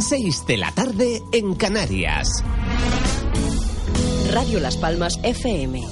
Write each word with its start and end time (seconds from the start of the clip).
6 0.00 0.46
de 0.46 0.56
la 0.56 0.72
tarde 0.72 1.22
en 1.32 1.54
Canarias. 1.54 2.28
Radio 4.32 4.60
Las 4.60 4.76
Palmas 4.76 5.18
FM. 5.22 5.82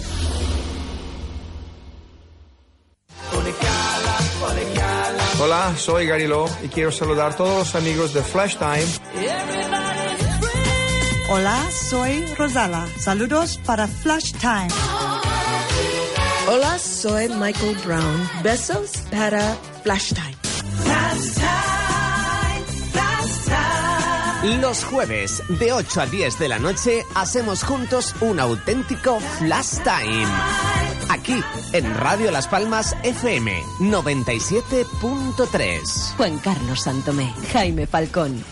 Hola, 5.41 5.75
soy 5.77 6.07
Gary 6.07 6.27
Lo 6.27 6.47
y 6.63 6.69
quiero 6.69 6.93
saludar 6.93 7.33
a 7.33 7.37
todos 7.37 7.59
los 7.59 7.75
amigos 7.75 8.15
de 8.15 8.23
Flash 8.23 8.57
Time. 8.57 8.87
Hola, 11.31 11.59
soy 11.71 12.25
Rosala. 12.37 12.87
Saludos 12.99 13.59
para 13.65 13.89
Flash 13.89 14.33
Time. 14.35 14.69
Hola, 16.49 16.79
soy 16.79 17.29
Michael 17.29 17.77
Brown. 17.85 18.31
Besos 18.43 19.03
para 19.11 19.57
Flash 19.83 20.13
Time. 20.13 21.82
Los 24.43 24.85
jueves 24.85 25.43
de 25.61 25.73
8 25.73 26.01
a 26.01 26.07
10 26.07 26.41
de 26.41 26.49
la 26.49 26.59
noche 26.59 27.07
hacemos 27.15 27.63
juntos 27.63 28.13
un 28.21 28.41
auténtico 28.41 29.21
Flash 29.39 29.79
Time. 29.85 30.27
Aquí 31.11 31.41
en 31.73 31.95
Radio 31.95 32.33
Las 32.33 32.49
Palmas 32.49 32.97
FM 33.05 33.63
97.3. 33.79 36.17
Juan 36.17 36.39
Carlos 36.39 36.81
Santomé, 36.81 37.33
Jaime 37.53 37.87
Falcón. 37.87 38.43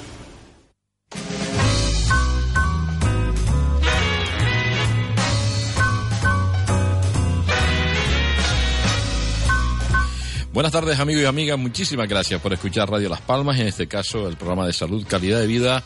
Buenas 10.60 10.72
tardes 10.72 11.00
amigos 11.00 11.22
y 11.22 11.24
amigas, 11.24 11.58
muchísimas 11.58 12.06
gracias 12.06 12.38
por 12.38 12.52
escuchar 12.52 12.90
Radio 12.90 13.08
Las 13.08 13.22
Palmas, 13.22 13.58
en 13.58 13.66
este 13.66 13.86
caso 13.86 14.28
el 14.28 14.36
programa 14.36 14.66
de 14.66 14.74
salud, 14.74 15.06
calidad 15.08 15.40
de 15.40 15.46
vida. 15.46 15.82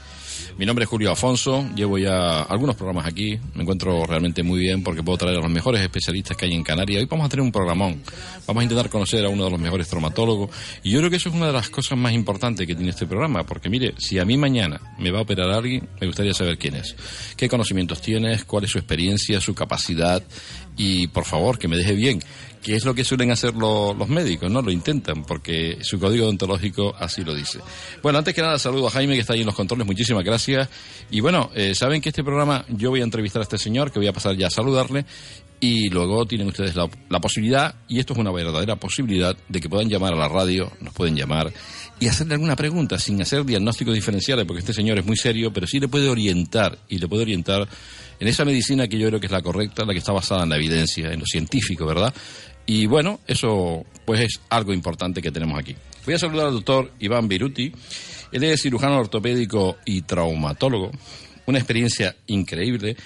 Mi 0.59 0.67
nombre 0.67 0.83
es 0.83 0.89
Julio 0.89 1.13
Afonso, 1.13 1.65
llevo 1.77 1.97
ya 1.97 2.43
algunos 2.43 2.75
programas 2.75 3.07
aquí, 3.07 3.39
me 3.55 3.63
encuentro 3.63 4.05
realmente 4.05 4.43
muy 4.43 4.59
bien 4.59 4.83
porque 4.83 5.05
puedo 5.05 5.17
traer 5.17 5.37
a 5.37 5.43
los 5.43 5.51
mejores 5.51 5.81
especialistas 5.81 6.37
que 6.37 6.47
hay 6.47 6.55
en 6.55 6.65
Canarias. 6.65 7.01
Hoy 7.01 7.07
vamos 7.09 7.27
a 7.27 7.29
tener 7.29 7.45
un 7.45 7.53
programón, 7.53 8.03
vamos 8.49 8.63
a 8.63 8.65
intentar 8.65 8.91
conocer 8.91 9.25
a 9.25 9.29
uno 9.29 9.45
de 9.45 9.51
los 9.53 9.61
mejores 9.61 9.87
traumatólogos. 9.87 10.51
Y 10.83 10.91
yo 10.91 10.99
creo 10.99 11.09
que 11.09 11.17
eso 11.19 11.29
es 11.29 11.37
una 11.37 11.47
de 11.47 11.53
las 11.53 11.71
cosas 11.71 11.97
más 11.97 12.13
importantes 12.13 12.67
que 12.67 12.75
tiene 12.75 12.91
este 12.91 13.07
programa, 13.07 13.47
porque 13.47 13.71
mire, 13.71 13.95
si 13.99 14.19
a 14.19 14.25
mí 14.25 14.37
mañana 14.37 14.81
me 14.99 15.13
va 15.13 15.21
a 15.21 15.23
operar 15.23 15.51
alguien, 15.51 15.89
me 16.01 16.09
gustaría 16.09 16.35
saber 16.35 16.59
quién 16.59 16.75
es, 16.75 16.97
qué 17.37 17.49
conocimientos 17.49 18.01
tienes, 18.03 18.45
cuál 18.45 18.65
es 18.65 18.73
su 18.73 18.79
experiencia, 18.79 19.41
su 19.41 19.55
capacidad 19.55 20.21
y 20.77 21.07
por 21.07 21.25
favor 21.25 21.61
que 21.61 21.69
me 21.69 21.77
deje 21.77 21.93
bien 21.93 22.21
que 22.65 22.75
es 22.75 22.87
lo 22.87 22.95
que 22.95 23.05
suelen 23.05 23.31
hacer 23.31 23.55
los 23.55 24.09
médicos, 24.09 24.51
¿no? 24.51 24.63
Lo 24.63 24.71
intentan, 24.71 25.23
porque 25.23 25.77
su 25.83 26.01
código 26.01 26.25
odontológico 26.25 26.95
así 26.99 27.23
lo 27.23 27.35
dice. 27.35 27.61
Bueno, 28.03 28.19
antes 28.19 28.35
que 28.35 28.41
nada, 28.41 28.59
saludo 28.59 28.87
a 28.87 28.91
Jaime, 28.91 29.15
que 29.15 29.21
está 29.21 29.35
ahí 29.35 29.41
en 29.41 29.47
los 29.47 29.55
controles, 29.55 29.87
muchísimas 29.87 30.25
gracias. 30.25 30.71
Y 31.11 31.21
bueno, 31.21 31.51
eh, 31.55 31.75
saben 31.75 32.01
que 32.01 32.09
este 32.09 32.25
programa 32.25 32.65
yo 32.71 32.89
voy 32.89 33.03
a 33.03 33.05
entrevistar 33.05 33.41
a 33.41 33.43
este 33.43 33.59
señor, 33.59 33.93
que 33.93 33.99
voy 33.99 34.09
a 34.09 34.15
pasar 34.15 34.35
ya 34.35 34.47
a 34.47 34.51
saludarle, 34.51 35.05
y 35.61 35.91
luego 35.91 36.25
tienen 36.25 36.49
ustedes 36.49 36.75
la, 36.75 36.89
la 37.11 37.21
posibilidad, 37.21 37.75
y 37.87 37.99
esto 37.99 38.15
es 38.15 38.19
una 38.19 38.33
verdadera 38.33 38.77
posibilidad, 38.77 39.37
de 39.47 39.61
que 39.61 39.69
puedan 39.69 39.91
llamar 39.91 40.15
a 40.15 40.17
la 40.17 40.29
radio, 40.29 40.73
nos 40.81 40.95
pueden 40.95 41.17
llamar, 41.17 41.53
y 42.01 42.09
hacerle 42.09 42.35
alguna 42.35 42.57
pregunta, 42.57 42.99
sin 42.99 43.21
hacer 43.21 43.45
diagnósticos 43.45 43.95
diferenciales, 43.95 44.47
porque 44.47 44.61
este 44.61 44.73
señor 44.73 44.99
es 44.99 45.05
muy 45.05 45.19
serio, 45.19 45.53
pero 45.53 45.67
sí 45.67 45.81
le 45.81 45.89
puede 45.89 46.09
orientar, 46.09 46.79
y 46.89 46.97
le 46.97 47.09
puede 47.09 47.25
orientar 47.25 47.69
en 48.21 48.29
esa 48.29 48.45
medicina 48.45 48.89
que 48.89 48.99
yo 48.99 49.09
creo 49.09 49.21
que 49.21 49.27
es 49.27 49.33
la 49.33 49.43
correcta, 49.43 49.85
la 49.85 49.93
que 49.93 49.99
está 49.99 50.13
basada 50.13 50.45
en 50.45 50.49
la 50.49 50.57
evidencia, 50.57 51.13
en 51.13 51.21
lo 51.21 51.27
científico, 51.27 51.85
¿verdad? 51.85 52.15
Y 52.67 52.87
bueno, 52.87 53.21
eso 53.27 53.85
pues 54.05 54.21
es 54.21 54.41
algo 54.51 54.73
importante 54.73 55.23
que 55.23 55.31
tenemos 55.31 55.59
aquí. 55.59 55.75
Voy 56.05 56.15
a 56.15 56.19
saludar 56.19 56.49
al 56.49 56.55
doctor 56.55 56.93
Iván 57.01 57.29
Viruti. 57.29 57.73
Él 58.33 58.45
es 58.45 58.63
cirujano 58.63 58.99
ortopédico 58.99 59.79
y 59.85 60.03
traumatólogo. 60.03 60.91
Una 61.47 61.59
experiencia 61.59 62.15
increíble. 62.27 62.97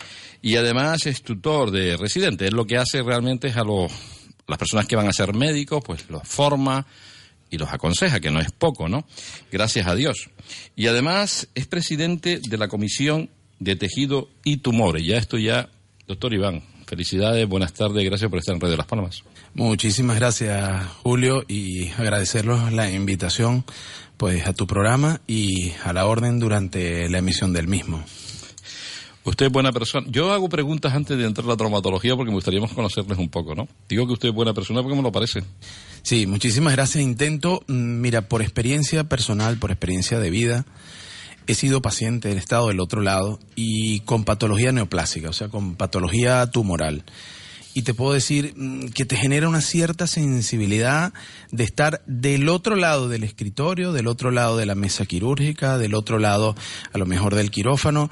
Y 0.42 0.56
además 0.56 1.06
es 1.06 1.22
tutor 1.22 1.70
de 1.70 1.96
residentes. 1.96 2.48
Él 2.48 2.54
lo 2.54 2.66
que 2.66 2.76
hace 2.76 3.02
realmente 3.02 3.48
es 3.48 3.56
a 3.56 3.64
los, 3.64 3.92
las 4.46 4.58
personas 4.58 4.86
que 4.86 4.96
van 4.96 5.08
a 5.08 5.12
ser 5.12 5.34
médicos, 5.34 5.82
pues 5.84 6.08
los 6.08 6.26
forma 6.26 6.86
y 7.50 7.58
los 7.58 7.72
aconseja, 7.72 8.20
que 8.20 8.30
no 8.30 8.40
es 8.40 8.52
poco, 8.52 8.88
¿no? 8.88 9.06
Gracias 9.50 9.86
a 9.86 9.94
Dios. 9.94 10.30
Y 10.76 10.86
además 10.86 11.48
es 11.54 11.66
presidente 11.66 12.40
de 12.40 12.58
la 12.58 12.68
Comisión 12.68 13.30
de 13.58 13.76
Tejido 13.76 14.28
y 14.44 14.58
Tumores. 14.58 15.04
Ya 15.04 15.16
esto 15.16 15.38
ya, 15.38 15.68
doctor 16.06 16.34
Iván, 16.34 16.62
felicidades, 16.86 17.48
buenas 17.48 17.72
tardes, 17.72 18.04
gracias 18.04 18.30
por 18.30 18.38
estar 18.38 18.54
en 18.54 18.60
Radio 18.60 18.76
Las 18.76 18.86
Palmas. 18.86 19.22
Muchísimas 19.58 20.14
gracias, 20.14 20.86
Julio, 21.02 21.44
y 21.48 21.88
agradecerles 21.88 22.72
la 22.72 22.92
invitación 22.92 23.64
pues 24.16 24.46
a 24.46 24.52
tu 24.52 24.68
programa 24.68 25.20
y 25.26 25.72
a 25.82 25.92
la 25.92 26.06
orden 26.06 26.38
durante 26.38 27.08
la 27.08 27.18
emisión 27.18 27.52
del 27.52 27.66
mismo. 27.66 28.04
Usted 29.24 29.46
es 29.46 29.52
buena 29.52 29.72
persona. 29.72 30.06
Yo 30.10 30.32
hago 30.32 30.48
preguntas 30.48 30.94
antes 30.94 31.18
de 31.18 31.24
entrar 31.24 31.44
a 31.44 31.48
la 31.48 31.56
traumatología 31.56 32.14
porque 32.14 32.30
me 32.30 32.36
gustaría 32.36 32.60
conocerles 32.72 33.18
un 33.18 33.30
poco, 33.30 33.56
¿no? 33.56 33.66
Digo 33.88 34.06
que 34.06 34.12
usted 34.12 34.28
es 34.28 34.34
buena 34.34 34.54
persona 34.54 34.80
porque 34.80 34.94
me 34.94 35.02
lo 35.02 35.10
parece. 35.10 35.42
Sí, 36.02 36.28
muchísimas 36.28 36.74
gracias. 36.74 37.02
Intento, 37.02 37.64
mm, 37.66 38.00
mira, 38.00 38.28
por 38.28 38.42
experiencia 38.42 39.08
personal, 39.08 39.58
por 39.58 39.72
experiencia 39.72 40.20
de 40.20 40.30
vida, 40.30 40.66
he 41.48 41.54
sido 41.54 41.82
paciente 41.82 42.28
del 42.28 42.38
estado 42.38 42.68
del 42.68 42.78
otro 42.78 43.02
lado 43.02 43.40
y 43.56 44.00
con 44.00 44.22
patología 44.22 44.70
neoplásica, 44.70 45.30
o 45.30 45.32
sea, 45.32 45.48
con 45.48 45.74
patología 45.74 46.46
tumoral 46.46 47.02
y 47.74 47.82
te 47.82 47.94
puedo 47.94 48.12
decir 48.12 48.54
mm, 48.56 48.88
que 48.88 49.04
te 49.04 49.16
genera 49.16 49.48
una 49.48 49.60
cierta 49.60 50.06
sensibilidad 50.06 51.12
de 51.50 51.64
estar 51.64 52.02
del 52.06 52.48
otro 52.48 52.76
lado 52.76 53.08
del 53.08 53.24
escritorio, 53.24 53.92
del 53.92 54.06
otro 54.06 54.30
lado 54.30 54.56
de 54.56 54.66
la 54.66 54.74
mesa 54.74 55.06
quirúrgica, 55.06 55.78
del 55.78 55.94
otro 55.94 56.18
lado 56.18 56.54
a 56.92 56.98
lo 56.98 57.06
mejor 57.06 57.34
del 57.34 57.50
quirófano 57.50 58.10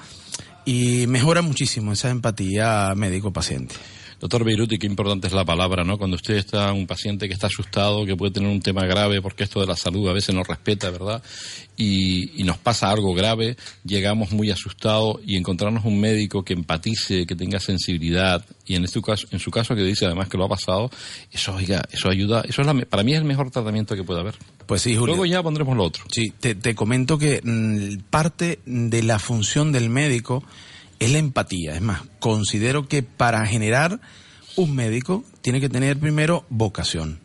y 0.64 1.06
mejora 1.06 1.42
muchísimo 1.42 1.92
esa 1.92 2.10
empatía 2.10 2.92
médico-paciente. 2.96 3.74
Doctor 4.20 4.44
Beiruti, 4.44 4.78
qué 4.78 4.86
importante 4.86 5.26
es 5.26 5.32
la 5.32 5.44
palabra, 5.44 5.84
¿no? 5.84 5.98
Cuando 5.98 6.16
usted 6.16 6.36
está 6.36 6.72
un 6.72 6.86
paciente 6.86 7.28
que 7.28 7.34
está 7.34 7.48
asustado, 7.48 8.06
que 8.06 8.16
puede 8.16 8.32
tener 8.32 8.48
un 8.48 8.60
tema 8.60 8.86
grave, 8.86 9.20
porque 9.20 9.44
esto 9.44 9.60
de 9.60 9.66
la 9.66 9.76
salud 9.76 10.08
a 10.08 10.12
veces 10.12 10.34
no 10.34 10.42
respeta, 10.42 10.90
¿verdad? 10.90 11.22
Y, 11.76 12.40
y 12.40 12.44
nos 12.44 12.56
pasa 12.56 12.90
algo 12.90 13.12
grave, 13.14 13.56
llegamos 13.84 14.32
muy 14.32 14.50
asustados 14.50 15.18
y 15.26 15.36
encontrarnos 15.36 15.84
un 15.84 16.00
médico 16.00 16.42
que 16.42 16.54
empatice, 16.54 17.26
que 17.26 17.36
tenga 17.36 17.60
sensibilidad, 17.60 18.44
y 18.66 18.74
en 18.74 18.84
este 18.84 19.00
caso, 19.02 19.26
en 19.30 19.38
su 19.38 19.50
caso 19.50 19.74
que 19.74 19.82
dice 19.82 20.06
además 20.06 20.28
que 20.28 20.38
lo 20.38 20.44
ha 20.44 20.48
pasado, 20.48 20.90
eso, 21.30 21.54
oiga, 21.54 21.84
eso 21.92 22.08
ayuda, 22.08 22.42
eso 22.48 22.62
es 22.62 22.66
la, 22.66 22.74
para 22.86 23.02
mí 23.02 23.12
es 23.12 23.18
el 23.18 23.24
mejor 23.24 23.50
tratamiento 23.50 23.94
que 23.94 24.02
puede 24.02 24.20
haber. 24.20 24.34
Pues 24.66 24.82
sí, 24.82 24.96
Julio. 24.96 25.14
Luego 25.14 25.26
ya 25.26 25.42
pondremos 25.42 25.76
lo 25.76 25.84
otro. 25.84 26.04
Sí, 26.10 26.32
te, 26.40 26.54
te 26.54 26.74
comento 26.74 27.18
que 27.18 27.40
mm, 27.44 28.08
parte 28.10 28.58
de 28.64 29.02
la 29.02 29.18
función 29.18 29.72
del 29.72 29.88
médico 29.88 30.42
es 30.98 31.12
la 31.12 31.18
empatía. 31.18 31.74
Es 31.74 31.82
más, 31.82 32.02
considero 32.18 32.88
que 32.88 33.02
para 33.02 33.46
generar 33.46 34.00
un 34.56 34.74
médico 34.74 35.24
tiene 35.42 35.60
que 35.60 35.68
tener 35.68 35.98
primero 35.98 36.44
vocación, 36.48 37.20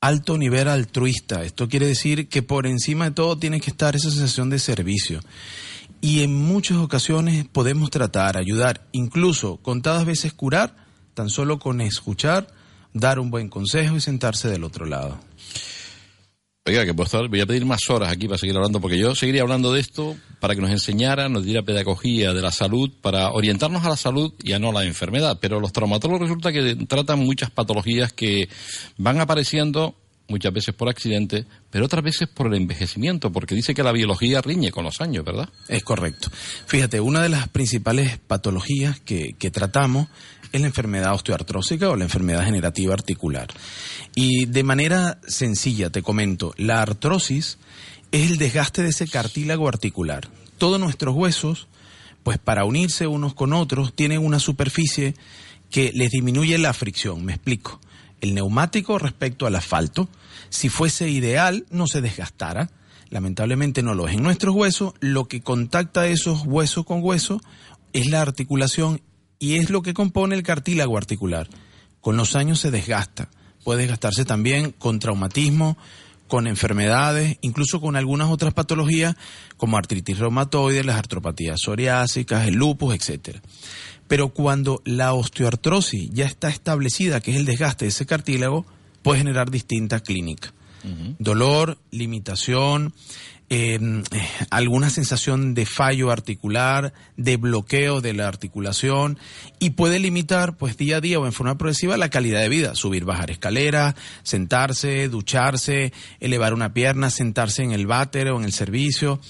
alto 0.00 0.36
nivel 0.38 0.68
altruista. 0.68 1.44
Esto 1.44 1.68
quiere 1.68 1.86
decir 1.86 2.28
que 2.28 2.42
por 2.42 2.66
encima 2.66 3.06
de 3.06 3.10
todo 3.12 3.38
tiene 3.38 3.60
que 3.60 3.70
estar 3.70 3.94
esa 3.96 4.10
sensación 4.10 4.50
de 4.50 4.58
servicio. 4.58 5.20
Y 6.00 6.22
en 6.22 6.34
muchas 6.34 6.78
ocasiones 6.78 7.46
podemos 7.46 7.90
tratar, 7.90 8.36
ayudar, 8.36 8.86
incluso 8.92 9.56
contadas 9.58 10.04
veces 10.04 10.34
curar, 10.34 10.76
tan 11.14 11.30
solo 11.30 11.58
con 11.58 11.80
escuchar, 11.80 12.48
dar 12.92 13.18
un 13.18 13.30
buen 13.30 13.48
consejo 13.48 13.96
y 13.96 14.00
sentarse 14.00 14.48
del 14.48 14.64
otro 14.64 14.84
lado. 14.84 15.18
Oiga, 16.66 16.86
que 16.86 16.92
voy 16.92 17.40
a 17.42 17.46
pedir 17.46 17.66
más 17.66 17.90
horas 17.90 18.10
aquí 18.10 18.26
para 18.26 18.38
seguir 18.38 18.56
hablando, 18.56 18.80
porque 18.80 18.96
yo 18.96 19.14
seguiría 19.14 19.42
hablando 19.42 19.70
de 19.70 19.80
esto 19.80 20.16
para 20.40 20.54
que 20.54 20.62
nos 20.62 20.70
enseñara, 20.70 21.28
nos 21.28 21.44
diera 21.44 21.62
pedagogía 21.62 22.32
de 22.32 22.40
la 22.40 22.50
salud, 22.52 22.90
para 23.02 23.32
orientarnos 23.32 23.84
a 23.84 23.90
la 23.90 23.98
salud 23.98 24.32
y 24.42 24.54
a 24.54 24.58
no 24.58 24.70
a 24.70 24.72
la 24.72 24.84
enfermedad. 24.84 25.36
Pero 25.42 25.60
los 25.60 25.74
traumatólogos 25.74 26.22
resulta 26.22 26.52
que 26.52 26.74
tratan 26.88 27.18
muchas 27.18 27.50
patologías 27.50 28.14
que 28.14 28.48
van 28.96 29.20
apareciendo 29.20 29.94
muchas 30.26 30.54
veces 30.54 30.74
por 30.74 30.88
accidente, 30.88 31.44
pero 31.68 31.84
otras 31.84 32.02
veces 32.02 32.28
por 32.28 32.46
el 32.46 32.54
envejecimiento, 32.54 33.30
porque 33.30 33.54
dice 33.54 33.74
que 33.74 33.82
la 33.82 33.92
biología 33.92 34.40
riñe 34.40 34.70
con 34.70 34.84
los 34.84 35.02
años, 35.02 35.22
¿verdad? 35.22 35.50
Es 35.68 35.84
correcto. 35.84 36.30
Fíjate, 36.66 36.98
una 36.98 37.20
de 37.20 37.28
las 37.28 37.46
principales 37.48 38.16
patologías 38.26 39.00
que 39.00 39.50
tratamos 39.52 40.08
es 40.54 40.60
la 40.60 40.68
enfermedad 40.68 41.12
osteoartrósica 41.14 41.90
o 41.90 41.96
la 41.96 42.04
enfermedad 42.04 42.44
generativa 42.44 42.94
articular. 42.94 43.48
Y 44.14 44.46
de 44.46 44.62
manera 44.62 45.18
sencilla, 45.26 45.90
te 45.90 46.00
comento, 46.00 46.54
la 46.56 46.80
artrosis 46.80 47.58
es 48.12 48.30
el 48.30 48.38
desgaste 48.38 48.84
de 48.84 48.90
ese 48.90 49.08
cartílago 49.08 49.66
articular. 49.66 50.28
Todos 50.56 50.78
nuestros 50.78 51.16
huesos, 51.16 51.66
pues 52.22 52.38
para 52.38 52.64
unirse 52.66 53.08
unos 53.08 53.34
con 53.34 53.52
otros, 53.52 53.94
tienen 53.96 54.24
una 54.24 54.38
superficie 54.38 55.16
que 55.70 55.90
les 55.92 56.10
disminuye 56.10 56.56
la 56.58 56.72
fricción. 56.72 57.24
Me 57.24 57.32
explico. 57.32 57.80
El 58.20 58.36
neumático 58.36 58.96
respecto 59.00 59.48
al 59.48 59.56
asfalto, 59.56 60.08
si 60.50 60.68
fuese 60.68 61.10
ideal, 61.10 61.66
no 61.70 61.88
se 61.88 62.00
desgastara. 62.00 62.70
Lamentablemente 63.10 63.82
no 63.82 63.94
lo 63.94 64.06
es. 64.06 64.14
En 64.14 64.22
nuestros 64.22 64.54
huesos, 64.54 64.94
lo 65.00 65.24
que 65.24 65.40
contacta 65.40 66.06
esos 66.06 66.46
huesos 66.46 66.84
con 66.86 67.02
hueso 67.02 67.40
es 67.92 68.06
la 68.06 68.22
articulación 68.22 69.00
y 69.44 69.56
es 69.56 69.68
lo 69.68 69.82
que 69.82 69.92
compone 69.92 70.34
el 70.34 70.42
cartílago 70.42 70.96
articular. 70.96 71.50
Con 72.00 72.16
los 72.16 72.34
años 72.34 72.60
se 72.60 72.70
desgasta. 72.70 73.28
Puede 73.62 73.80
desgastarse 73.80 74.24
también 74.24 74.72
con 74.72 75.00
traumatismo, 75.00 75.76
con 76.28 76.46
enfermedades, 76.46 77.36
incluso 77.42 77.78
con 77.78 77.94
algunas 77.94 78.30
otras 78.30 78.54
patologías 78.54 79.16
como 79.58 79.76
artritis 79.76 80.18
reumatoide, 80.18 80.82
las 80.82 80.96
artropatías 80.96 81.60
psoriásicas, 81.60 82.48
el 82.48 82.54
lupus, 82.54 82.94
etcétera. 82.94 83.42
Pero 84.08 84.30
cuando 84.30 84.80
la 84.86 85.12
osteoartrosis 85.12 86.08
ya 86.10 86.24
está 86.24 86.48
establecida, 86.48 87.20
que 87.20 87.32
es 87.32 87.36
el 87.36 87.44
desgaste 87.44 87.84
de 87.84 87.90
ese 87.90 88.06
cartílago, 88.06 88.64
puede 89.02 89.18
generar 89.18 89.50
distintas 89.50 90.00
clínicas. 90.00 90.54
Dolor, 91.18 91.78
limitación, 91.90 92.92
eh, 93.50 93.78
alguna 94.50 94.90
sensación 94.90 95.54
de 95.54 95.66
fallo 95.66 96.10
articular, 96.10 96.92
de 97.16 97.36
bloqueo 97.36 98.00
de 98.00 98.14
la 98.14 98.26
articulación 98.26 99.18
y 99.58 99.70
puede 99.70 99.98
limitar 99.98 100.56
pues 100.56 100.76
día 100.76 100.96
a 100.96 101.00
día 101.00 101.18
o 101.18 101.26
en 101.26 101.32
forma 101.32 101.58
progresiva 101.58 101.96
la 101.96 102.08
calidad 102.08 102.40
de 102.40 102.48
vida, 102.48 102.74
subir, 102.74 103.04
bajar 103.04 103.30
escaleras, 103.30 103.94
sentarse, 104.22 105.08
ducharse, 105.08 105.92
elevar 106.20 106.54
una 106.54 106.72
pierna, 106.72 107.10
sentarse 107.10 107.62
en 107.62 107.72
el 107.72 107.86
váter 107.86 108.28
o 108.28 108.38
en 108.38 108.44
el 108.44 108.52
servicio. 108.52 109.20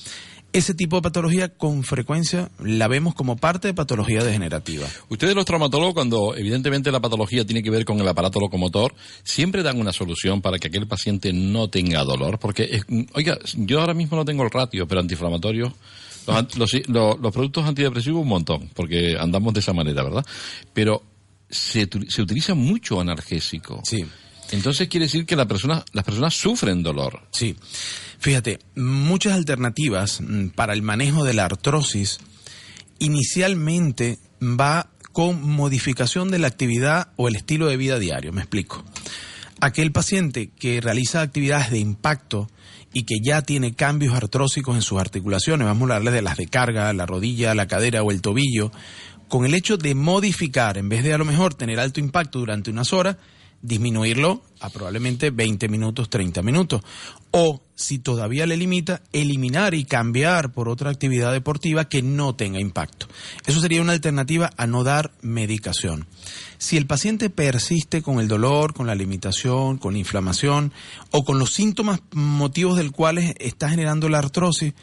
Ese 0.54 0.72
tipo 0.72 0.94
de 0.94 1.02
patología 1.02 1.48
con 1.48 1.82
frecuencia 1.82 2.48
la 2.60 2.86
vemos 2.86 3.16
como 3.16 3.36
parte 3.36 3.66
de 3.66 3.74
patología 3.74 4.22
degenerativa. 4.22 4.86
Ustedes 5.08 5.34
los 5.34 5.44
traumatólogos, 5.44 5.94
cuando 5.94 6.36
evidentemente 6.36 6.92
la 6.92 7.00
patología 7.00 7.44
tiene 7.44 7.60
que 7.60 7.70
ver 7.70 7.84
con 7.84 8.00
el 8.00 8.06
aparato 8.06 8.38
locomotor, 8.38 8.94
siempre 9.24 9.64
dan 9.64 9.80
una 9.80 9.92
solución 9.92 10.40
para 10.40 10.60
que 10.60 10.68
aquel 10.68 10.86
paciente 10.86 11.32
no 11.32 11.68
tenga 11.70 12.04
dolor. 12.04 12.38
Porque, 12.38 12.82
oiga, 13.14 13.36
yo 13.56 13.80
ahora 13.80 13.94
mismo 13.94 14.16
no 14.16 14.24
tengo 14.24 14.44
el 14.44 14.50
ratio, 14.52 14.86
pero 14.86 15.00
antiinflamatorios, 15.00 15.72
los, 16.54 16.72
los, 16.88 17.20
los, 17.20 17.32
productos 17.32 17.66
antidepresivos 17.66 18.22
un 18.22 18.28
montón, 18.28 18.70
porque 18.74 19.16
andamos 19.18 19.54
de 19.54 19.58
esa 19.58 19.72
manera, 19.72 20.04
¿verdad? 20.04 20.24
Pero 20.72 21.02
se, 21.50 21.88
se 22.06 22.22
utiliza 22.22 22.54
mucho 22.54 23.00
analgésico. 23.00 23.80
Sí. 23.82 24.06
Entonces 24.50 24.88
quiere 24.88 25.06
decir 25.06 25.26
que 25.26 25.36
la 25.36 25.46
persona, 25.46 25.84
las 25.92 26.04
personas 26.04 26.34
sufren 26.34 26.82
dolor. 26.82 27.22
Sí. 27.32 27.56
Fíjate, 28.18 28.58
muchas 28.74 29.34
alternativas 29.34 30.20
mm, 30.20 30.48
para 30.48 30.72
el 30.72 30.82
manejo 30.82 31.24
de 31.24 31.34
la 31.34 31.44
artrosis 31.44 32.18
inicialmente 32.98 34.18
va 34.40 34.90
con 35.12 35.42
modificación 35.42 36.30
de 36.30 36.38
la 36.38 36.48
actividad 36.48 37.08
o 37.16 37.28
el 37.28 37.36
estilo 37.36 37.66
de 37.66 37.76
vida 37.76 37.98
diario. 37.98 38.32
Me 38.32 38.40
explico. 38.40 38.84
Aquel 39.60 39.92
paciente 39.92 40.50
que 40.58 40.80
realiza 40.80 41.20
actividades 41.20 41.70
de 41.70 41.78
impacto 41.78 42.50
y 42.92 43.04
que 43.04 43.16
ya 43.22 43.42
tiene 43.42 43.74
cambios 43.74 44.14
artrósicos 44.14 44.74
en 44.74 44.82
sus 44.82 45.00
articulaciones, 45.00 45.66
vamos 45.66 45.90
a 45.90 45.96
hablar 45.96 46.12
de 46.12 46.22
las 46.22 46.36
de 46.36 46.46
carga, 46.46 46.92
la 46.92 47.06
rodilla, 47.06 47.54
la 47.54 47.66
cadera 47.66 48.02
o 48.02 48.10
el 48.10 48.20
tobillo, 48.20 48.72
con 49.28 49.44
el 49.44 49.54
hecho 49.54 49.76
de 49.76 49.94
modificar, 49.94 50.78
en 50.78 50.88
vez 50.88 51.02
de 51.02 51.12
a 51.14 51.18
lo 51.18 51.24
mejor 51.24 51.54
tener 51.54 51.80
alto 51.80 52.00
impacto 52.00 52.38
durante 52.38 52.70
unas 52.70 52.92
horas, 52.92 53.16
disminuirlo 53.64 54.42
a 54.60 54.68
probablemente 54.68 55.30
20 55.30 55.68
minutos, 55.68 56.10
30 56.10 56.42
minutos. 56.42 56.82
O, 57.30 57.62
si 57.74 57.98
todavía 57.98 58.46
le 58.46 58.56
limita, 58.56 59.02
eliminar 59.12 59.74
y 59.74 59.84
cambiar 59.84 60.52
por 60.52 60.68
otra 60.68 60.90
actividad 60.90 61.32
deportiva 61.32 61.88
que 61.88 62.02
no 62.02 62.34
tenga 62.36 62.60
impacto. 62.60 63.08
Eso 63.46 63.60
sería 63.60 63.80
una 63.80 63.92
alternativa 63.92 64.50
a 64.56 64.66
no 64.66 64.84
dar 64.84 65.12
medicación. 65.22 66.06
Si 66.58 66.76
el 66.76 66.86
paciente 66.86 67.30
persiste 67.30 68.02
con 68.02 68.20
el 68.20 68.28
dolor, 68.28 68.74
con 68.74 68.86
la 68.86 68.94
limitación, 68.94 69.78
con 69.78 69.94
la 69.94 69.98
inflamación 69.98 70.72
o 71.10 71.24
con 71.24 71.38
los 71.38 71.54
síntomas 71.54 72.00
motivos 72.12 72.76
del 72.76 72.92
cuales 72.92 73.34
está 73.38 73.70
generando 73.70 74.10
la 74.10 74.18
artrosis, 74.18 74.74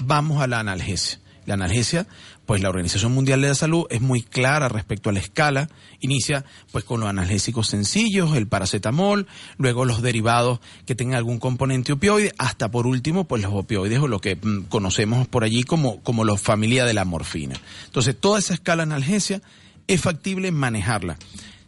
vamos 0.00 0.42
a 0.42 0.46
la 0.46 0.60
analgesia. 0.60 1.20
La 1.46 1.54
analgesia 1.54 2.06
pues 2.46 2.62
la 2.62 2.68
Organización 2.68 3.12
Mundial 3.12 3.42
de 3.42 3.48
la 3.48 3.54
Salud 3.54 3.86
es 3.90 4.00
muy 4.00 4.22
clara 4.22 4.68
respecto 4.68 5.10
a 5.10 5.12
la 5.12 5.18
escala. 5.18 5.68
Inicia 6.00 6.44
pues 6.70 6.84
con 6.84 7.00
los 7.00 7.08
analgésicos 7.08 7.66
sencillos, 7.66 8.36
el 8.36 8.46
paracetamol, 8.46 9.26
luego 9.58 9.84
los 9.84 10.00
derivados 10.00 10.60
que 10.86 10.94
tengan 10.94 11.18
algún 11.18 11.40
componente 11.40 11.92
opioide, 11.92 12.32
hasta 12.38 12.70
por 12.70 12.86
último 12.86 13.24
pues 13.24 13.42
los 13.42 13.52
opioides 13.52 13.98
o 13.98 14.06
lo 14.06 14.20
que 14.20 14.36
mm, 14.36 14.64
conocemos 14.68 15.26
por 15.26 15.42
allí 15.42 15.64
como, 15.64 16.00
como 16.02 16.24
la 16.24 16.36
familia 16.36 16.84
de 16.84 16.94
la 16.94 17.04
morfina. 17.04 17.60
Entonces 17.86 18.16
toda 18.18 18.38
esa 18.38 18.54
escala 18.54 18.84
analgesia 18.84 19.42
es 19.88 20.00
factible 20.00 20.52
manejarla, 20.52 21.18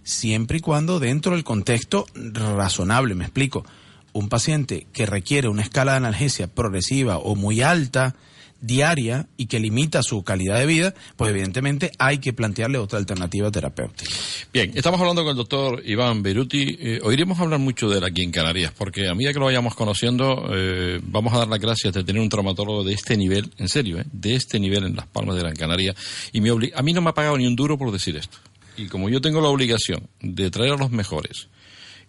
siempre 0.04 0.58
y 0.58 0.60
cuando 0.60 1.00
dentro 1.00 1.32
del 1.32 1.44
contexto 1.44 2.06
razonable, 2.14 3.14
me 3.14 3.24
explico. 3.24 3.64
Un 4.12 4.28
paciente 4.28 4.86
que 4.92 5.06
requiere 5.06 5.48
una 5.48 5.62
escala 5.62 5.92
de 5.92 5.98
analgesia 5.98 6.48
progresiva 6.48 7.18
o 7.18 7.36
muy 7.36 7.60
alta, 7.60 8.16
diaria 8.60 9.26
y 9.36 9.46
que 9.46 9.60
limita 9.60 10.02
su 10.02 10.22
calidad 10.22 10.58
de 10.58 10.66
vida, 10.66 10.94
pues 11.16 11.30
evidentemente 11.30 11.92
hay 11.98 12.18
que 12.18 12.32
plantearle 12.32 12.78
otra 12.78 12.98
alternativa 12.98 13.50
terapéutica. 13.50 14.10
Bien, 14.52 14.72
estamos 14.74 15.00
hablando 15.00 15.22
con 15.22 15.30
el 15.30 15.36
doctor 15.36 15.82
Iván 15.84 16.22
Beruti. 16.22 16.76
Eh, 16.80 17.00
oiremos 17.02 17.38
hablar 17.38 17.60
mucho 17.60 17.88
de 17.88 17.98
él 17.98 18.04
aquí 18.04 18.22
en 18.22 18.30
Canarias, 18.30 18.72
porque 18.76 19.08
a 19.08 19.14
medida 19.14 19.32
que 19.32 19.38
lo 19.38 19.46
vayamos 19.46 19.74
conociendo, 19.74 20.48
eh, 20.52 21.00
vamos 21.02 21.32
a 21.34 21.38
dar 21.38 21.48
las 21.48 21.60
gracias 21.60 21.94
de 21.94 22.04
tener 22.04 22.20
un 22.20 22.28
traumatólogo 22.28 22.84
de 22.84 22.94
este 22.94 23.16
nivel, 23.16 23.50
en 23.58 23.68
serio, 23.68 23.98
eh, 24.00 24.04
de 24.10 24.34
este 24.34 24.58
nivel 24.58 24.84
en 24.84 24.96
Las 24.96 25.06
Palmas 25.06 25.36
de 25.36 25.42
Gran 25.42 25.54
Canaria. 25.54 25.94
Y 26.32 26.40
me 26.40 26.50
a 26.50 26.82
mí 26.82 26.92
no 26.92 27.00
me 27.00 27.10
ha 27.10 27.14
pagado 27.14 27.36
ni 27.38 27.46
un 27.46 27.54
duro 27.54 27.78
por 27.78 27.92
decir 27.92 28.16
esto. 28.16 28.38
Y 28.76 28.86
como 28.86 29.08
yo 29.08 29.20
tengo 29.20 29.40
la 29.40 29.48
obligación 29.48 30.08
de 30.20 30.50
traer 30.50 30.72
a 30.72 30.76
los 30.76 30.90
mejores, 30.90 31.48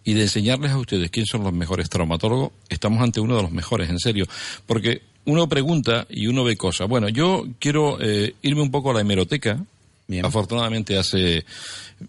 y 0.03 0.13
de 0.13 0.21
enseñarles 0.23 0.71
a 0.71 0.77
ustedes 0.77 1.11
quiénes 1.11 1.29
son 1.29 1.43
los 1.43 1.53
mejores 1.53 1.89
traumatólogos, 1.89 2.51
estamos 2.69 3.01
ante 3.01 3.19
uno 3.19 3.35
de 3.35 3.43
los 3.43 3.51
mejores, 3.51 3.89
en 3.89 3.99
serio. 3.99 4.25
Porque 4.65 5.01
uno 5.29 5.47
pregunta 5.47 6.07
y 6.09 6.27
uno 6.27 6.43
ve 6.43 6.57
cosas. 6.57 6.87
Bueno, 6.87 7.07
yo 7.07 7.45
quiero 7.59 7.99
eh, 8.01 8.33
irme 8.41 8.61
un 8.61 8.71
poco 8.71 8.91
a 8.91 8.93
la 8.95 9.01
hemeroteca. 9.01 9.63
Afortunadamente 10.23 10.97
hace, 10.97 11.45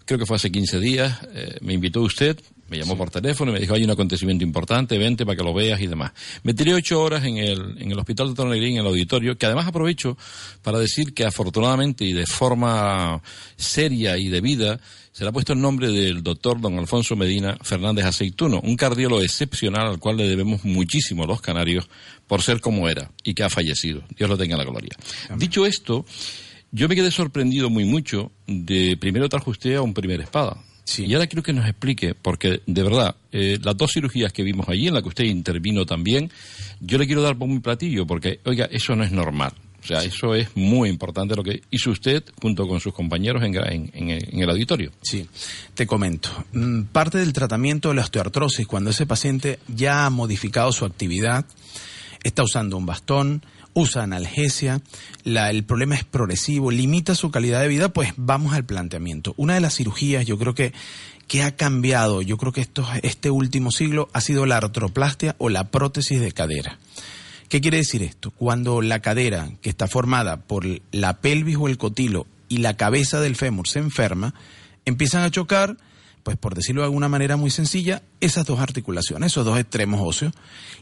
creo 0.05 0.17
que 0.17 0.25
fue 0.25 0.35
hace 0.35 0.51
15 0.51 0.79
días, 0.79 1.19
eh, 1.35 1.57
me 1.61 1.73
invitó 1.73 2.01
usted, 2.01 2.35
me 2.71 2.77
llamó 2.77 2.95
por 2.95 3.11
teléfono 3.11 3.51
y 3.51 3.55
me 3.55 3.59
dijo, 3.59 3.73
hay 3.73 3.83
un 3.83 3.91
acontecimiento 3.91 4.45
importante, 4.45 4.97
vente 4.97 5.25
para 5.25 5.35
que 5.35 5.43
lo 5.43 5.53
veas 5.53 5.81
y 5.81 5.87
demás. 5.87 6.13
Me 6.43 6.53
tiré 6.53 6.73
ocho 6.73 7.01
horas 7.03 7.25
en 7.25 7.37
el, 7.37 7.75
en 7.77 7.91
el 7.91 7.99
hospital 7.99 8.29
de 8.29 8.35
Tonegrín, 8.35 8.75
en 8.75 8.81
el 8.81 8.87
auditorio, 8.87 9.37
que 9.37 9.45
además 9.45 9.67
aprovecho 9.67 10.17
para 10.61 10.79
decir 10.79 11.13
que 11.13 11.25
afortunadamente 11.25 12.05
y 12.05 12.13
de 12.13 12.25
forma 12.25 13.21
seria 13.57 14.17
y 14.17 14.29
debida, 14.29 14.79
se 15.11 15.25
le 15.25 15.29
ha 15.29 15.33
puesto 15.33 15.51
el 15.51 15.59
nombre 15.59 15.91
del 15.91 16.23
doctor 16.23 16.61
don 16.61 16.79
Alfonso 16.79 17.17
Medina 17.17 17.57
Fernández 17.61 18.05
Aceituno, 18.05 18.61
un 18.63 18.77
cardiólogo 18.77 19.21
excepcional 19.21 19.87
al 19.87 19.99
cual 19.99 20.15
le 20.15 20.29
debemos 20.29 20.63
muchísimo 20.63 21.25
los 21.25 21.41
canarios 21.41 21.89
por 22.25 22.41
ser 22.41 22.61
como 22.61 22.87
era 22.87 23.11
y 23.21 23.33
que 23.33 23.43
ha 23.43 23.49
fallecido. 23.49 24.01
Dios 24.17 24.29
lo 24.29 24.37
tenga 24.37 24.53
en 24.53 24.59
la 24.59 24.71
gloria. 24.71 24.95
Dicho 25.35 25.65
esto, 25.65 26.05
yo 26.71 26.87
me 26.87 26.95
quedé 26.95 27.11
sorprendido 27.11 27.69
muy 27.69 27.83
mucho 27.83 28.31
de 28.47 28.95
primero 28.95 29.27
trajo 29.27 29.51
usted 29.51 29.75
a 29.75 29.81
un 29.81 29.93
primer 29.93 30.21
espada. 30.21 30.63
Y 30.99 31.13
ahora 31.13 31.27
quiero 31.27 31.43
que 31.43 31.53
nos 31.53 31.67
explique, 31.67 32.15
porque 32.15 32.61
de 32.65 32.83
verdad, 32.83 33.15
eh, 33.31 33.57
las 33.61 33.77
dos 33.77 33.91
cirugías 33.93 34.33
que 34.33 34.43
vimos 34.43 34.67
allí, 34.69 34.87
en 34.87 34.93
la 34.93 35.01
que 35.01 35.09
usted 35.09 35.25
intervino 35.25 35.85
también, 35.85 36.31
yo 36.79 36.97
le 36.97 37.05
quiero 37.05 37.21
dar 37.21 37.37
por 37.37 37.47
mi 37.47 37.59
platillo, 37.59 38.05
porque, 38.05 38.39
oiga, 38.45 38.65
eso 38.71 38.95
no 38.95 39.03
es 39.03 39.11
normal. 39.11 39.53
O 39.83 39.87
sea, 39.87 40.03
eso 40.03 40.35
es 40.35 40.55
muy 40.55 40.89
importante 40.89 41.35
lo 41.35 41.43
que 41.43 41.63
hizo 41.71 41.89
usted 41.89 42.23
junto 42.39 42.67
con 42.67 42.79
sus 42.79 42.93
compañeros 42.93 43.43
en, 43.43 43.55
en, 43.55 44.39
el 44.39 44.49
auditorio. 44.49 44.91
Sí, 45.01 45.27
te 45.73 45.87
comento. 45.87 46.29
Mm, 46.53 46.83
parte 46.83 47.17
del 47.17 47.33
tratamiento 47.33 47.89
de 47.89 47.95
la 47.95 48.03
osteoartrosis, 48.03 48.67
cuando 48.67 48.91
ese 48.91 49.07
paciente 49.07 49.57
ya 49.67 50.05
ha 50.05 50.09
modificado 50.11 50.71
su 50.71 50.85
actividad, 50.85 51.45
está 52.23 52.43
usando 52.43 52.77
un 52.77 52.85
bastón, 52.85 53.43
usa 53.73 54.03
analgesia, 54.03 54.81
la, 55.23 55.49
el 55.49 55.63
problema 55.63 55.95
es 55.95 56.03
progresivo, 56.03 56.71
limita 56.71 57.15
su 57.15 57.31
calidad 57.31 57.61
de 57.61 57.67
vida, 57.67 57.89
pues 57.89 58.13
vamos 58.17 58.53
al 58.53 58.65
planteamiento. 58.65 59.33
Una 59.37 59.55
de 59.55 59.61
las 59.61 59.75
cirugías, 59.75 60.25
yo 60.25 60.37
creo 60.37 60.53
que 60.53 60.73
que 61.31 61.43
ha 61.43 61.55
cambiado, 61.55 62.21
yo 62.21 62.35
creo 62.35 62.51
que 62.51 62.59
esto, 62.59 62.85
este 63.03 63.31
último 63.31 63.71
siglo, 63.71 64.09
ha 64.11 64.19
sido 64.19 64.45
la 64.45 64.57
artroplastia 64.57 65.37
o 65.37 65.47
la 65.47 65.69
prótesis 65.69 66.19
de 66.19 66.33
cadera. 66.33 66.77
¿Qué 67.47 67.61
quiere 67.61 67.77
decir 67.77 68.03
esto? 68.03 68.31
Cuando 68.31 68.81
la 68.81 68.99
cadera, 68.99 69.49
que 69.61 69.69
está 69.69 69.87
formada 69.87 70.41
por 70.41 70.65
la 70.91 71.21
pelvis 71.21 71.55
o 71.55 71.69
el 71.69 71.77
cotilo 71.77 72.27
y 72.49 72.57
la 72.57 72.75
cabeza 72.75 73.21
del 73.21 73.37
fémur 73.37 73.69
se 73.69 73.79
enferma, 73.79 74.33
empiezan 74.83 75.23
a 75.23 75.31
chocar, 75.31 75.77
pues 76.23 76.37
por 76.37 76.55
decirlo 76.55 76.81
de 76.81 76.85
alguna 76.85 77.09
manera 77.09 77.37
muy 77.37 77.49
sencilla, 77.49 78.03
esas 78.19 78.45
dos 78.45 78.59
articulaciones, 78.59 79.31
esos 79.31 79.45
dos 79.45 79.57
extremos 79.57 79.99
óseos, 80.03 80.33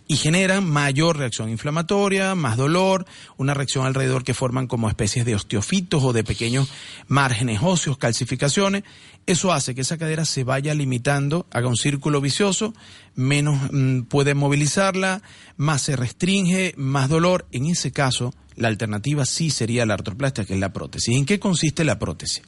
y 0.08 0.16
generan 0.18 0.70
mayor 0.70 1.18
reacción 1.18 1.50
inflamatoria, 1.50 2.36
más 2.36 2.58
dolor, 2.58 3.06
una 3.38 3.54
reacción 3.54 3.86
alrededor 3.86 4.24
que 4.24 4.34
forman 4.34 4.68
como 4.68 4.90
especies 4.90 5.26
de 5.26 5.36
osteofitos 5.36 6.04
o 6.04 6.14
de 6.14 6.24
pequeños 6.24 6.70
márgenes 7.08 7.60
óseos, 7.62 7.98
calcificaciones. 7.98 8.84
Eso 9.26 9.54
hace 9.54 9.76
que 9.76 9.82
esa 9.82 9.98
cadera 9.98 10.26
se 10.26 10.44
vaya 10.44 10.74
limitando, 10.74 11.46
haga 11.52 11.68
un 11.68 11.78
círculo 11.78 12.22
vicioso, 12.22 12.74
menos 13.16 13.72
mm, 13.72 14.02
puede 14.04 14.34
movilizarla, 14.34 15.22
más 15.58 15.84
se 15.84 15.96
restringe, 15.96 16.74
más 16.78 17.10
dolor. 17.10 17.48
En 17.52 17.68
ese 17.68 17.92
caso, 17.92 18.34
la 18.56 18.68
alternativa 18.68 19.26
sí 19.26 19.52
sería 19.52 19.86
la 19.86 19.94
artroplastia, 19.94 20.46
que 20.46 20.54
es 20.54 20.60
la 20.60 20.74
prótesis. 20.74 21.16
¿En 21.16 21.26
qué 21.26 21.40
consiste 21.40 21.84
la 21.84 22.00
prótesis? 22.00 22.42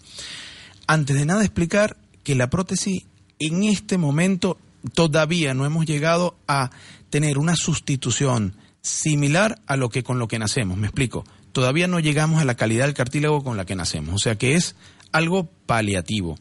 Antes 0.87 1.15
de 1.15 1.25
nada 1.25 1.43
explicar 1.43 1.95
que 2.23 2.35
la 2.35 2.49
prótesis 2.49 3.05
en 3.39 3.63
este 3.63 3.97
momento 3.97 4.57
todavía 4.93 5.53
no 5.53 5.65
hemos 5.65 5.85
llegado 5.85 6.35
a 6.47 6.71
tener 7.09 7.37
una 7.37 7.55
sustitución 7.55 8.55
similar 8.81 9.61
a 9.67 9.75
lo 9.77 9.89
que 9.89 10.03
con 10.03 10.19
lo 10.19 10.27
que 10.27 10.39
nacemos. 10.39 10.77
Me 10.77 10.87
explico. 10.87 11.25
Todavía 11.51 11.87
no 11.87 11.99
llegamos 11.99 12.41
a 12.41 12.45
la 12.45 12.55
calidad 12.55 12.85
del 12.85 12.93
cartílago 12.93 13.43
con 13.43 13.57
la 13.57 13.65
que 13.65 13.75
nacemos. 13.75 14.15
O 14.15 14.19
sea 14.19 14.37
que 14.37 14.55
es 14.55 14.75
algo 15.11 15.49
paliativo. 15.65 16.37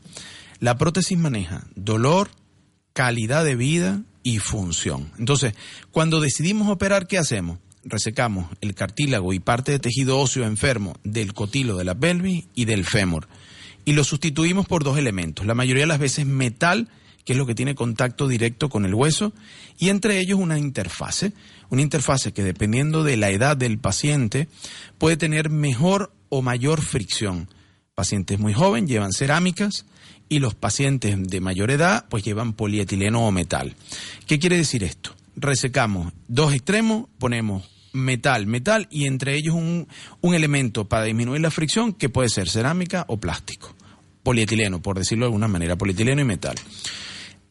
La 0.60 0.78
prótesis 0.78 1.18
maneja 1.18 1.66
dolor, 1.74 2.30
calidad 2.92 3.44
de 3.44 3.56
vida 3.56 4.02
y 4.22 4.38
función. 4.38 5.10
Entonces, 5.18 5.54
cuando 5.90 6.20
decidimos 6.20 6.68
operar, 6.68 7.06
¿qué 7.06 7.18
hacemos? 7.18 7.58
Resecamos 7.82 8.46
el 8.60 8.74
cartílago 8.74 9.32
y 9.32 9.40
parte 9.40 9.72
de 9.72 9.78
tejido 9.78 10.18
óseo 10.18 10.44
enfermo 10.44 10.94
del 11.02 11.32
cotilo 11.32 11.76
de 11.76 11.84
la 11.84 11.94
pelvis 11.94 12.44
y 12.54 12.66
del 12.66 12.84
fémur 12.84 13.26
y 13.84 13.92
lo 13.92 14.04
sustituimos 14.04 14.66
por 14.66 14.84
dos 14.84 14.98
elementos. 14.98 15.46
La 15.46 15.54
mayoría 15.54 15.82
de 15.82 15.88
las 15.88 15.98
veces 15.98 16.26
metal, 16.26 16.88
que 17.24 17.32
es 17.32 17.38
lo 17.38 17.46
que 17.46 17.54
tiene 17.54 17.74
contacto 17.74 18.28
directo 18.28 18.68
con 18.68 18.84
el 18.84 18.94
hueso, 18.94 19.32
y 19.78 19.88
entre 19.88 20.18
ellos 20.18 20.38
una 20.38 20.58
interfase. 20.58 21.32
Una 21.70 21.82
interfase 21.82 22.32
que 22.32 22.42
dependiendo 22.42 23.04
de 23.04 23.16
la 23.16 23.30
edad 23.30 23.56
del 23.56 23.78
paciente 23.78 24.48
puede 24.98 25.16
tener 25.16 25.50
mejor 25.50 26.12
o 26.28 26.42
mayor 26.42 26.80
fricción. 26.82 27.48
Pacientes 27.94 28.38
muy 28.38 28.52
jóvenes 28.52 28.90
llevan 28.90 29.12
cerámicas 29.12 29.86
y 30.28 30.38
los 30.38 30.54
pacientes 30.54 31.16
de 31.22 31.40
mayor 31.40 31.70
edad 31.70 32.06
pues 32.08 32.24
llevan 32.24 32.54
polietileno 32.54 33.26
o 33.26 33.30
metal. 33.30 33.76
¿Qué 34.26 34.38
quiere 34.38 34.56
decir 34.56 34.82
esto? 34.82 35.14
Resecamos 35.36 36.12
dos 36.28 36.54
extremos, 36.54 37.06
ponemos 37.18 37.69
metal, 37.92 38.46
metal 38.46 38.86
y 38.90 39.06
entre 39.06 39.34
ellos 39.36 39.54
un, 39.54 39.88
un, 40.20 40.34
elemento 40.34 40.88
para 40.88 41.04
disminuir 41.04 41.40
la 41.40 41.50
fricción 41.50 41.92
que 41.92 42.08
puede 42.08 42.28
ser 42.28 42.48
cerámica 42.48 43.04
o 43.08 43.18
plástico, 43.18 43.74
polietileno, 44.22 44.80
por 44.80 44.98
decirlo 44.98 45.24
de 45.24 45.28
alguna 45.28 45.48
manera, 45.48 45.76
polietileno 45.76 46.20
y 46.20 46.24
metal. 46.24 46.56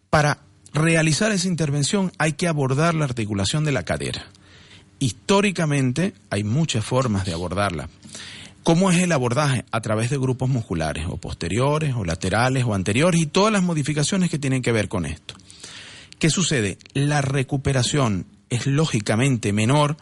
Para 0.10 0.40
realizar 0.74 1.32
esa 1.32 1.48
intervención 1.48 2.12
hay 2.18 2.34
que 2.34 2.48
abordar 2.48 2.96
la 2.96 3.06
articulación 3.06 3.66
de 3.66 3.72
la 3.72 3.84
cadera. 3.84 4.26
Históricamente 5.00 6.14
hay 6.30 6.44
muchas 6.44 6.84
formas 6.84 7.26
de 7.26 7.34
abordarla. 7.34 7.90
¿Cómo 8.64 8.92
es 8.92 9.02
el 9.02 9.12
abordaje? 9.14 9.66
A 9.72 9.82
través 9.82 10.10
de 10.10 10.18
grupos 10.18 10.50
musculares, 10.50 11.06
o 11.08 11.18
posteriores, 11.18 11.96
o 11.96 12.04
laterales, 12.04 12.66
o 12.66 12.74
anteriores, 12.74 13.22
y 13.22 13.26
todas 13.26 13.54
las 13.54 13.64
modificaciones 13.64 14.30
que 14.30 14.38
tienen 14.38 14.62
que 14.62 14.74
ver 14.74 14.90
con 14.90 15.06
esto. 15.06 15.36
¿Qué 16.20 16.30
sucede? 16.30 16.78
La 16.94 17.22
recuperación 17.22 18.26
es 18.50 18.68
lógicamente 18.68 19.54
menor 19.54 19.96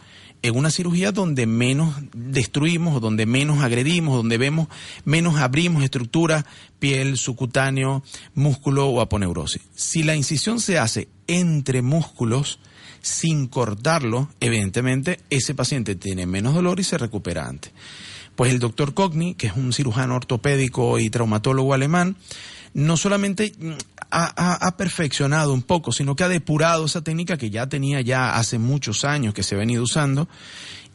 en 0.48 0.58
una 0.58 0.72
cirugía 0.72 1.12
donde 1.12 1.46
menos 1.46 1.96
destruimos, 2.14 3.02
donde 3.02 3.26
menos 3.26 3.64
agredimos, 3.64 4.16
donde 4.16 4.38
vemos 4.38 4.68
menos 5.06 5.36
abrimos 5.36 5.84
estructuras, 5.84 6.46
piel, 6.80 7.18
subcutáneo, 7.18 8.04
músculo 8.34 8.88
o 8.88 9.02
aponeurosis. 9.02 9.62
Si 9.76 10.04
la 10.04 10.16
incisión 10.16 10.60
se 10.60 10.78
hace 10.78 11.08
entre 11.28 11.82
músculos, 11.82 12.60
sin 13.02 13.48
cortarlo, 13.48 14.30
evidentemente 14.40 15.20
ese 15.30 15.56
paciente 15.56 15.96
tiene 15.96 16.26
menos 16.26 16.54
dolor 16.54 16.80
y 16.80 16.84
se 16.84 16.98
recupera 16.98 17.48
antes. 17.48 17.72
Pues 18.36 18.52
el 18.52 18.60
doctor 18.60 18.94
Cogni, 18.94 19.34
que 19.34 19.48
es 19.48 19.54
un 19.56 19.74
cirujano 19.74 20.16
ortopédico 20.16 21.00
y 21.00 21.10
traumatólogo 21.10 21.74
alemán, 21.74 22.18
no 22.78 22.96
solamente 22.96 23.54
ha, 24.12 24.76
perfeccionado 24.78 25.52
un 25.52 25.64
poco, 25.64 25.92
sino 25.92 26.16
que 26.16 26.24
ha 26.24 26.30
depurado 26.30 26.86
esa 26.86 27.02
técnica 27.02 27.36
que 27.36 27.50
ya 27.50 27.66
tenía 27.66 28.02
ya 28.02 28.36
hace 28.36 28.60
muchos 28.60 29.04
años 29.04 29.34
que 29.34 29.42
se 29.42 29.56
ha 29.56 29.58
venido 29.58 29.82
usando 29.82 30.30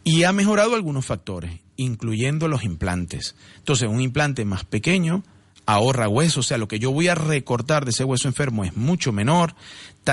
y 0.05 0.23
ha 0.23 0.33
mejorado 0.33 0.77
algunos 0.77 1.05
factores, 1.05 1.59
incluyendo 1.77 2.47
los 2.47 2.63
implantes. 2.63 3.35
Entonces, 3.57 3.89
un 3.89 4.01
implante 4.01 4.45
más 4.45 4.65
pequeño 4.65 5.25
ahorra 5.67 6.09
hueso, 6.09 6.41
o 6.41 6.45
sea, 6.45 6.57
lo 6.57 6.69
que 6.69 6.79
yo 6.79 6.93
voy 6.93 7.09
a 7.09 7.17
recortar 7.17 7.85
de 7.85 7.91
ese 7.91 8.05
hueso 8.05 8.29
enfermo 8.29 8.65
es 8.65 8.77
mucho 8.77 9.11
menor, 9.11 9.57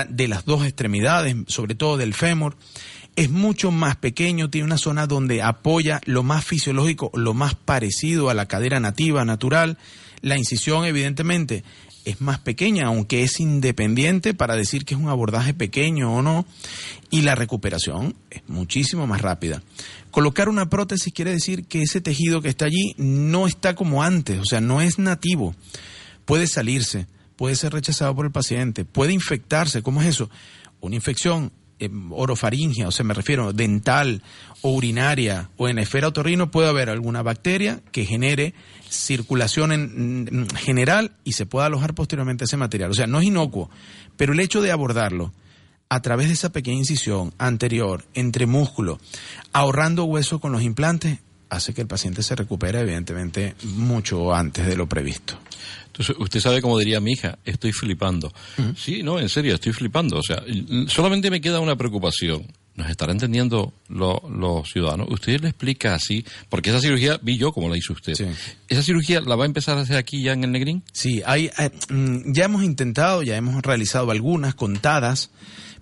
de 0.08 0.26
las 0.26 0.44
dos 0.44 0.64
extremidades, 0.64 1.36
sobre 1.46 1.76
todo 1.76 1.96
del 1.96 2.14
fémur, 2.14 2.56
es 3.14 3.30
mucho 3.30 3.70
más 3.70 3.94
pequeño, 3.94 4.50
tiene 4.50 4.66
una 4.66 4.78
zona 4.78 5.06
donde 5.06 5.40
apoya 5.40 6.00
lo 6.04 6.24
más 6.24 6.44
fisiológico, 6.44 7.12
lo 7.14 7.32
más 7.32 7.54
parecido 7.54 8.28
a 8.28 8.34
la 8.34 8.46
cadera 8.46 8.80
nativa, 8.80 9.24
natural. 9.24 9.78
La 10.22 10.36
incisión, 10.36 10.84
evidentemente, 10.84 11.64
es 12.04 12.20
más 12.20 12.38
pequeña, 12.38 12.86
aunque 12.86 13.22
es 13.22 13.40
independiente 13.40 14.34
para 14.34 14.56
decir 14.56 14.84
que 14.84 14.94
es 14.94 15.00
un 15.00 15.08
abordaje 15.08 15.54
pequeño 15.54 16.14
o 16.14 16.22
no, 16.22 16.46
y 17.10 17.22
la 17.22 17.34
recuperación 17.34 18.14
es 18.30 18.42
muchísimo 18.48 19.06
más 19.06 19.20
rápida. 19.20 19.62
Colocar 20.10 20.48
una 20.48 20.70
prótesis 20.70 21.12
quiere 21.12 21.32
decir 21.32 21.66
que 21.66 21.82
ese 21.82 22.00
tejido 22.00 22.42
que 22.42 22.48
está 22.48 22.64
allí 22.64 22.94
no 22.96 23.46
está 23.46 23.74
como 23.74 24.02
antes, 24.02 24.38
o 24.38 24.44
sea, 24.44 24.60
no 24.60 24.80
es 24.80 24.98
nativo. 24.98 25.54
Puede 26.24 26.46
salirse, 26.46 27.06
puede 27.36 27.54
ser 27.54 27.72
rechazado 27.72 28.14
por 28.14 28.26
el 28.26 28.32
paciente, 28.32 28.84
puede 28.84 29.12
infectarse. 29.12 29.82
¿Cómo 29.82 30.00
es 30.00 30.08
eso? 30.08 30.30
Una 30.80 30.96
infección 30.96 31.52
eh, 31.78 31.88
orofaringia, 32.10 32.88
o 32.88 32.90
sea, 32.90 33.04
me 33.04 33.14
refiero 33.14 33.52
dental 33.52 34.22
o 34.62 34.72
urinaria 34.72 35.50
o 35.56 35.68
en 35.68 35.76
la 35.76 35.82
esfera 35.82 36.08
otorrino, 36.08 36.50
puede 36.50 36.68
haber 36.68 36.90
alguna 36.90 37.22
bacteria 37.22 37.80
que 37.92 38.04
genere 38.04 38.54
circulación 38.90 39.72
en, 39.72 40.48
general 40.56 41.12
y 41.24 41.32
se 41.32 41.46
pueda 41.46 41.66
alojar 41.66 41.94
posteriormente 41.94 42.44
ese 42.44 42.56
material. 42.56 42.90
O 42.90 42.94
sea, 42.94 43.06
no 43.06 43.20
es 43.20 43.26
inocuo, 43.26 43.70
pero 44.16 44.32
el 44.32 44.40
hecho 44.40 44.60
de 44.60 44.72
abordarlo 44.72 45.32
a 45.88 46.02
través 46.02 46.28
de 46.28 46.34
esa 46.34 46.52
pequeña 46.52 46.78
incisión 46.78 47.32
anterior 47.38 48.04
entre 48.14 48.46
músculo, 48.46 49.00
ahorrando 49.52 50.04
hueso 50.04 50.40
con 50.40 50.52
los 50.52 50.62
implantes, 50.62 51.18
hace 51.48 51.74
que 51.74 51.80
el 51.80 51.88
paciente 51.88 52.22
se 52.22 52.36
recupere 52.36 52.80
evidentemente 52.80 53.54
mucho 53.64 54.32
antes 54.32 54.66
de 54.66 54.76
lo 54.76 54.88
previsto. 54.88 55.36
Entonces, 55.86 56.14
usted 56.18 56.40
sabe 56.40 56.62
como 56.62 56.78
diría 56.78 57.00
mi 57.00 57.12
hija, 57.12 57.38
estoy 57.44 57.72
flipando. 57.72 58.32
Sí, 58.76 59.02
no, 59.02 59.18
en 59.18 59.28
serio, 59.28 59.54
estoy 59.54 59.72
flipando. 59.72 60.18
O 60.18 60.22
sea, 60.22 60.42
solamente 60.86 61.30
me 61.30 61.40
queda 61.40 61.58
una 61.58 61.76
preocupación 61.76 62.46
nos 62.74 62.88
estará 62.88 63.12
entendiendo 63.12 63.74
los 63.88 64.70
ciudadanos. 64.70 65.08
Usted 65.10 65.40
le 65.40 65.48
explica 65.48 65.94
así, 65.94 66.24
porque 66.48 66.70
esa 66.70 66.80
cirugía 66.80 67.18
vi 67.22 67.36
yo 67.36 67.52
como 67.52 67.68
la 67.68 67.76
hizo 67.76 67.92
usted. 67.92 68.14
¿Esa 68.68 68.82
cirugía 68.82 69.20
la 69.20 69.36
va 69.36 69.44
a 69.44 69.46
empezar 69.46 69.76
a 69.78 69.82
hacer 69.82 69.96
aquí 69.96 70.22
ya 70.22 70.32
en 70.32 70.44
el 70.44 70.52
Negrín? 70.52 70.82
Sí, 70.92 71.22
hay, 71.26 71.50
eh, 71.58 71.70
mm, 71.88 72.32
ya 72.32 72.44
hemos 72.44 72.64
intentado, 72.64 73.22
ya 73.22 73.36
hemos 73.36 73.60
realizado 73.62 74.10
algunas 74.10 74.54
contadas, 74.54 75.30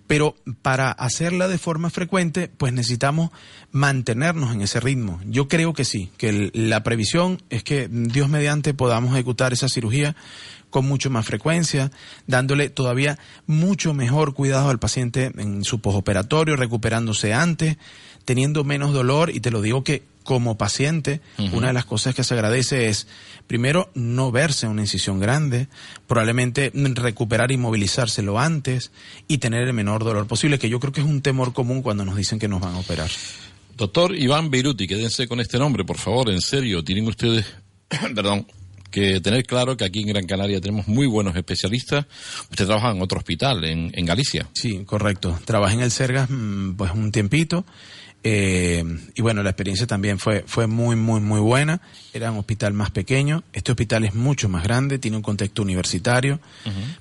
pero 0.08 0.36
para 0.62 0.90
hacerla 0.90 1.48
de 1.48 1.58
forma 1.58 1.90
frecuente, 1.90 2.48
pues 2.48 2.72
necesitamos 2.72 3.30
mantenernos 3.70 4.54
en 4.54 4.62
ese 4.62 4.80
ritmo. 4.80 5.20
Yo 5.26 5.48
creo 5.48 5.74
que 5.74 5.84
sí, 5.84 6.10
que 6.16 6.50
la 6.54 6.82
previsión 6.82 7.42
es 7.50 7.62
que 7.62 7.88
Dios 7.88 8.30
mediante 8.30 8.72
podamos 8.72 9.12
ejecutar 9.12 9.52
esa 9.52 9.68
cirugía 9.68 10.16
con 10.70 10.86
mucho 10.86 11.10
más 11.10 11.26
frecuencia, 11.26 11.90
dándole 12.26 12.68
todavía 12.70 13.18
mucho 13.46 13.94
mejor 13.94 14.34
cuidado 14.34 14.70
al 14.70 14.78
paciente 14.78 15.32
en 15.36 15.64
su 15.64 15.80
posoperatorio, 15.80 16.56
recuperándose 16.56 17.34
antes, 17.34 17.76
teniendo 18.24 18.64
menos 18.64 18.92
dolor 18.92 19.30
y 19.30 19.40
te 19.40 19.50
lo 19.50 19.62
digo 19.62 19.84
que 19.84 20.02
como 20.28 20.58
paciente, 20.58 21.22
una 21.52 21.68
de 21.68 21.72
las 21.72 21.86
cosas 21.86 22.14
que 22.14 22.22
se 22.22 22.34
agradece 22.34 22.90
es, 22.90 23.06
primero, 23.46 23.90
no 23.94 24.30
verse 24.30 24.66
una 24.66 24.82
incisión 24.82 25.20
grande, 25.20 25.68
probablemente 26.06 26.70
recuperar 26.74 27.50
y 27.50 27.56
mobilizárselo 27.56 28.38
antes 28.38 28.92
y 29.26 29.38
tener 29.38 29.62
el 29.66 29.72
menor 29.72 30.04
dolor 30.04 30.26
posible, 30.26 30.58
que 30.58 30.68
yo 30.68 30.80
creo 30.80 30.92
que 30.92 31.00
es 31.00 31.06
un 31.06 31.22
temor 31.22 31.54
común 31.54 31.80
cuando 31.80 32.04
nos 32.04 32.14
dicen 32.14 32.38
que 32.38 32.46
nos 32.46 32.60
van 32.60 32.74
a 32.74 32.78
operar. 32.80 33.08
Doctor 33.74 34.14
Iván 34.14 34.50
Beiruti, 34.50 34.86
quédense 34.86 35.26
con 35.26 35.40
este 35.40 35.58
nombre, 35.58 35.86
por 35.86 35.96
favor, 35.96 36.28
en 36.28 36.42
serio, 36.42 36.84
tienen 36.84 37.06
ustedes, 37.06 37.46
perdón, 38.14 38.46
que 38.90 39.20
tener 39.20 39.44
claro 39.44 39.76
que 39.76 39.84
aquí 39.84 40.00
en 40.00 40.08
Gran 40.08 40.26
Canaria 40.26 40.60
tenemos 40.60 40.88
muy 40.88 41.06
buenos 41.06 41.36
especialistas. 41.36 42.06
Usted 42.50 42.66
trabaja 42.66 42.90
en 42.90 43.02
otro 43.02 43.18
hospital, 43.18 43.64
en, 43.64 43.90
en 43.94 44.06
Galicia. 44.06 44.48
Sí, 44.54 44.84
correcto. 44.84 45.38
Trabajé 45.44 45.74
en 45.74 45.80
el 45.82 45.90
Sergas 45.90 46.28
mm, 46.30 46.74
pues 46.74 46.92
un 46.92 47.12
tiempito. 47.12 47.64
Eh, 48.24 48.84
y 49.14 49.22
bueno, 49.22 49.42
la 49.42 49.50
experiencia 49.50 49.86
también 49.86 50.18
fue, 50.18 50.44
fue 50.46 50.66
muy, 50.66 50.96
muy, 50.96 51.20
muy 51.20 51.40
buena. 51.40 51.80
Era 52.12 52.30
un 52.32 52.38
hospital 52.38 52.72
más 52.72 52.90
pequeño. 52.90 53.44
Este 53.52 53.72
hospital 53.72 54.04
es 54.04 54.14
mucho 54.14 54.48
más 54.48 54.64
grande, 54.64 54.98
tiene 54.98 55.16
un 55.16 55.22
contexto 55.22 55.62
universitario. 55.62 56.40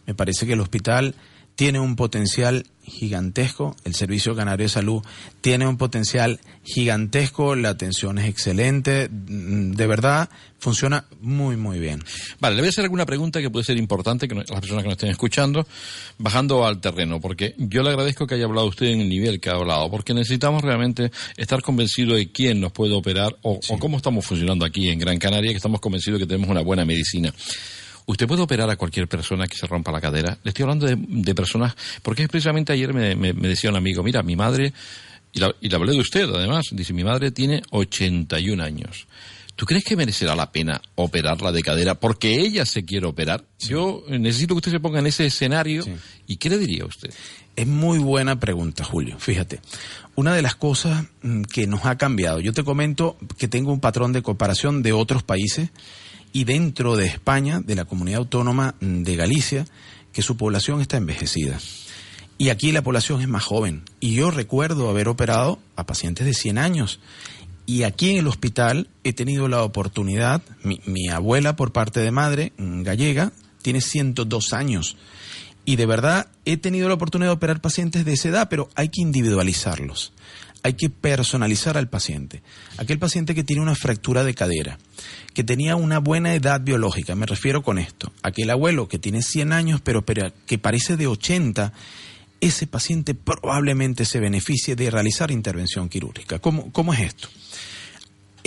Me 0.06 0.14
parece 0.14 0.46
que 0.46 0.54
el 0.54 0.62
hospital 0.62 1.16
tiene 1.58 1.80
un 1.80 1.96
potencial 1.96 2.68
gigantesco, 2.84 3.76
el 3.84 3.96
Servicio 3.96 4.34
Canario 4.36 4.66
de 4.66 4.70
Salud 4.70 5.02
tiene 5.42 5.68
un 5.68 5.76
potencial 5.76 6.40
gigantesco, 6.64 7.56
la 7.56 7.70
atención 7.70 8.18
es 8.20 8.30
excelente, 8.30 9.10
mm, 9.10 9.72
de 9.72 9.88
verdad 9.88 10.30
funciona 10.60 11.06
muy 11.20 11.58
muy 11.58 11.80
bien. 11.80 12.02
Vale, 12.40 12.56
le 12.56 12.62
voy 12.62 12.68
a 12.68 12.70
hacer 12.70 12.84
alguna 12.84 13.06
pregunta 13.08 13.42
que 13.42 13.50
puede 13.50 13.66
ser 13.66 13.78
importante 13.78 14.28
que 14.28 14.36
no- 14.36 14.42
las 14.48 14.62
personas 14.62 14.84
que 14.84 14.90
nos 14.90 14.94
estén 14.98 15.10
escuchando, 15.10 15.68
bajando 16.20 16.66
al 16.66 16.80
terreno, 16.80 17.20
porque 17.20 17.56
yo 17.58 17.82
le 17.84 17.90
agradezco 17.90 18.28
que 18.28 18.36
haya 18.36 18.46
hablado 18.46 18.68
usted 18.68 18.86
en 18.86 19.02
el 19.02 19.10
nivel 19.10 19.40
que 19.40 19.50
ha 19.50 19.54
hablado, 19.54 19.90
porque 19.90 20.14
necesitamos 20.14 20.62
realmente 20.62 21.12
estar 21.38 21.62
convencidos 21.64 22.18
de 22.18 22.32
quién 22.32 22.62
nos 22.62 22.72
puede 22.72 22.94
operar 22.94 23.36
o, 23.42 23.60
o 23.68 23.80
cómo 23.80 23.98
estamos 23.98 24.24
funcionando 24.26 24.64
aquí 24.64 24.90
en 24.90 25.00
Gran 25.00 25.18
Canaria, 25.18 25.50
que 25.52 25.58
estamos 25.58 25.82
convencidos 25.82 26.20
de 26.20 26.26
que 26.26 26.30
tenemos 26.30 26.50
una 26.50 26.62
buena 26.62 26.86
medicina. 26.86 27.34
¿Usted 28.10 28.26
puede 28.26 28.42
operar 28.42 28.70
a 28.70 28.78
cualquier 28.78 29.08
persona 29.08 29.48
que 29.48 29.56
se 29.58 29.68
rompa 29.68 29.92
la 29.92 30.00
cadera? 30.02 30.38
Le 30.44 30.50
estoy 30.50 30.64
hablando 30.64 30.86
de, 30.88 30.96
de 30.98 31.36
personas, 31.36 31.76
porque 32.02 32.28
precisamente 32.28 32.72
ayer 32.74 32.94
me, 32.94 33.16
me- 33.16 33.34
me 33.34 33.48
decía 33.50 33.70
un 33.70 33.76
amigo, 33.76 34.02
mira, 34.02 34.24
mi 34.24 34.36
madre, 34.38 34.74
y 35.34 35.40
la, 35.40 35.54
y 35.62 35.68
le 35.70 35.76
hablé 35.76 35.92
de 35.92 36.00
usted 36.00 36.24
además, 36.24 36.66
dice, 36.72 36.94
mi 36.94 37.04
madre 37.04 37.32
tiene 37.32 37.62
81 37.72 38.64
años. 38.64 39.08
¿Tú 39.58 39.66
crees 39.66 39.84
que 39.84 39.96
merecerá 39.98 40.36
la 40.36 40.52
pena 40.52 40.80
operarla 40.96 41.52
de 41.52 41.62
cadera 41.64 41.96
porque 41.96 42.36
ella 42.40 42.66
se 42.66 42.86
quiere 42.86 43.08
operar? 43.08 43.44
Yo 43.60 44.04
necesito 44.08 44.54
que 44.54 44.60
usted 44.60 44.72
se 44.72 44.80
ponga 44.80 45.00
en 45.00 45.08
ese 45.08 45.26
escenario. 45.26 45.84
¿Y 46.28 46.38
qué 46.38 46.50
le 46.50 46.60
diría 46.60 46.86
usted? 46.86 47.10
Es 47.56 47.66
muy 47.68 47.98
buena 47.98 48.40
pregunta, 48.40 48.84
Julio. 48.84 49.18
Fíjate, 49.20 49.60
una 50.16 50.34
de 50.36 50.44
las 50.44 50.56
cosas 50.56 51.06
mm, 51.24 51.42
que 51.42 51.66
nos 51.66 51.86
ha 51.86 51.98
cambiado, 51.98 52.40
yo 52.40 52.54
te 52.54 52.64
comento 52.64 53.18
que 53.40 53.48
tengo 53.48 53.74
un 53.74 53.80
patrón 53.80 54.14
de 54.14 54.22
comparación 54.22 54.84
de 54.84 54.94
otros 54.94 55.24
países 55.24 55.72
y 56.34 56.44
dentro 56.44 56.96
de 56.96 57.06
España, 57.06 57.60
de 57.60 57.76
la 57.76 57.86
comunidad 57.86 58.20
autónoma 58.20 58.76
de 58.80 59.16
Galicia, 59.16 59.66
que 60.14 60.22
su 60.22 60.38
población 60.38 60.82
está 60.82 60.98
envejecida. 60.98 61.60
Y 62.38 62.50
aquí 62.50 62.72
la 62.72 62.84
población 62.84 63.22
es 63.22 63.28
más 63.28 63.44
joven. 63.44 63.84
Y 64.00 64.14
yo 64.14 64.32
recuerdo 64.32 64.90
haber 64.90 65.08
operado 65.08 65.60
a 65.76 65.86
pacientes 65.86 66.26
de 66.26 66.34
100 66.34 66.58
años. 66.58 67.00
Y 67.66 67.84
aquí 67.84 68.12
en 68.12 68.18
el 68.18 68.28
hospital 68.28 68.90
he 69.04 69.14
tenido 69.14 69.48
la 69.48 69.64
oportunidad, 69.64 70.42
mi, 70.64 70.80
mi 70.86 71.10
abuela 71.10 71.56
por 71.56 71.74
parte 71.74 72.00
de 72.00 72.12
madre, 72.12 72.54
mm, 72.58 72.84
gallega, 72.84 73.34
tiene 73.62 73.82
102 73.82 74.54
años. 74.54 74.96
Y 75.66 75.76
de 75.76 75.86
verdad 75.86 76.28
he 76.46 76.56
tenido 76.56 76.88
la 76.88 76.94
oportunidad 76.94 77.32
de 77.32 77.36
operar 77.36 77.60
pacientes 77.60 78.06
de 78.06 78.14
esa 78.14 78.30
edad, 78.30 78.48
pero 78.50 78.70
hay 78.76 78.88
que 78.90 79.02
individualizarlos. 79.02 80.14
Hay 80.68 80.74
que 80.74 80.90
personalizar 80.90 81.78
al 81.78 81.88
paciente. 81.88 82.44
Aquel 82.78 83.00
paciente 83.00 83.34
que 83.34 83.46
tiene 83.46 83.62
una 83.62 83.74
fractura 83.74 84.26
de 84.26 84.34
cadera, 84.34 84.78
que 85.34 85.46
tenía 85.46 85.78
una 85.78 86.00
buena 86.00 86.34
edad 86.36 86.60
biológica, 86.60 87.16
me 87.16 87.26
refiero 87.26 87.64
con 87.64 87.80
esto. 87.80 88.12
Aquel 88.22 88.50
abuelo 88.50 88.90
que 88.90 89.00
tiene 89.00 89.22
100 89.22 89.54
años, 89.54 89.80
pero, 89.82 90.04
que 90.04 90.58
parece 90.58 90.98
de 90.98 91.08
80, 91.08 91.72
ese 92.42 92.68
paciente 92.68 93.16
probablemente 93.16 94.04
se 94.04 94.20
beneficie 94.20 94.76
de 94.76 94.92
realizar 94.92 95.32
intervención 95.32 95.88
quirúrgica. 95.88 96.40
¿Cómo, 96.40 96.70
cómo 96.74 96.94
es 96.94 97.00
esto? 97.00 97.30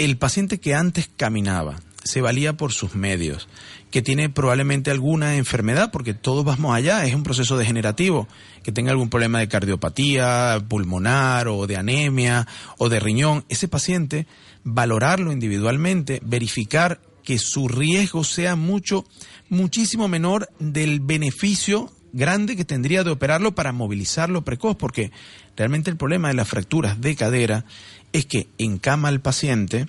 el 0.04 0.16
paciente 0.16 0.58
que 0.58 0.74
antes 0.74 1.10
caminaba, 1.14 1.80
se 2.04 2.22
valía 2.22 2.54
por 2.54 2.72
sus 2.72 2.94
medios, 2.94 3.48
que 3.90 4.02
tiene 4.02 4.28
probablemente 4.28 4.90
alguna 4.90 5.36
enfermedad, 5.36 5.90
porque 5.90 6.14
todos 6.14 6.44
vamos 6.44 6.74
allá, 6.74 7.04
es 7.04 7.14
un 7.14 7.22
proceso 7.22 7.58
degenerativo, 7.58 8.28
que 8.62 8.72
tenga 8.72 8.92
algún 8.92 9.10
problema 9.10 9.40
de 9.40 9.48
cardiopatía 9.48 10.62
pulmonar 10.68 11.48
o 11.48 11.66
de 11.66 11.76
anemia 11.76 12.46
o 12.78 12.88
de 12.88 13.00
riñón, 13.00 13.44
ese 13.48 13.68
paciente, 13.68 14.26
valorarlo 14.62 15.32
individualmente, 15.32 16.20
verificar 16.24 17.00
que 17.24 17.38
su 17.38 17.68
riesgo 17.68 18.24
sea 18.24 18.56
mucho, 18.56 19.04
muchísimo 19.48 20.08
menor 20.08 20.48
del 20.58 21.00
beneficio 21.00 21.90
grande 22.12 22.56
que 22.56 22.64
tendría 22.64 23.04
de 23.04 23.10
operarlo 23.10 23.54
para 23.54 23.72
movilizarlo 23.72 24.42
precoz, 24.42 24.76
porque 24.76 25.12
realmente 25.56 25.90
el 25.90 25.96
problema 25.96 26.28
de 26.28 26.34
las 26.34 26.48
fracturas 26.48 27.00
de 27.00 27.16
cadera 27.16 27.64
es 28.12 28.26
que 28.26 28.48
encama 28.58 29.08
al 29.08 29.20
paciente, 29.20 29.86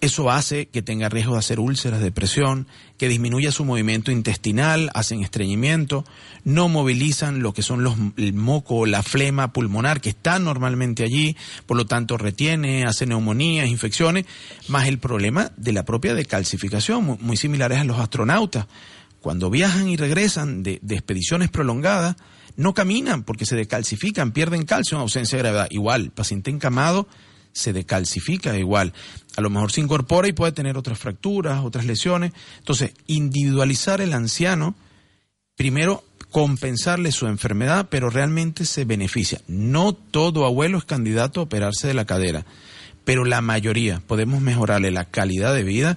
eso 0.00 0.30
hace 0.30 0.66
que 0.66 0.82
tenga 0.82 1.08
riesgo 1.08 1.32
de 1.32 1.40
hacer 1.40 1.58
úlceras 1.58 2.00
de 2.00 2.12
presión, 2.12 2.68
que 2.98 3.08
disminuya 3.08 3.50
su 3.50 3.64
movimiento 3.64 4.12
intestinal, 4.12 4.90
hacen 4.94 5.22
estreñimiento, 5.22 6.04
no 6.44 6.68
movilizan 6.68 7.42
lo 7.42 7.52
que 7.52 7.62
son 7.62 7.82
los, 7.82 7.96
el 8.16 8.32
moco 8.32 8.76
o 8.76 8.86
la 8.86 9.02
flema 9.02 9.52
pulmonar 9.52 10.00
que 10.00 10.10
está 10.10 10.38
normalmente 10.38 11.02
allí, 11.02 11.36
por 11.66 11.76
lo 11.76 11.86
tanto 11.86 12.16
retiene, 12.16 12.84
hace 12.84 13.06
neumonías, 13.06 13.68
infecciones, 13.68 14.26
más 14.68 14.86
el 14.86 14.98
problema 14.98 15.50
de 15.56 15.72
la 15.72 15.84
propia 15.84 16.14
decalcificación, 16.14 17.18
muy, 17.20 17.36
similares 17.36 17.78
a 17.78 17.84
los 17.84 17.98
astronautas. 17.98 18.66
Cuando 19.20 19.50
viajan 19.50 19.88
y 19.88 19.96
regresan 19.96 20.62
de, 20.62 20.78
de 20.82 20.94
expediciones 20.94 21.50
prolongadas, 21.50 22.14
no 22.56 22.72
caminan 22.72 23.24
porque 23.24 23.46
se 23.46 23.56
decalcifican, 23.56 24.30
pierden 24.30 24.64
calcio 24.64 24.96
en 24.96 25.02
ausencia 25.02 25.36
de 25.38 25.42
gravedad. 25.42 25.66
Igual, 25.70 26.10
paciente 26.10 26.50
encamado 26.50 27.08
se 27.54 27.72
decalcifica 27.72 28.58
igual. 28.58 28.92
A 29.36 29.40
lo 29.40 29.48
mejor 29.48 29.72
se 29.72 29.80
incorpora 29.80 30.28
y 30.28 30.32
puede 30.32 30.52
tener 30.52 30.76
otras 30.76 30.98
fracturas, 30.98 31.64
otras 31.64 31.86
lesiones. 31.86 32.32
Entonces, 32.58 32.92
individualizar 33.06 34.00
el 34.02 34.12
anciano, 34.12 34.74
primero 35.56 36.04
compensarle 36.30 37.12
su 37.12 37.28
enfermedad, 37.28 37.86
pero 37.88 38.10
realmente 38.10 38.64
se 38.64 38.84
beneficia. 38.84 39.40
No 39.46 39.94
todo 39.94 40.44
abuelo 40.44 40.78
es 40.78 40.84
candidato 40.84 41.40
a 41.40 41.44
operarse 41.44 41.86
de 41.86 41.94
la 41.94 42.04
cadera, 42.04 42.44
pero 43.04 43.24
la 43.24 43.40
mayoría 43.40 44.02
podemos 44.06 44.42
mejorarle 44.42 44.90
la 44.90 45.04
calidad 45.04 45.54
de 45.54 45.62
vida, 45.62 45.96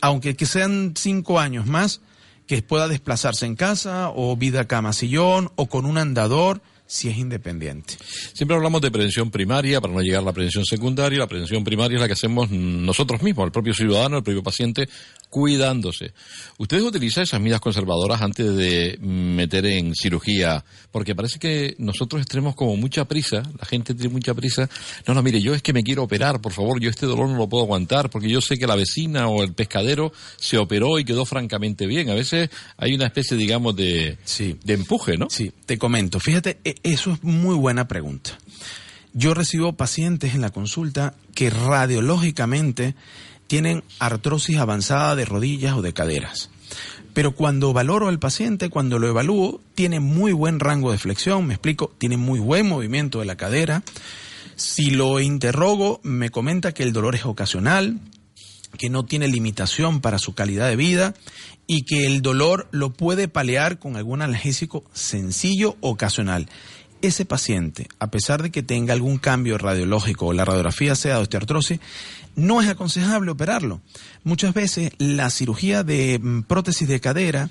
aunque 0.00 0.36
que 0.36 0.46
sean 0.46 0.94
cinco 0.96 1.38
años 1.38 1.66
más, 1.66 2.00
que 2.46 2.62
pueda 2.62 2.88
desplazarse 2.88 3.46
en 3.46 3.56
casa 3.56 4.10
o 4.14 4.36
vida 4.36 4.66
cama 4.66 4.92
sillón 4.92 5.50
o 5.56 5.66
con 5.66 5.84
un 5.86 5.98
andador 5.98 6.62
si 6.86 7.08
es 7.08 7.16
independiente. 7.16 7.96
Siempre 8.32 8.56
hablamos 8.56 8.80
de 8.80 8.90
prevención 8.90 9.30
primaria 9.30 9.80
para 9.80 9.92
no 9.92 10.00
llegar 10.00 10.22
a 10.22 10.24
la 10.24 10.32
prevención 10.32 10.64
secundaria. 10.64 11.18
La 11.18 11.26
prevención 11.26 11.64
primaria 11.64 11.96
es 11.96 12.00
la 12.00 12.06
que 12.06 12.12
hacemos 12.12 12.50
nosotros 12.50 13.22
mismos, 13.22 13.46
el 13.46 13.52
propio 13.52 13.74
ciudadano, 13.74 14.18
el 14.18 14.22
propio 14.22 14.42
paciente, 14.42 14.88
cuidándose. 15.30 16.12
¿Ustedes 16.58 16.82
utilizan 16.84 17.24
esas 17.24 17.40
medidas 17.40 17.60
conservadoras 17.60 18.22
antes 18.22 18.54
de 18.56 18.98
meter 19.00 19.66
en 19.66 19.94
cirugía? 19.94 20.64
Porque 20.92 21.14
parece 21.14 21.38
que 21.38 21.74
nosotros 21.78 22.24
tenemos 22.26 22.54
como 22.54 22.76
mucha 22.76 23.04
prisa, 23.04 23.42
la 23.58 23.66
gente 23.66 23.94
tiene 23.94 24.12
mucha 24.12 24.32
prisa. 24.34 24.68
No, 25.06 25.14
no, 25.14 25.22
mire, 25.22 25.40
yo 25.40 25.54
es 25.54 25.62
que 25.62 25.72
me 25.72 25.82
quiero 25.82 26.04
operar, 26.04 26.40
por 26.40 26.52
favor, 26.52 26.80
yo 26.80 26.88
este 26.90 27.06
dolor 27.06 27.28
no 27.28 27.36
lo 27.36 27.48
puedo 27.48 27.64
aguantar, 27.64 28.10
porque 28.10 28.28
yo 28.28 28.40
sé 28.40 28.56
que 28.56 28.66
la 28.66 28.76
vecina 28.76 29.28
o 29.28 29.42
el 29.42 29.52
pescadero 29.54 30.12
se 30.36 30.56
operó 30.58 30.98
y 30.98 31.04
quedó 31.04 31.24
francamente 31.24 31.86
bien. 31.86 32.10
A 32.10 32.14
veces 32.14 32.50
hay 32.76 32.94
una 32.94 33.06
especie, 33.06 33.36
digamos, 33.36 33.74
de, 33.74 34.18
Sí. 34.24 34.56
de 34.64 34.74
empuje, 34.74 35.16
¿no? 35.16 35.26
Sí, 35.30 35.52
te 35.66 35.78
comento. 35.78 36.20
Fíjate, 36.20 36.58
e- 36.64 36.76
eso 36.84 37.12
es 37.12 37.22
muy 37.24 37.56
buena 37.56 37.88
pregunta. 37.88 38.38
Yo 39.16 39.32
recibo 39.32 39.74
pacientes 39.74 40.34
en 40.34 40.40
la 40.40 40.50
consulta 40.50 41.14
que 41.36 41.48
radiológicamente 41.48 42.94
tienen 43.46 43.84
artrosis 43.98 44.58
avanzada 44.58 45.16
de 45.16 45.24
rodillas 45.24 45.74
o 45.74 45.82
de 45.82 45.92
caderas. 45.92 46.50
Pero 47.12 47.32
cuando 47.32 47.72
valoro 47.72 48.08
al 48.08 48.18
paciente, 48.18 48.70
cuando 48.70 48.98
lo 48.98 49.08
evalúo, 49.08 49.60
tiene 49.74 50.00
muy 50.00 50.32
buen 50.32 50.58
rango 50.58 50.90
de 50.90 50.98
flexión, 50.98 51.46
me 51.46 51.54
explico, 51.54 51.92
tiene 51.98 52.16
muy 52.16 52.40
buen 52.40 52.68
movimiento 52.68 53.20
de 53.20 53.24
la 53.24 53.36
cadera. 53.36 53.84
Si 54.56 54.90
lo 54.90 55.20
interrogo, 55.20 56.00
me 56.02 56.30
comenta 56.30 56.72
que 56.72 56.82
el 56.82 56.92
dolor 56.92 57.14
es 57.14 57.24
ocasional, 57.24 58.00
que 58.78 58.90
no 58.90 59.04
tiene 59.04 59.28
limitación 59.28 60.00
para 60.00 60.18
su 60.18 60.34
calidad 60.34 60.68
de 60.68 60.76
vida 60.76 61.14
y 61.66 61.82
que 61.82 62.06
el 62.06 62.20
dolor 62.20 62.68
lo 62.72 62.92
puede 62.92 63.28
paliar 63.28 63.78
con 63.78 63.96
algún 63.96 64.20
analgésico 64.20 64.84
sencillo 64.92 65.76
ocasional. 65.80 66.48
Ese 67.04 67.26
paciente, 67.26 67.86
a 67.98 68.10
pesar 68.10 68.42
de 68.42 68.50
que 68.50 68.62
tenga 68.62 68.94
algún 68.94 69.18
cambio 69.18 69.58
radiológico 69.58 70.24
o 70.24 70.32
la 70.32 70.46
radiografía 70.46 70.94
sea 70.94 71.16
de 71.16 71.20
osteoartrosis, 71.24 71.78
no 72.34 72.62
es 72.62 72.68
aconsejable 72.70 73.30
operarlo. 73.30 73.82
Muchas 74.22 74.54
veces 74.54 74.90
la 74.96 75.28
cirugía 75.28 75.82
de 75.82 76.18
mm, 76.18 76.44
prótesis 76.44 76.88
de 76.88 77.00
cadera 77.00 77.50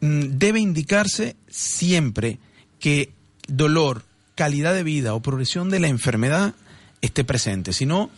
mm, 0.00 0.38
debe 0.38 0.60
indicarse 0.60 1.36
siempre 1.50 2.38
que 2.80 3.12
dolor, 3.48 4.02
calidad 4.34 4.72
de 4.72 4.82
vida 4.82 5.12
o 5.12 5.20
progresión 5.20 5.68
de 5.68 5.80
la 5.80 5.88
enfermedad 5.88 6.54
esté 7.02 7.22
presente. 7.22 7.74
Si 7.74 7.84
no, 7.84 8.08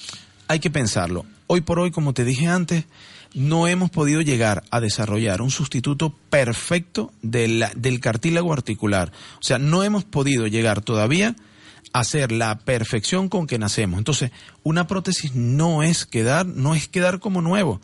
hay 0.47 0.61
que 0.61 0.71
pensarlo. 0.71 1.27
Hoy 1.49 1.61
por 1.61 1.81
hoy, 1.81 1.91
como 1.91 2.15
te 2.15 2.25
dije 2.25 2.47
antes, 2.47 2.85
no 3.35 3.67
hemos 3.67 3.91
podido 3.91 4.21
llegar 4.21 4.65
a 4.71 4.81
desarrollar 4.81 5.43
un 5.43 5.51
sustituto 5.51 6.15
perfecto 6.31 7.13
del, 7.23 7.65
del 7.77 8.01
cartílago 8.01 8.53
articular. 8.53 9.13
O 9.35 9.43
sea, 9.43 9.59
no 9.59 9.83
hemos 9.83 10.05
podido 10.05 10.47
llegar 10.47 10.81
todavía 10.81 11.37
a 11.93 12.01
hacer 12.01 12.33
la 12.33 12.59
perfección 12.59 13.29
con 13.29 13.47
que 13.47 13.59
nacemos. 13.59 13.99
Entonces, 13.99 14.31
una 14.63 14.87
prótesis 14.87 15.35
no 15.35 15.83
es 15.83 16.07
quedar, 16.07 16.47
no 16.47 16.75
es 16.75 16.89
quedar 16.89 17.21
como 17.21 17.43
nuevo. 17.43 17.81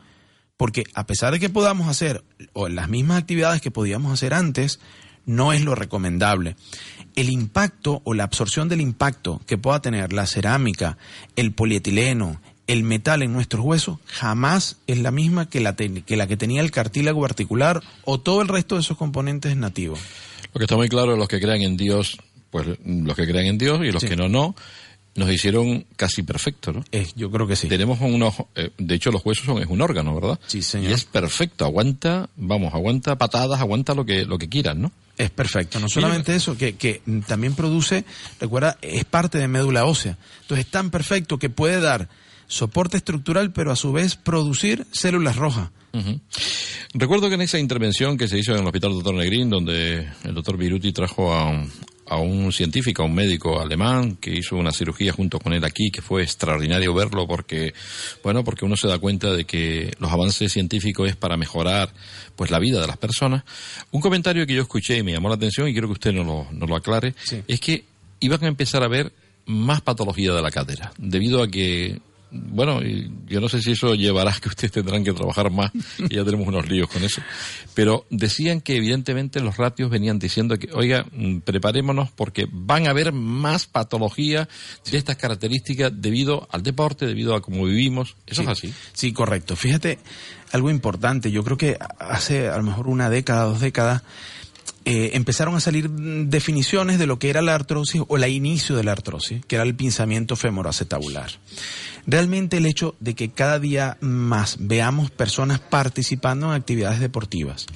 Porque 0.57 0.85
a 0.95 1.07
pesar 1.07 1.33
de 1.33 1.41
que 1.41 1.51
podamos 1.51 1.89
hacer 1.89 2.25
las 2.55 2.89
mismas 2.89 3.19
actividades 3.19 3.61
que 3.61 3.71
podíamos 3.71 4.13
hacer 4.13 4.35
antes, 4.35 4.79
no 5.27 5.53
es 5.53 5.63
lo 5.63 5.75
recomendable. 5.75 6.57
El 7.17 7.31
impacto 7.31 8.03
o 8.05 8.15
la 8.15 8.25
absorción 8.25 8.69
del 8.69 8.81
impacto 8.81 9.41
que 9.47 9.59
pueda 9.59 9.81
tener 9.81 10.13
la 10.13 10.27
cerámica, 10.27 10.97
el 11.37 11.53
polietileno, 11.53 12.41
el 12.67 12.83
metal 12.83 13.23
en 13.23 13.33
nuestros 13.33 13.65
huesos 13.65 13.99
jamás 14.07 14.79
es 14.87 14.99
la 14.99 15.11
misma 15.11 15.49
que 15.49 15.61
la, 15.61 15.75
que 15.77 16.17
la 16.17 16.27
que 16.27 16.37
tenía 16.37 16.63
el 16.63 16.71
cartílago 16.71 17.25
articular 17.25 17.83
o 18.05 18.19
todo 18.21 18.41
el 18.43 18.49
resto 18.49 18.77
de 18.77 18.81
esos 18.83 18.97
componentes 18.97 19.57
nativos. 19.57 20.01
Lo 20.53 20.59
que 20.59 20.65
está 20.65 20.77
muy 20.77 20.89
claro, 20.89 21.17
los 21.17 21.29
que 21.29 21.41
crean 21.41 21.63
en 21.63 21.77
Dios, 21.77 22.17
pues 22.51 22.67
los 22.85 23.17
que 23.17 23.27
crean 23.27 23.47
en 23.47 23.59
Dios 23.59 23.81
y 23.83 23.91
los 23.93 24.01
Sí. 24.03 24.09
que 24.09 24.17
no, 24.17 24.29
no, 24.29 24.55
nos 25.17 25.31
hicieron 25.31 25.85
casi 25.97 26.23
perfectos, 26.23 26.75
¿no? 26.75 26.85
Es, 26.91 27.15
yo 27.15 27.31
creo 27.31 27.47
que 27.47 27.55
sí. 27.57 27.69
Tenemos 27.69 28.01
unos, 28.01 28.35
eh, 28.55 28.71
de 28.79 28.95
hecho 28.95 29.11
los 29.13 29.25
huesos 29.25 29.45
son 29.45 29.61
es 29.63 29.69
un 29.69 29.81
órgano, 29.81 30.15
¿verdad? 30.15 30.41
Sí, 30.47 30.63
señor. 30.63 30.91
Y 30.91 30.95
es 30.95 31.05
perfecto, 31.05 31.65
aguanta, 31.65 32.29
vamos, 32.37 32.73
aguanta 32.75 33.17
patadas, 33.17 33.61
aguanta 33.61 33.95
lo 33.95 34.05
que 34.07 34.25
lo 34.25 34.39
que 34.39 34.49
quieran, 34.49 34.81
¿no? 34.83 34.93
Es 35.17 35.31
perfecto. 35.31 35.79
No 35.79 35.89
solamente 35.89 36.35
eso, 36.35 36.57
que, 36.57 36.75
que 36.77 37.01
también 37.29 37.55
produce, 37.55 38.05
recuerda, 38.41 38.79
es 38.83 39.05
parte 39.05 39.39
de 39.39 39.47
médula 39.47 39.85
ósea. 39.85 40.17
Entonces 40.43 40.67
es 40.67 40.71
tan 40.73 40.91
perfecto 40.91 41.39
que 41.39 41.51
puede 41.51 41.81
dar 41.81 42.09
soporte 42.47 42.97
estructural, 42.97 43.53
pero 43.53 43.73
a 43.73 43.77
su 43.77 43.93
vez 43.93 44.17
producir 44.17 44.87
células 44.93 45.37
rojas. 45.37 45.71
Recuerdo 46.93 47.29
que 47.29 47.35
en 47.37 47.43
esa 47.43 47.59
intervención 47.59 48.17
que 48.17 48.29
se 48.29 48.39
hizo 48.39 48.53
en 48.53 48.61
el 48.61 48.67
Hospital 48.67 48.93
Dr. 48.93 49.15
Negrín, 49.15 49.51
donde 49.51 50.09
el 50.25 50.35
doctor 50.35 50.57
Viruti 50.57 50.93
trajo 50.93 51.33
a, 51.33 51.45
un- 51.51 51.71
a 52.09 52.17
un 52.19 52.53
científico, 52.53 53.03
a 53.03 53.07
un 53.07 53.15
médico 53.15 53.61
alemán, 53.61 54.17
que 54.17 54.33
hizo 54.35 54.57
una 54.57 54.73
cirugía 54.73 55.13
junto 55.13 55.39
con 55.39 55.53
él 55.53 55.65
aquí, 55.65 55.91
que 55.91 56.03
fue 56.03 56.23
extraordinario 56.23 56.93
verlo 56.95 57.27
porque, 57.27 57.75
bueno, 58.23 58.45
porque 58.45 58.65
uno 58.65 58.77
se 58.77 58.89
da 58.89 58.99
cuenta 58.99 59.33
de 59.33 59.45
que 59.45 59.93
los 59.99 60.11
avances 60.13 60.53
científicos 60.53 61.09
es 61.09 61.17
para 61.17 61.37
mejorar, 61.37 61.93
pues, 62.37 62.51
la 62.51 62.59
vida 62.59 62.81
de 62.81 62.87
las 62.87 62.97
personas. 62.99 63.45
Un 63.91 64.01
comentario 64.01 64.47
que 64.47 64.55
yo 64.55 64.63
escuché 64.63 64.99
y 64.99 65.03
me 65.03 65.13
llamó 65.13 65.29
la 65.29 65.37
atención 65.37 65.69
y 65.69 65.73
quiero 65.73 65.89
que 65.89 65.93
usted 65.95 66.13
nos 66.13 66.27
lo, 66.27 66.47
nos 66.53 66.69
lo 66.69 66.77
aclare, 66.77 67.15
Sí. 67.25 67.41
es 67.49 67.61
que 67.61 67.85
iban 68.21 68.43
a 68.45 68.49
empezar 68.49 68.83
a 68.83 68.89
ver 68.89 69.13
más 69.47 69.81
patología 69.81 70.33
de 70.33 70.43
la 70.43 70.51
cadera, 70.51 70.93
debido 70.99 71.43
a 71.43 71.49
que 71.49 72.01
bueno, 72.35 72.81
yo 73.27 73.41
no 73.41 73.49
sé 73.49 73.61
si 73.61 73.73
eso 73.73 73.95
llevará 73.95 74.33
a 74.33 74.41
que 74.41 74.49
ustedes 74.49 74.73
tendrán 74.73 75.05
que 75.05 75.13
trabajar 75.13 75.51
más, 75.51 75.71
y 75.99 76.17
ya 76.17 76.25
tenemos 76.25 76.47
unos 76.49 76.69
líos 76.69 76.89
con 76.89 77.03
eso. 77.05 77.23
Pero 77.75 78.07
decían 78.11 78.61
que 78.61 78.77
evidentemente 78.77 79.41
los 79.41 79.57
ratios 79.57 79.91
venían 79.91 80.19
diciendo 80.19 80.59
que, 80.59 80.69
oiga, 80.73 81.07
mm, 81.13 81.39
preparémonos 81.39 82.11
porque 82.11 82.47
van 82.51 82.87
a 82.87 82.91
haber 82.91 83.13
más 83.13 83.67
patología 83.67 84.49
de 84.91 84.99
estas 84.99 85.17
características 85.17 85.93
debido 85.95 86.49
al 86.51 86.63
deporte, 86.63 87.07
debido 87.07 87.35
a 87.35 87.43
cómo 87.43 87.65
vivimos. 87.65 88.17
Eso 88.27 88.43
es 88.43 88.49
así. 88.49 88.75
Sí, 88.93 89.13
correcto. 89.13 89.57
Fíjate, 89.57 89.99
algo 90.53 90.71
importante, 90.71 91.31
yo 91.31 91.43
creo 91.45 91.57
que 91.57 91.79
hace 91.99 92.49
a 92.49 92.57
lo 92.57 92.63
mejor 92.65 92.89
una 92.89 93.11
década, 93.11 93.45
dos 93.45 93.61
décadas, 93.61 94.03
eh, 94.87 95.13
empezaron 95.15 95.55
a 95.55 95.61
salir 95.61 95.89
definiciones 95.91 96.99
de 96.99 97.07
lo 97.07 97.19
que 97.19 97.31
era 97.31 97.41
la 97.41 97.55
artrosis 97.55 98.03
o 98.07 98.17
el 98.17 98.29
inicio 98.31 98.77
de 98.77 98.85
la 98.85 98.93
artrosis, 98.93 99.45
que 99.47 99.57
era 99.57 99.65
el 99.65 99.75
pinzamiento 99.75 100.37
femoroacetabular. 100.37 101.31
Realmente 102.07 102.59
el 102.59 102.67
hecho 102.67 102.95
de 103.01 103.15
que 103.15 103.31
cada 103.31 103.59
día 103.59 103.97
más 104.01 104.57
veamos 104.61 105.11
personas 105.11 105.59
participando 105.59 106.47
en 106.47 106.61
actividades 106.61 107.01
deportivas, 107.01 107.67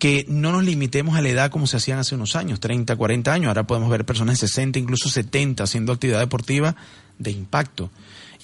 que 0.00 0.24
no 0.26 0.50
nos 0.50 0.64
limitemos 0.64 1.16
a 1.16 1.22
la 1.22 1.28
edad 1.28 1.50
como 1.52 1.68
se 1.68 1.76
hacían 1.76 2.00
hace 2.00 2.16
unos 2.16 2.34
años, 2.34 2.58
30, 2.58 2.96
40 2.96 3.32
años, 3.32 3.46
ahora 3.46 3.68
podemos 3.68 3.88
ver 3.88 4.04
personas 4.04 4.40
de 4.40 4.48
60, 4.48 4.80
incluso 4.80 5.08
70 5.08 5.62
haciendo 5.62 5.92
actividad 5.92 6.18
deportiva 6.18 6.74
de 7.20 7.30
impacto. 7.30 7.88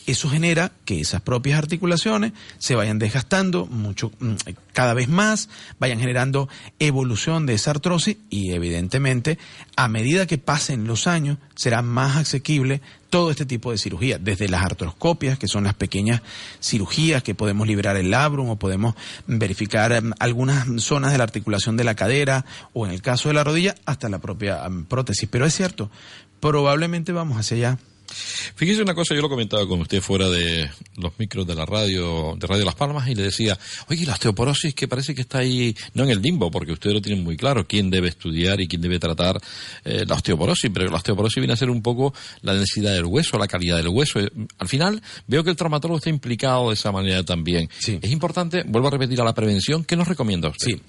Eso 0.08 0.30
genera 0.30 0.72
que 0.86 1.02
esas 1.02 1.20
propias 1.20 1.58
articulaciones 1.58 2.32
se 2.56 2.74
vayan 2.74 2.98
desgastando 2.98 3.66
mucho, 3.66 4.10
mm, 4.20 4.36
cada 4.72 4.94
vez 4.94 5.06
más, 5.06 5.50
vayan 5.78 6.00
generando 6.00 6.48
evolución 6.78 7.44
de 7.44 7.52
esa 7.52 7.72
artrosis 7.72 8.16
y 8.30 8.52
evidentemente 8.52 9.38
a 9.76 9.86
medida 9.86 10.26
que 10.26 10.38
pasen 10.38 10.86
los 10.86 11.06
años 11.06 11.36
será 11.56 11.82
más 11.82 12.16
asequible 12.16 12.80
todo 13.10 13.30
este 13.30 13.44
tipo 13.44 13.70
de 13.70 13.76
cirugía, 13.76 14.16
desde 14.18 14.48
las 14.48 14.64
artroscopias, 14.64 15.38
que 15.38 15.46
son 15.46 15.64
las 15.64 15.74
pequeñas 15.74 16.22
cirugías 16.58 17.22
que 17.22 17.34
podemos 17.34 17.66
liberar 17.66 17.98
el 17.98 18.10
labrum 18.10 18.48
o 18.48 18.56
podemos 18.56 18.94
verificar 19.26 19.92
em, 19.92 20.12
algunas 20.18 20.66
zonas 20.82 21.12
de 21.12 21.18
la 21.18 21.24
articulación 21.24 21.76
de 21.76 21.84
la 21.84 21.94
cadera 21.94 22.46
o 22.72 22.86
en 22.86 22.92
el 22.92 23.02
caso 23.02 23.28
de 23.28 23.34
la 23.34 23.44
rodilla 23.44 23.74
hasta 23.84 24.08
la 24.08 24.20
propia 24.20 24.64
em, 24.64 24.86
prótesis. 24.86 25.28
Pero 25.30 25.44
es 25.44 25.54
cierto, 25.54 25.90
probablemente 26.40 27.12
vamos 27.12 27.36
hacia 27.36 27.56
allá. 27.58 27.78
Fíjese 28.54 28.82
una 28.82 28.94
cosa, 28.94 29.14
yo 29.14 29.20
lo 29.20 29.28
comentaba 29.28 29.66
con 29.66 29.80
usted 29.80 30.00
fuera 30.00 30.28
de 30.28 30.70
los 30.96 31.12
micros 31.18 31.46
de 31.46 31.54
la 31.54 31.66
radio, 31.66 32.36
de 32.38 32.46
Radio 32.46 32.64
Las 32.64 32.74
Palmas, 32.74 33.08
y 33.08 33.14
le 33.14 33.24
decía, 33.24 33.58
oye, 33.88 34.06
la 34.06 34.14
osteoporosis 34.14 34.74
que 34.74 34.88
parece 34.88 35.14
que 35.14 35.22
está 35.22 35.38
ahí, 35.38 35.76
no 35.94 36.04
en 36.04 36.10
el 36.10 36.22
limbo, 36.22 36.50
porque 36.50 36.72
ustedes 36.72 36.94
lo 36.94 37.02
tienen 37.02 37.22
muy 37.22 37.36
claro, 37.36 37.66
quién 37.66 37.90
debe 37.90 38.08
estudiar 38.08 38.60
y 38.60 38.68
quién 38.68 38.80
debe 38.80 38.98
tratar 38.98 39.40
eh, 39.84 40.04
la 40.06 40.14
osteoporosis, 40.14 40.70
pero 40.72 40.90
la 40.90 40.96
osteoporosis 40.96 41.36
viene 41.36 41.52
a 41.52 41.56
ser 41.56 41.70
un 41.70 41.82
poco 41.82 42.14
la 42.42 42.54
densidad 42.54 42.92
del 42.92 43.04
hueso, 43.04 43.38
la 43.38 43.48
calidad 43.48 43.76
del 43.76 43.88
hueso. 43.88 44.20
Al 44.58 44.68
final, 44.68 45.02
veo 45.26 45.44
que 45.44 45.50
el 45.50 45.56
traumatólogo 45.56 45.98
está 45.98 46.10
implicado 46.10 46.68
de 46.68 46.74
esa 46.74 46.92
manera 46.92 47.24
también. 47.24 47.68
Sí. 47.78 47.98
Es 48.00 48.10
importante, 48.10 48.64
vuelvo 48.66 48.88
a 48.88 48.92
repetir, 48.92 49.20
a 49.20 49.24
la 49.24 49.34
prevención, 49.34 49.84
¿qué 49.84 49.96
nos 49.96 50.08
recomienda 50.08 50.48
usted? 50.48 50.66
Sí. 50.66 50.80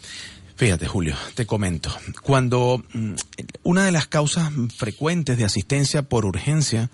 Fíjate, 0.60 0.88
Julio, 0.88 1.16
te 1.36 1.46
comento. 1.46 1.90
Cuando 2.22 2.84
mm, 2.92 3.14
una 3.64 3.86
de 3.86 3.94
las 3.94 4.08
causas 4.08 4.52
frecuentes 4.76 5.38
de 5.38 5.46
asistencia 5.46 6.02
por 6.02 6.26
urgencia 6.26 6.90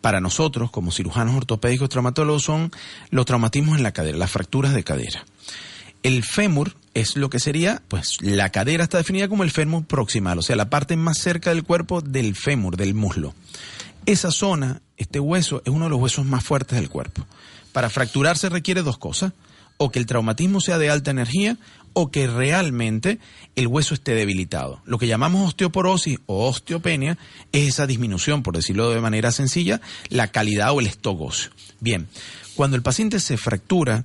para 0.00 0.22
nosotros, 0.22 0.70
como 0.70 0.90
cirujanos 0.90 1.34
ortopédicos 1.34 1.90
traumatólogos, 1.90 2.44
son 2.44 2.72
los 3.10 3.26
traumatismos 3.26 3.76
en 3.76 3.82
la 3.82 3.92
cadera, 3.92 4.16
las 4.16 4.30
fracturas 4.30 4.72
de 4.72 4.82
cadera. 4.82 5.26
El 6.02 6.24
fémur 6.24 6.74
es 6.94 7.16
lo 7.16 7.28
que 7.28 7.38
sería, 7.38 7.82
pues 7.88 8.16
la 8.22 8.48
cadera 8.48 8.84
está 8.84 8.96
definida 8.96 9.28
como 9.28 9.44
el 9.44 9.50
fémur 9.50 9.84
proximal, 9.84 10.38
o 10.38 10.42
sea, 10.42 10.56
la 10.56 10.70
parte 10.70 10.96
más 10.96 11.18
cerca 11.18 11.50
del 11.50 11.64
cuerpo 11.64 12.00
del 12.00 12.34
fémur, 12.34 12.78
del 12.78 12.94
muslo. 12.94 13.34
Esa 14.06 14.30
zona, 14.30 14.80
este 14.96 15.20
hueso, 15.20 15.60
es 15.66 15.70
uno 15.70 15.84
de 15.84 15.90
los 15.90 16.00
huesos 16.00 16.24
más 16.24 16.44
fuertes 16.44 16.80
del 16.80 16.88
cuerpo. 16.88 17.26
Para 17.72 17.90
fracturarse 17.90 18.48
requiere 18.48 18.82
dos 18.82 18.96
cosas, 18.96 19.34
o 19.76 19.90
que 19.90 19.98
el 19.98 20.06
traumatismo 20.06 20.62
sea 20.62 20.78
de 20.78 20.88
alta 20.88 21.10
energía 21.10 21.58
o 21.98 22.10
que 22.10 22.26
realmente 22.26 23.18
el 23.54 23.68
hueso 23.68 23.94
esté 23.94 24.14
debilitado. 24.14 24.82
Lo 24.84 24.98
que 24.98 25.06
llamamos 25.06 25.48
osteoporosis 25.48 26.18
o 26.26 26.46
osteopenia 26.46 27.16
es 27.52 27.68
esa 27.68 27.86
disminución, 27.86 28.42
por 28.42 28.54
decirlo 28.54 28.90
de 28.90 29.00
manera 29.00 29.32
sencilla, 29.32 29.80
la 30.10 30.28
calidad 30.28 30.72
o 30.72 30.80
el 30.80 30.88
stock. 30.88 31.32
Bien, 31.80 32.06
cuando 32.54 32.76
el 32.76 32.82
paciente 32.82 33.18
se 33.18 33.38
fractura, 33.38 34.04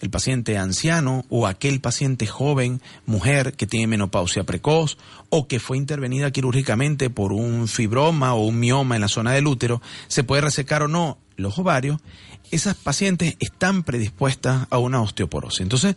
el 0.00 0.10
paciente 0.10 0.58
anciano 0.58 1.26
o 1.28 1.46
aquel 1.46 1.80
paciente 1.80 2.26
joven, 2.26 2.80
mujer 3.06 3.52
que 3.52 3.68
tiene 3.68 3.86
menopausia 3.86 4.42
precoz 4.42 4.98
o 5.30 5.46
que 5.46 5.60
fue 5.60 5.76
intervenida 5.76 6.32
quirúrgicamente 6.32 7.08
por 7.08 7.32
un 7.32 7.68
fibroma 7.68 8.34
o 8.34 8.46
un 8.46 8.58
mioma 8.58 8.96
en 8.96 9.02
la 9.02 9.08
zona 9.08 9.30
del 9.30 9.46
útero, 9.46 9.80
se 10.08 10.24
puede 10.24 10.42
resecar 10.42 10.82
o 10.82 10.88
no 10.88 11.18
los 11.38 11.58
ovarios, 11.58 12.00
esas 12.50 12.74
pacientes 12.74 13.36
están 13.38 13.84
predispuestas 13.84 14.66
a 14.70 14.78
una 14.78 15.00
osteoporosis. 15.00 15.60
Entonces, 15.60 15.96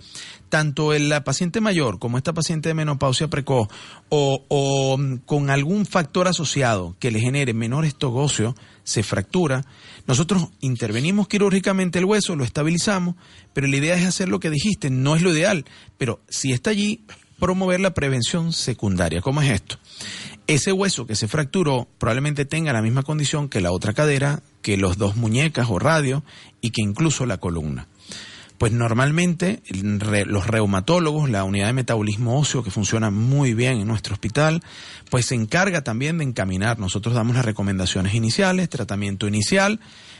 tanto 0.49 0.93
la 0.97 1.23
paciente 1.23 1.61
mayor 1.61 1.97
como 1.99 2.17
esta 2.17 2.31
paciente 2.31 2.69
de 2.69 2.75
menopausia 2.75 3.27
precoz 3.27 3.67
o, 4.09 4.97
mm, 4.97 5.17
con 5.25 5.49
algún 5.49 5.85
factor 5.85 6.27
asociado 6.27 6.95
que 6.99 7.11
le 7.11 7.19
genere 7.19 7.53
menor 7.53 7.85
óseo, 8.01 8.55
se 8.83 9.03
fractura, 9.03 9.65
nosotros 10.07 10.49
intervenimos 10.59 11.27
quirúrgicamente 11.27 11.99
el 11.99 12.05
hueso, 12.05 12.35
lo 12.35 12.43
estabilizamos, 12.43 13.15
pero 13.53 13.67
la 13.67 13.77
idea 13.77 13.95
es 13.95 14.05
hacer 14.05 14.29
lo 14.29 14.39
que 14.39 14.49
dijiste, 14.49 14.89
no 14.89 15.15
es 15.15 15.21
lo 15.21 15.31
ideal, 15.31 15.65
pero 15.97 16.21
si 16.29 16.51
está 16.51 16.69
allí, 16.69 17.03
promover 17.39 17.79
la 17.79 17.95
prevención 17.95 18.53
secundaria. 18.53 19.21
¿Cómo 19.21 19.41
es 19.41 19.49
esto? 19.49 19.79
Ese 20.47 20.71
hueso 20.71 21.05
que 21.07 21.15
se 21.15 21.27
fracturó 21.27 21.87
probablemente 21.97 22.45
tenga 22.45 22.73
la 22.73 22.81
misma 22.81 23.03
condición 23.03 23.47
que 23.47 23.61
la 23.61 23.71
otra 23.71 23.93
cadera, 23.93 24.41
que 24.61 24.77
los 24.77 24.97
dos 24.97 25.15
muñecas 25.15 25.67
o 25.69 25.79
radios 25.79 26.23
y 26.59 26.71
que 26.71 26.81
incluso 26.81 27.25
la 27.25 27.37
columna. 27.37 27.87
Pues 28.57 28.73
normalmente 28.73 29.63
los 29.81 30.45
reumatólogos, 30.45 31.31
la 31.31 31.43
unidad 31.43 31.65
de 31.65 31.73
metabolismo 31.73 32.39
óseo 32.39 32.63
que 32.63 32.69
funciona 32.69 33.09
muy 33.09 33.55
bien 33.55 33.79
en 33.79 33.87
nuestro 33.87 34.13
hospital, 34.13 34.61
pues 35.09 35.25
se 35.25 35.33
encarga 35.33 35.83
también 35.83 36.19
de 36.19 36.25
encaminar. 36.25 36.77
Nosotros 36.77 37.15
damos 37.15 37.35
las 37.35 37.43
recomendaciones 37.43 38.13
iniciales, 38.13 38.69
tratamiento 38.69 39.27
inicial, 39.27 39.79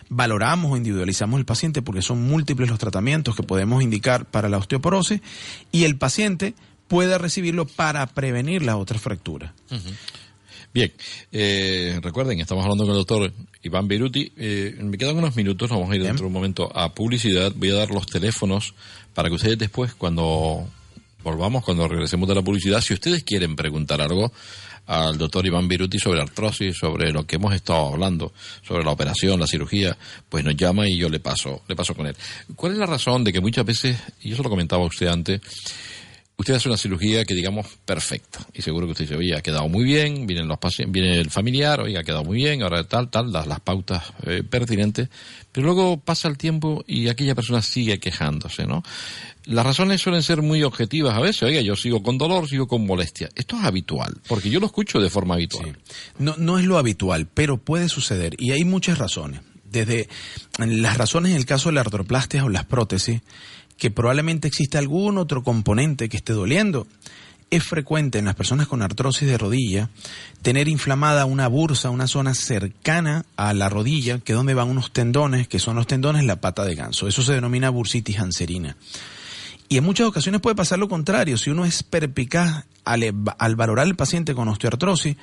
valoramos 0.10 0.72
o 0.72 0.78
individualizamos 0.78 1.40
el 1.40 1.46
paciente 1.46 1.84
porque 1.84 2.02
son 2.02 2.24
múltiples 2.24 2.68
los 2.68 2.80
tratamientos 2.80 3.36
que 3.36 3.44
podemos 3.44 3.84
indicar 3.84 4.26
para 4.26 4.50
la 4.50 4.58
osteoporosis 4.58 5.22
y 5.72 5.84
el 5.84 5.98
paciente 6.00 6.56
pueda 6.92 7.18
recibirlo 7.18 7.66
para 7.66 8.06
prevenir 8.06 8.64
las 8.64 8.76
otras 8.76 9.02
fracturas. 9.02 9.54
Bien, 10.74 10.92
eh, 11.32 11.98
recuerden, 12.02 12.42
estamos 12.42 12.66
hablando 12.66 12.84
con 12.84 12.92
el 12.92 12.98
doctor 12.98 13.32
Iván 13.64 13.88
Beruti. 13.88 14.30
Eh, 14.36 14.76
me 14.82 14.98
quedan 14.98 15.16
unos 15.16 15.38
minutos, 15.38 15.70
nos 15.70 15.80
vamos 15.80 15.94
a 15.94 15.96
ir 15.96 16.04
dentro 16.04 16.24
de 16.24 16.28
un 16.28 16.34
momento 16.34 16.70
a 16.78 16.94
publicidad. 16.94 17.54
Voy 17.56 17.70
a 17.70 17.76
dar 17.76 17.92
los 17.92 18.08
teléfonos 18.08 18.74
para 19.14 19.30
que 19.30 19.36
ustedes 19.36 19.58
después, 19.58 19.94
cuando 19.94 20.68
volvamos, 21.24 21.64
cuando 21.64 21.88
regresemos 21.88 22.28
de 22.28 22.36
la 22.36 22.42
publicidad, 22.42 22.82
si 22.82 22.94
ustedes 22.94 23.24
quieren 23.24 23.56
preguntar 23.56 24.02
algo 24.02 24.30
al 24.88 25.18
doctor 25.18 25.46
Iván 25.46 25.70
Beruti 25.70 25.98
sobre 25.98 26.22
artrosis, 26.22 26.76
sobre 26.78 27.14
lo 27.14 27.26
que 27.26 27.38
hemos 27.38 27.56
estado 27.56 27.88
hablando, 27.88 28.34
sobre 28.68 28.84
la 28.84 28.92
operación, 28.92 29.40
la 29.40 29.48
cirugía, 29.48 29.98
pues 30.28 30.44
nos 30.44 30.58
llama 30.58 30.90
y 30.90 30.98
yo 30.98 31.08
le 31.08 31.22
paso, 31.22 31.62
le 31.70 31.76
paso 31.78 31.96
con 31.96 32.08
él. 32.08 32.18
¿Cuál 32.58 32.74
es 32.74 32.80
la 32.80 32.86
razón 32.86 33.24
de 33.24 33.32
que 33.32 33.40
muchas 33.40 33.66
veces, 33.66 33.98
y 34.22 34.34
eso 34.34 34.44
lo 34.44 34.50
comentaba 34.50 34.84
usted 34.84 35.08
antes, 35.08 35.40
usted 36.42 36.56
hace 36.56 36.70
una 36.70 36.78
cirugía 36.78 37.24
que 37.24 37.34
digamos 37.34 37.68
perfecta 37.86 38.40
y 38.54 38.62
seguro 38.62 38.86
que 38.88 38.92
usted 38.92 39.06
dice, 39.06 39.16
oye, 39.16 39.36
ha 39.36 39.42
quedado 39.42 39.68
muy 39.70 39.84
bien, 39.84 40.28
vienen 40.28 40.48
los 40.48 40.58
pacientes, 40.58 40.92
viene 40.92 41.20
el 41.20 41.30
familiar, 41.30 41.80
oye, 41.82 41.98
ha 41.98 42.04
quedado 42.04 42.24
muy 42.24 42.38
bien, 42.38 42.64
ahora 42.64 42.84
tal, 42.84 43.10
tal, 43.10 43.32
das 43.32 43.48
las 43.48 43.60
pautas 43.60 44.14
eh, 44.26 44.44
pertinentes, 44.44 45.10
pero 45.52 45.68
luego 45.68 45.98
pasa 45.98 46.28
el 46.28 46.38
tiempo 46.38 46.84
y 46.88 47.08
aquella 47.10 47.36
persona 47.36 47.62
sigue 47.62 48.00
quejándose, 48.00 48.66
¿no? 48.66 48.84
Las 49.46 49.66
razones 49.66 50.02
suelen 50.02 50.24
ser 50.24 50.42
muy 50.42 50.64
objetivas 50.64 51.16
a 51.16 51.20
veces, 51.20 51.44
oiga, 51.44 51.62
yo 51.62 51.76
sigo 51.76 52.04
con 52.04 52.18
dolor, 52.18 52.48
sigo 52.48 52.68
con 52.68 52.86
molestia. 52.86 53.30
Esto 53.36 53.58
es 53.58 53.64
habitual, 53.64 54.18
porque 54.28 54.50
yo 54.50 54.60
lo 54.60 54.66
escucho 54.66 55.00
de 55.00 55.10
forma 55.10 55.36
habitual. 55.36 55.78
No, 56.20 56.36
no 56.38 56.60
es 56.60 56.66
lo 56.66 56.78
habitual, 56.78 57.28
pero 57.34 57.58
puede 57.58 57.90
suceder 57.90 58.36
y 58.38 58.52
hay 58.52 58.64
muchas 58.64 58.98
razones. 58.98 59.42
Desde 59.64 60.10
las 60.58 60.98
razones 60.98 61.32
en 61.32 61.38
el 61.38 61.46
caso 61.46 61.70
de 61.70 61.76
la 61.76 61.82
artroplastia 61.82 62.44
o 62.44 62.50
las 62.50 62.66
prótesis, 62.66 63.22
que 63.82 63.90
probablemente 63.90 64.48
existe 64.48 64.78
algún 64.78 65.18
otro 65.18 65.42
componente 65.42 66.08
que 66.08 66.18
esté 66.18 66.34
doliendo. 66.34 66.86
Es 67.50 67.64
frecuente 67.64 68.20
en 68.20 68.26
las 68.26 68.36
personas 68.36 68.68
con 68.68 68.84
artrosis 68.84 69.28
de 69.28 69.40
rodilla 69.40 69.90
tener 70.44 70.68
inflamada 70.68 71.26
una 71.26 71.48
bursa, 71.48 71.90
una 71.90 72.06
zona 72.06 72.36
cercana 72.36 73.26
a 73.38 73.56
la 73.56 73.70
rodilla, 73.70 74.20
que 74.20 74.34
es 74.34 74.38
donde 74.38 74.54
van 74.54 74.70
unos 74.70 74.92
tendones, 74.92 75.48
que 75.48 75.58
son 75.58 75.78
los 75.78 75.88
tendones 75.88 76.26
la 76.26 76.36
pata 76.36 76.64
de 76.64 76.76
ganso. 76.76 77.08
Eso 77.08 77.24
se 77.24 77.34
denomina 77.34 77.72
bursitis 77.72 78.20
anserina. 78.20 78.78
Y 79.68 79.78
en 79.78 79.84
muchas 79.84 80.06
ocasiones 80.06 80.42
puede 80.42 80.56
pasar 80.56 80.78
lo 80.78 80.88
contrario. 80.88 81.40
Si 81.40 81.50
uno 81.50 81.66
es 81.66 81.82
perpicaz 81.82 82.66
al, 82.86 83.02
al 83.40 83.56
valorar 83.56 83.88
al 83.88 83.96
paciente 83.96 84.36
con 84.36 84.48
osteoartrosis, 84.48 85.18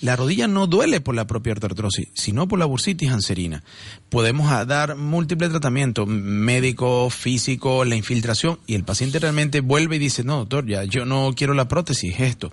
la 0.00 0.16
rodilla 0.16 0.46
no 0.48 0.66
duele 0.66 1.00
por 1.00 1.14
la 1.14 1.26
propia 1.26 1.52
artrosis, 1.52 2.08
sino 2.14 2.48
por 2.48 2.58
la 2.58 2.66
bursitis 2.66 3.10
anserina. 3.10 3.62
Podemos 4.08 4.50
dar 4.66 4.96
múltiples 4.96 5.50
tratamientos, 5.50 6.06
médico, 6.06 7.10
físico, 7.10 7.84
la 7.84 7.96
infiltración, 7.96 8.58
y 8.66 8.74
el 8.74 8.84
paciente 8.84 9.18
realmente 9.18 9.60
vuelve 9.60 9.96
y 9.96 10.00
dice, 10.00 10.24
no, 10.24 10.38
doctor, 10.38 10.66
ya 10.66 10.84
yo 10.84 11.04
no 11.04 11.32
quiero 11.34 11.54
la 11.54 11.68
prótesis, 11.68 12.20
esto. 12.20 12.52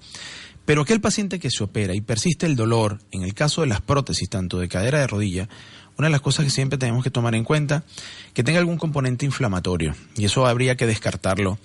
Pero 0.66 0.84
aquel 0.84 1.02
paciente 1.02 1.40
que 1.40 1.52
se 1.52 1.64
opera 1.64 1.94
y 1.94 2.02
persiste 2.02 2.46
el 2.46 2.56
dolor, 2.56 3.00
en 3.12 3.24
el 3.24 3.34
caso 3.34 3.62
de 3.62 3.68
las 3.68 3.82
prótesis, 3.82 4.30
tanto 4.30 4.60
de 4.60 4.70
cadera 4.70 5.00
de 5.00 5.08
rodilla, 5.08 5.50
una 5.98 6.08
de 6.08 6.12
las 6.12 6.22
cosas 6.22 6.46
que 6.46 6.52
siempre 6.52 6.78
tenemos 6.78 7.04
que 7.04 7.12
tomar 7.12 7.36
en 7.36 7.44
cuenta, 7.44 7.84
que 8.34 8.44
tenga 8.44 8.60
algún 8.60 8.78
componente 8.78 9.26
inflamatorio. 9.26 9.94
Y 10.16 10.26
eso 10.26 10.46
habría 10.46 10.76
que 10.78 10.88
descartarlo, 10.88 11.60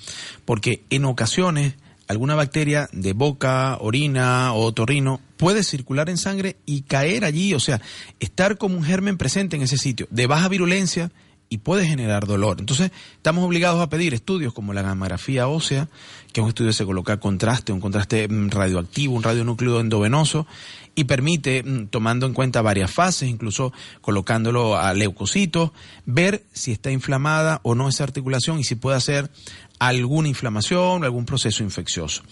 porque 0.45 0.83
en 0.91 1.05
ocasiones 1.05 1.75
alguna 2.09 2.35
bacteria 2.35 2.88
de 2.92 3.12
boca, 3.12 3.77
orina 3.81 4.53
o 4.55 4.64
otorrino 4.64 5.21
puede 5.37 5.62
circular 5.62 6.11
en 6.11 6.16
sangre 6.16 6.57
y 6.66 6.83
caer 6.83 7.25
allí, 7.25 7.55
o 7.55 7.61
sea, 7.61 7.81
estar 8.18 8.59
como 8.59 8.77
un 8.77 8.83
germen 8.83 9.18
presente 9.18 9.57
en 9.57 9.62
ese 9.62 9.77
sitio, 9.77 10.09
de 10.11 10.27
baja 10.27 10.49
virulencia 10.49 11.12
y 11.51 11.59
puede 11.59 11.87
generar 11.87 12.27
dolor. 12.27 12.59
Entonces, 12.61 12.90
estamos 13.16 13.44
obligados 13.44 13.81
a 13.81 13.88
pedir 13.88 14.12
estudios 14.12 14.53
como 14.53 14.75
la 14.75 14.83
gamografía 14.83 15.49
ósea, 15.49 15.88
que 16.33 16.40
es 16.40 16.42
un 16.42 16.49
estudio 16.49 16.71
que 16.71 16.75
se 16.75 16.85
coloca 16.85 17.18
contraste, 17.21 17.73
un 17.73 17.81
contraste 17.81 18.29
mm, 18.29 18.51
radioactivo, 18.51 19.14
un 19.14 19.23
radionúcleo 19.23 19.81
endovenoso, 19.81 20.47
y 20.94 21.05
permite, 21.05 21.62
mm, 21.62 21.87
tomando 21.87 22.27
en 22.27 22.35
cuenta 22.35 22.61
varias 22.61 22.90
fases, 22.90 23.29
incluso 23.29 23.73
colocándolo 24.01 24.77
a 24.77 24.92
leucocitos, 24.92 25.71
ver 26.05 26.44
si 26.53 26.73
está 26.73 26.90
inflamada 26.90 27.61
o 27.62 27.75
no 27.75 27.88
esa 27.88 28.05
articulación 28.05 28.59
y 28.59 28.64
si 28.64 28.75
puede 28.75 28.97
hacer 28.97 29.31
alguna 29.79 30.29
inflamación 30.29 31.05
algún 31.05 31.25
proceso 31.25 31.62
infeccioso. 31.62 32.23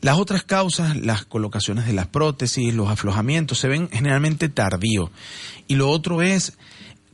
Las 0.00 0.18
otras 0.18 0.42
causas, 0.44 0.96
las 0.96 1.24
colocaciones 1.24 1.86
de 1.86 1.92
las 1.92 2.06
prótesis, 2.06 2.74
los 2.74 2.88
aflojamientos, 2.88 3.58
se 3.58 3.68
ven 3.68 3.88
generalmente 3.90 4.48
tardíos. 4.48 5.10
Y 5.66 5.76
lo 5.76 5.90
otro 5.90 6.22
es 6.22 6.58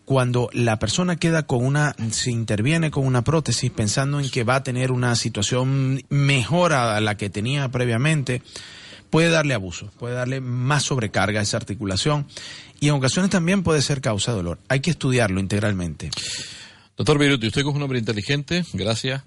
cuando 0.05 0.51
la 0.53 0.79
persona 0.79 1.17
queda 1.17 1.45
con 1.45 1.65
una, 1.65 1.97
se 2.11 2.31
interviene 2.31 2.91
con 2.91 3.07
una 3.07 3.25
prótesis 3.25 3.71
pensando 3.71 4.21
en 4.21 4.29
que 4.29 4.45
va 4.45 4.57
a 4.57 4.63
tener 4.63 4.93
una 4.93 5.15
situación 5.15 6.03
mejor 6.11 6.73
a 6.73 7.01
la 7.01 7.17
que 7.17 7.31
tenía 7.31 7.71
previamente, 7.71 8.43
puede 9.09 9.31
darle 9.31 9.55
abuso, 9.55 9.91
puede 9.99 10.15
darle 10.15 10.41
más 10.41 10.83
sobrecarga 10.83 11.41
a 11.41 11.43
esa 11.45 11.57
articulación 11.57 12.27
y 12.81 12.89
en 12.89 12.95
ocasiones 12.95 13.31
también 13.31 13.63
puede 13.63 13.81
ser 13.81 14.01
causa 14.01 14.33
de 14.33 14.39
dolor. 14.39 14.59
Hay 14.69 14.81
que 14.81 14.91
estudiarlo 14.91 15.41
integralmente. 15.41 16.11
Doctor 16.97 17.19
Viruti, 17.19 17.47
usted 17.47 17.61
es 17.63 17.67
un 17.67 17.83
hombre 17.83 17.99
inteligente, 17.99 18.65
gracias. 18.73 19.23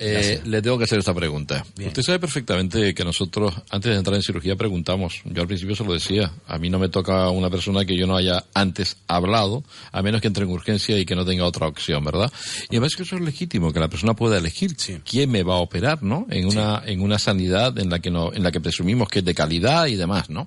Eh, 0.00 0.40
le 0.44 0.62
tengo 0.62 0.78
que 0.78 0.84
hacer 0.84 0.98
esta 0.98 1.12
pregunta. 1.12 1.64
Usted 1.84 2.02
sabe 2.02 2.20
perfectamente 2.20 2.94
que 2.94 3.04
nosotros, 3.04 3.52
antes 3.70 3.90
de 3.90 3.98
entrar 3.98 4.14
en 4.14 4.22
cirugía, 4.22 4.54
preguntamos. 4.54 5.22
Yo 5.24 5.42
al 5.42 5.48
principio 5.48 5.74
se 5.74 5.84
lo 5.84 5.92
decía. 5.92 6.32
A 6.46 6.58
mí 6.58 6.70
no 6.70 6.78
me 6.78 6.88
toca 6.88 7.30
una 7.30 7.50
persona 7.50 7.84
que 7.84 7.96
yo 7.96 8.06
no 8.06 8.16
haya 8.16 8.44
antes 8.54 8.96
hablado, 9.08 9.64
a 9.90 10.02
menos 10.02 10.20
que 10.20 10.28
entre 10.28 10.44
en 10.44 10.50
urgencia 10.50 10.96
y 10.98 11.04
que 11.04 11.16
no 11.16 11.24
tenga 11.24 11.44
otra 11.44 11.66
opción, 11.66 12.04
¿verdad? 12.04 12.32
Y 12.70 12.78
parece 12.78 12.96
que 12.96 13.02
eso 13.02 13.16
es 13.16 13.22
legítimo, 13.22 13.72
que 13.72 13.80
la 13.80 13.88
persona 13.88 14.14
pueda 14.14 14.38
elegir 14.38 14.76
quién 15.04 15.30
me 15.30 15.42
va 15.42 15.54
a 15.54 15.58
operar, 15.58 16.02
¿no? 16.02 16.26
En 16.30 16.46
una, 16.46 16.82
en 16.86 17.00
una 17.00 17.18
sanidad 17.18 17.76
en 17.78 17.90
la 17.90 17.98
que 17.98 18.10
no, 18.10 18.32
en 18.32 18.42
la 18.42 18.52
que 18.52 18.60
presumimos 18.60 19.08
que 19.08 19.18
es 19.20 19.24
de 19.24 19.34
calidad 19.34 19.86
y 19.86 19.96
demás, 19.96 20.30
¿no? 20.30 20.46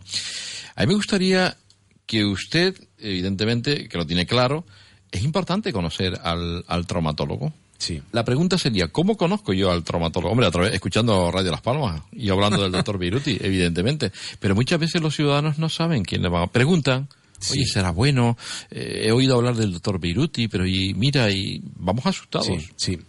A 0.76 0.82
mí 0.82 0.88
me 0.88 0.96
gustaría 0.96 1.58
que 2.06 2.26
usted, 2.26 2.76
evidentemente, 2.98 3.88
que 3.90 3.98
lo 3.98 4.06
tiene 4.06 4.26
claro, 4.26 4.66
es 5.12 5.24
importante 5.24 5.74
conocer 5.74 6.20
al, 6.24 6.64
al 6.68 6.88
traumatólogo. 6.88 7.54
Sí. 7.82 8.00
La 8.12 8.24
pregunta 8.24 8.60
sería, 8.60 8.90
¿cómo 8.90 9.18
conozco 9.18 9.54
yo 9.54 9.72
al 9.72 9.84
traumatólogo? 9.84 10.32
Hombre, 10.32 10.46
a 10.46 10.52
través, 10.52 10.72
escuchando 10.72 11.32
Radio 11.32 11.50
Las 11.50 11.62
Palmas 11.62 12.04
y 12.12 12.30
hablando 12.30 12.62
del 12.62 12.72
doctor 12.72 13.00
Viruti, 13.00 13.38
evidentemente. 13.42 14.12
Pero 14.40 14.54
muchas 14.54 14.80
veces 14.80 15.02
los 15.02 15.16
ciudadanos 15.16 15.58
no 15.58 15.68
saben 15.68 16.04
quién 16.04 16.22
le 16.22 16.30
va 16.30 16.44
a... 16.44 16.48
Preguntan, 16.48 17.08
oye, 17.50 17.66
será 17.66 17.90
bueno, 17.90 18.38
eh, 18.70 19.06
he 19.06 19.12
oído 19.12 19.36
hablar 19.36 19.56
del 19.56 19.74
doctor 19.74 20.00
Viruti, 20.00 20.48
pero 20.48 20.68
y 20.68 20.94
mira, 20.94 21.32
y 21.32 21.60
vamos 21.76 22.06
asustados. 22.06 22.46
Sí, 22.46 22.70
sí. 22.76 23.00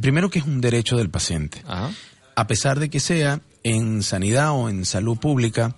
Primero 0.00 0.30
que 0.30 0.38
es 0.38 0.44
un 0.44 0.60
derecho 0.60 0.96
del 0.96 1.10
paciente. 1.10 1.60
A 2.36 2.46
pesar 2.46 2.78
de 2.78 2.90
que 2.90 3.00
sea 3.00 3.40
en 3.64 4.04
sanidad 4.04 4.52
o 4.52 4.68
en 4.68 4.84
salud 4.84 5.18
pública, 5.18 5.74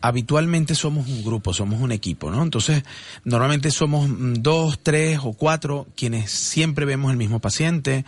habitualmente 0.00 0.74
somos 0.74 1.08
un 1.08 1.24
grupo, 1.24 1.52
somos 1.52 1.80
un 1.80 1.92
equipo, 1.92 2.30
¿no? 2.30 2.42
Entonces, 2.42 2.82
normalmente 3.24 3.70
somos 3.70 4.08
mm, 4.08 4.34
dos, 4.34 4.80
tres 4.82 5.18
o 5.22 5.32
cuatro 5.32 5.86
quienes 5.96 6.30
siempre 6.30 6.86
vemos 6.86 7.10
el 7.10 7.16
mismo 7.16 7.40
paciente, 7.40 8.04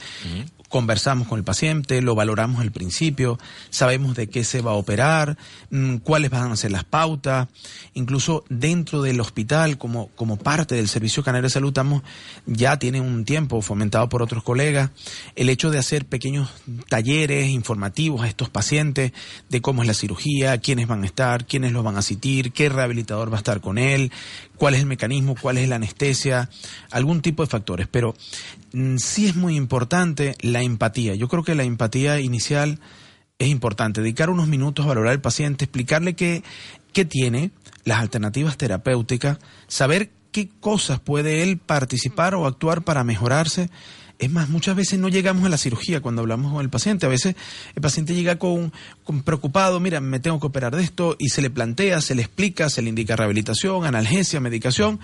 conversamos 0.72 1.28
con 1.28 1.38
el 1.38 1.44
paciente, 1.44 2.00
lo 2.00 2.14
valoramos 2.14 2.62
al 2.62 2.72
principio, 2.72 3.38
sabemos 3.68 4.16
de 4.16 4.28
qué 4.28 4.42
se 4.42 4.62
va 4.62 4.70
a 4.70 4.74
operar, 4.74 5.37
mm, 5.70 5.96
cuáles 5.98 6.30
van 6.30 6.50
a 6.50 6.56
ser 6.56 6.72
las 6.72 6.85
pautas, 6.85 7.48
incluso 7.92 8.42
dentro 8.48 9.02
del 9.02 9.20
hospital, 9.20 9.76
como, 9.76 10.08
como 10.16 10.38
parte 10.38 10.74
del 10.74 10.88
Servicio 10.88 11.22
Canario 11.22 11.44
de 11.44 11.50
Salud, 11.50 11.68
estamos, 11.68 12.02
ya 12.46 12.78
tiene 12.78 13.02
un 13.02 13.26
tiempo 13.26 13.61
fomentado 13.61 14.08
por 14.08 14.22
otros 14.22 14.42
colegas, 14.42 14.90
el 15.37 15.50
hecho 15.50 15.70
de 15.70 15.78
hacer 15.78 16.06
pequeños 16.06 16.48
talleres 16.88 17.50
informativos 17.50 18.22
a 18.22 18.26
estos 18.26 18.48
pacientes 18.48 19.12
de 19.50 19.61
cómo 19.61 19.82
es 19.82 19.88
la 19.88 19.94
cirugía, 19.94 20.56
quiénes 20.56 20.88
van 20.88 21.02
a 21.02 21.06
estar, 21.06 21.46
quiénes 21.46 21.72
lo 21.72 21.82
van 21.82 21.96
a 21.96 21.98
asistir, 21.98 22.52
qué 22.52 22.70
rehabilitador 22.70 23.30
va 23.30 23.37
a 23.37 23.44
estar 23.44 23.61
con 23.61 23.76
él, 23.76 24.11
cuál 24.62 24.75
es 24.75 24.81
el 24.81 24.87
mecanismo, 24.87 25.35
cuál 25.35 25.59
es 25.59 25.68
la 25.68 25.75
anestesia, 25.75 26.48
algún 26.92 27.20
tipo 27.20 27.42
de 27.42 27.48
factores. 27.48 27.88
Pero 27.90 28.14
mm, 28.72 28.96
sí 28.96 29.27
es 29.27 29.35
muy 29.35 29.57
importante 29.57 30.37
la 30.40 30.62
empatía. 30.62 31.16
Yo 31.16 31.27
creo 31.27 31.42
que 31.42 31.57
la 31.57 31.64
empatía 31.64 32.20
inicial 32.20 32.79
es 33.40 33.48
importante. 33.48 34.03
Dedicar 34.03 34.31
unos 34.31 34.46
minutos 34.46 34.85
a 34.85 34.90
valorar 34.90 35.11
al 35.11 35.20
paciente, 35.20 35.64
explicarle 35.64 36.14
qué, 36.14 36.44
qué 36.92 37.05
tiene, 37.05 37.51
las 37.83 37.98
alternativas 37.98 38.57
terapéuticas, 38.57 39.38
saber 39.66 40.11
qué 40.31 40.48
cosas 40.61 41.01
puede 41.01 41.42
él 41.42 41.59
participar 41.59 42.37
o 42.37 42.46
actuar 42.46 42.83
para 42.83 43.03
mejorarse 43.03 43.68
es 44.18 44.31
más, 44.31 44.48
muchas 44.48 44.77
veces 44.77 44.98
no 44.98 45.09
llegamos 45.09 45.44
a 45.44 45.48
la 45.48 45.59
cirugía 45.59 46.01
cuando 46.01 46.22
hablamos 46.22 46.53
con 46.53 46.62
el 46.62 46.70
paciente. 46.70 47.07
A 47.07 47.09
veces 47.09 47.35
el 47.75 47.83
paciente 47.83 48.14
llega 48.14 48.38
con, 48.38 48.72
preocupado, 49.25 49.81
mira, 49.81 50.01
me 50.01 50.20
tengo 50.20 50.38
que 50.40 50.46
operar 50.46 50.75
de 50.77 50.83
esto, 50.83 51.16
y 51.18 51.29
se 51.29 51.42
le 51.42 51.51
plantea, 51.51 52.01
se 52.01 52.14
le 52.14 52.22
explica, 52.22 52.70
se 52.70 52.83
le 52.83 52.88
indica 52.88 53.16
rehabilitación, 53.16 53.85
analgesia, 53.85 54.40
medicación, 54.40 55.01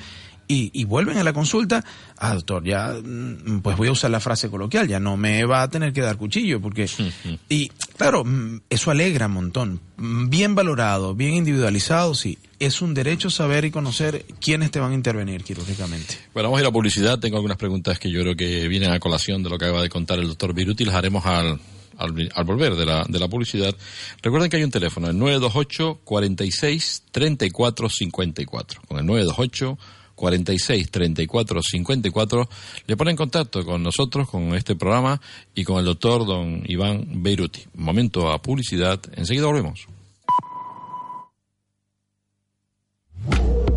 y, 0.49 0.85
vuelven 0.85 1.19
a 1.19 1.25
la 1.25 1.35
consulta, 1.35 1.85
ah, 2.17 2.35
doctor, 2.35 2.65
ya, 2.65 2.95
mm, 2.95 3.61
pues 3.61 3.77
voy 3.77 3.89
a 3.89 3.93
usar 3.93 4.11
la 4.11 4.19
frase 4.19 4.49
coloquial, 4.49 4.89
ya 4.89 4.99
no 4.99 5.19
me 5.19 5.45
va 5.45 5.63
a 5.63 5.69
tener 5.69 5.93
que 5.93 6.01
dar 6.01 6.17
cuchillo, 6.17 6.61
porque... 6.61 6.89
y 7.49 7.69
claro, 7.97 8.25
mm, 8.25 8.63
eso 8.71 8.91
alegra 8.91 9.27
un 9.27 9.33
montón. 9.33 9.81
Bien 9.99 10.55
valorado, 10.55 11.15
bien 11.15 11.35
individualizado, 11.35 12.15
sí. 12.15 12.39
Es 12.59 12.81
un 12.81 12.95
derecho 12.95 13.31
saber 13.31 13.67
y 13.67 13.71
conocer 13.71 14.25
quiénes 14.41 14.71
te 14.71 14.81
van 14.81 14.93
a 14.93 14.95
intervenir 14.95 15.45
quirúrgicamente. 15.45 16.19
Bueno, 16.35 16.49
vamos 16.49 16.59
a 16.59 16.63
ir 16.63 16.69
a 16.69 16.73
publicidad. 16.73 17.19
Tengo 17.19 17.37
algunas 17.37 17.59
preguntas 17.59 17.99
que 17.99 18.11
yo 18.11 18.21
creo 18.23 18.35
que 18.35 18.67
vienen 18.69 18.91
a 18.91 18.99
colación 18.99 19.43
de 19.43 19.51
lo 19.51 19.59
que 19.59 19.67
acaba 19.67 19.83
de 19.83 19.89
contar 19.89 20.19
el 20.19 20.27
doctor 20.27 20.55
Viruti. 20.55 20.85
Las 20.85 20.97
haremos 20.97 21.25
al, 21.25 21.61
al, 21.99 22.45
volver 22.45 22.75
de 22.75 22.87
la, 22.87 23.05
de 23.09 23.19
la 23.19 23.29
publicidad. 23.29 23.75
Recuerden 24.23 24.51
que 24.51 24.57
hay 24.57 24.65
un 24.65 24.71
teléfono, 24.71 25.09
el 25.09 25.19
928 25.19 26.01
46 26.05 27.03
34 27.11 27.89
54. 27.89 28.83
Con 28.89 28.99
el 28.99 29.07
928 29.07 29.79
46 30.18 30.90
34 30.90 31.62
54 31.62 32.48
le 32.87 32.96
pone 32.96 33.12
en 33.12 33.16
contacto 33.16 33.64
con 33.64 33.83
nosotros, 33.83 34.28
con 34.28 34.54
este 34.54 34.74
programa 34.74 35.20
y 35.54 35.64
con 35.64 35.78
el 35.78 35.85
doctor 35.85 36.26
don 36.26 36.62
Iván 36.66 37.22
Beiruti. 37.22 37.64
Momento 37.74 38.31
a 38.31 38.42
publicidad, 38.42 39.00
enseguida 39.14 39.46
volvemos. 39.46 39.87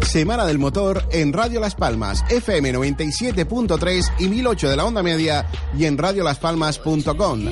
Semana 0.02 0.46
del 0.46 0.60
Motor 0.60 1.08
en 1.12 1.32
Radio 1.32 1.60
Las 1.60 1.76
Palmas, 1.76 2.24
FM 2.30 2.74
97.3 2.74 4.12
y 4.20 4.28
1008 4.28 4.70
de 4.70 4.76
la 4.76 4.86
onda 4.86 5.02
media 5.04 5.48
y 5.78 5.86
en 5.86 5.98
radiolaspalmas.com. 5.98 7.46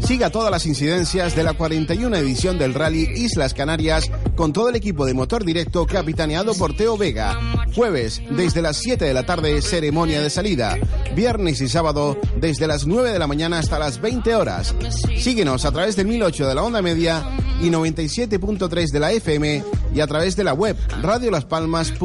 Siga 0.00 0.30
todas 0.30 0.50
las 0.50 0.64
incidencias 0.66 1.36
de 1.36 1.42
la 1.42 1.52
41 1.54 2.16
edición 2.16 2.58
del 2.58 2.74
Rally 2.74 3.08
Islas 3.16 3.52
Canarias 3.54 4.10
con 4.34 4.52
todo 4.52 4.68
el 4.70 4.76
equipo 4.76 5.04
de 5.04 5.14
motor 5.14 5.44
directo 5.44 5.86
capitaneado 5.86 6.54
por 6.54 6.74
Teo 6.74 6.96
Vega. 6.96 7.38
Jueves, 7.74 8.22
desde 8.30 8.62
las 8.62 8.78
7 8.78 9.04
de 9.04 9.12
la 9.12 9.26
tarde, 9.26 9.60
ceremonia 9.60 10.22
de 10.22 10.30
salida. 10.30 10.78
Viernes 11.14 11.60
y 11.60 11.68
sábado, 11.68 12.16
desde 12.36 12.66
las 12.66 12.86
9 12.86 13.12
de 13.12 13.18
la 13.18 13.26
mañana 13.26 13.58
hasta 13.58 13.78
las 13.78 14.00
20 14.00 14.34
horas. 14.34 14.74
Síguenos 15.18 15.64
a 15.64 15.72
través 15.72 15.96
del 15.96 16.06
1008 16.06 16.48
de 16.48 16.54
la 16.54 16.62
onda 16.62 16.80
media 16.80 17.22
y 17.60 17.68
97.3 17.68 18.90
de 18.90 19.00
la 19.00 19.12
FM 19.12 19.64
y 19.94 20.00
a 20.00 20.06
través 20.06 20.36
de 20.36 20.44
la 20.44 20.54
web 20.54 20.76
radiolaspalmas.com. 21.02 21.95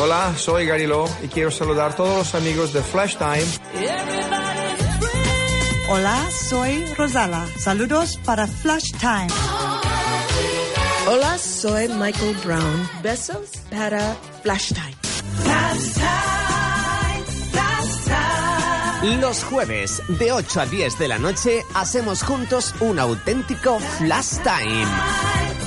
Hola, 0.00 0.34
soy 0.36 0.66
Garilo 0.66 1.06
y 1.22 1.28
quiero 1.28 1.50
saludar 1.50 1.90
a 1.90 1.96
todos 1.96 2.18
los 2.18 2.34
amigos 2.34 2.72
de 2.72 2.82
Flash 2.82 3.16
Time. 3.16 3.44
Hola, 5.90 6.30
soy 6.30 6.84
Rosala. 6.94 7.46
Saludos 7.58 8.18
para 8.24 8.46
Flash 8.46 8.92
Time. 9.00 9.28
Hola, 11.08 11.38
soy 11.38 11.88
Michael 11.88 12.36
Brown. 12.44 12.88
Besos 13.02 13.50
para 13.70 14.14
Flash 14.42 14.72
Time. 14.74 14.96
Los 19.02 19.44
jueves 19.44 20.02
de 20.08 20.32
8 20.32 20.60
a 20.60 20.66
10 20.66 20.98
de 20.98 21.06
la 21.06 21.18
noche 21.18 21.64
hacemos 21.74 22.24
juntos 22.24 22.74
un 22.80 22.98
auténtico 22.98 23.78
Flash 23.78 24.38
Time. 24.42 24.86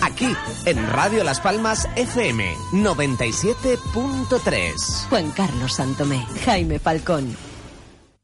Aquí 0.01 0.35
en 0.65 0.85
Radio 0.91 1.23
Las 1.23 1.39
Palmas 1.39 1.87
FM 1.95 2.53
97.3. 2.73 5.07
Juan 5.07 5.31
Carlos 5.31 5.71
Santomé, 5.73 6.27
Jaime 6.43 6.77
Falcón. 6.79 7.37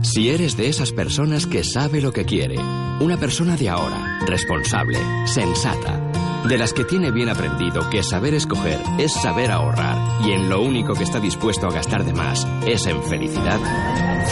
Si 0.03 0.31
eres 0.31 0.57
de 0.57 0.69
esas 0.69 0.93
personas 0.93 1.47
que 1.47 1.65
sabe 1.65 2.01
lo 2.01 2.13
que 2.13 2.25
quiere, 2.25 2.57
una 3.01 3.19
persona 3.19 3.57
de 3.57 3.69
ahora, 3.69 4.21
responsable, 4.27 4.99
sensata, 5.27 6.01
de 6.49 6.59
las 6.59 6.73
que 6.73 6.85
tiene 6.85 7.13
bien 7.13 7.29
aprendido 7.29 7.89
que 7.91 8.03
saber 8.03 8.35
escoger 8.35 8.81
es 8.99 9.13
saber 9.13 9.53
ahorrar 9.53 9.97
y 10.27 10.33
en 10.33 10.49
lo 10.49 10.61
único 10.61 10.95
que 10.95 11.05
está 11.05 11.21
dispuesto 11.21 11.69
a 11.69 11.73
gastar 11.73 12.05
de 12.05 12.13
más 12.13 12.45
es 12.67 12.85
en 12.87 13.01
felicidad, 13.05 13.61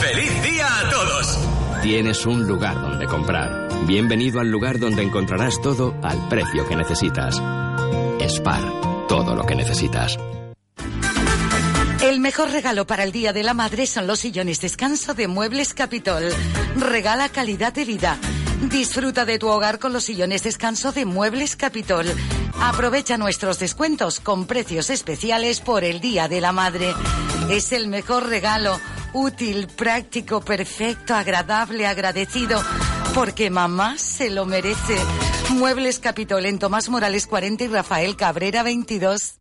¡Feliz 0.00 0.42
día! 0.42 0.66
Tienes 1.82 2.26
un 2.26 2.46
lugar 2.46 2.80
donde 2.80 3.06
comprar. 3.06 3.68
Bienvenido 3.86 4.40
al 4.40 4.50
lugar 4.50 4.78
donde 4.78 5.02
encontrarás 5.02 5.60
todo 5.62 5.94
al 6.02 6.28
precio 6.28 6.66
que 6.66 6.76
necesitas. 6.76 7.40
Spar, 8.28 9.06
todo 9.08 9.34
lo 9.34 9.44
que 9.46 9.54
necesitas. 9.54 10.18
El 12.02 12.20
mejor 12.20 12.50
regalo 12.50 12.86
para 12.86 13.04
el 13.04 13.12
Día 13.12 13.32
de 13.32 13.42
la 13.42 13.54
Madre 13.54 13.86
son 13.86 14.06
los 14.06 14.20
sillones 14.20 14.60
descanso 14.60 15.14
de 15.14 15.28
Muebles 15.28 15.74
Capitol. 15.74 16.24
Regala 16.76 17.28
calidad 17.28 17.72
de 17.72 17.84
vida. 17.84 18.18
Disfruta 18.70 19.24
de 19.24 19.38
tu 19.38 19.48
hogar 19.48 19.78
con 19.78 19.92
los 19.92 20.04
sillones 20.04 20.42
descanso 20.42 20.92
de 20.92 21.06
Muebles 21.06 21.56
Capitol. 21.56 22.06
Aprovecha 22.62 23.16
nuestros 23.16 23.58
descuentos 23.58 24.20
con 24.20 24.46
precios 24.46 24.90
especiales 24.90 25.60
por 25.60 25.82
el 25.82 26.00
Día 26.00 26.28
de 26.28 26.42
la 26.42 26.52
Madre. 26.52 26.94
Es 27.50 27.72
el 27.72 27.88
mejor 27.88 28.28
regalo. 28.28 28.78
Útil, 29.14 29.66
práctico, 29.66 30.42
perfecto, 30.42 31.14
agradable, 31.14 31.86
agradecido. 31.86 32.62
Porque 33.14 33.50
mamá 33.50 33.96
se 33.96 34.30
lo 34.30 34.44
merece. 34.44 34.96
Muebles 35.50 35.98
Capitol 35.98 36.44
en 36.44 36.58
Tomás 36.58 36.90
Morales 36.90 37.26
40 37.26 37.64
y 37.64 37.68
Rafael 37.68 38.14
Cabrera 38.16 38.62
22. 38.62 39.40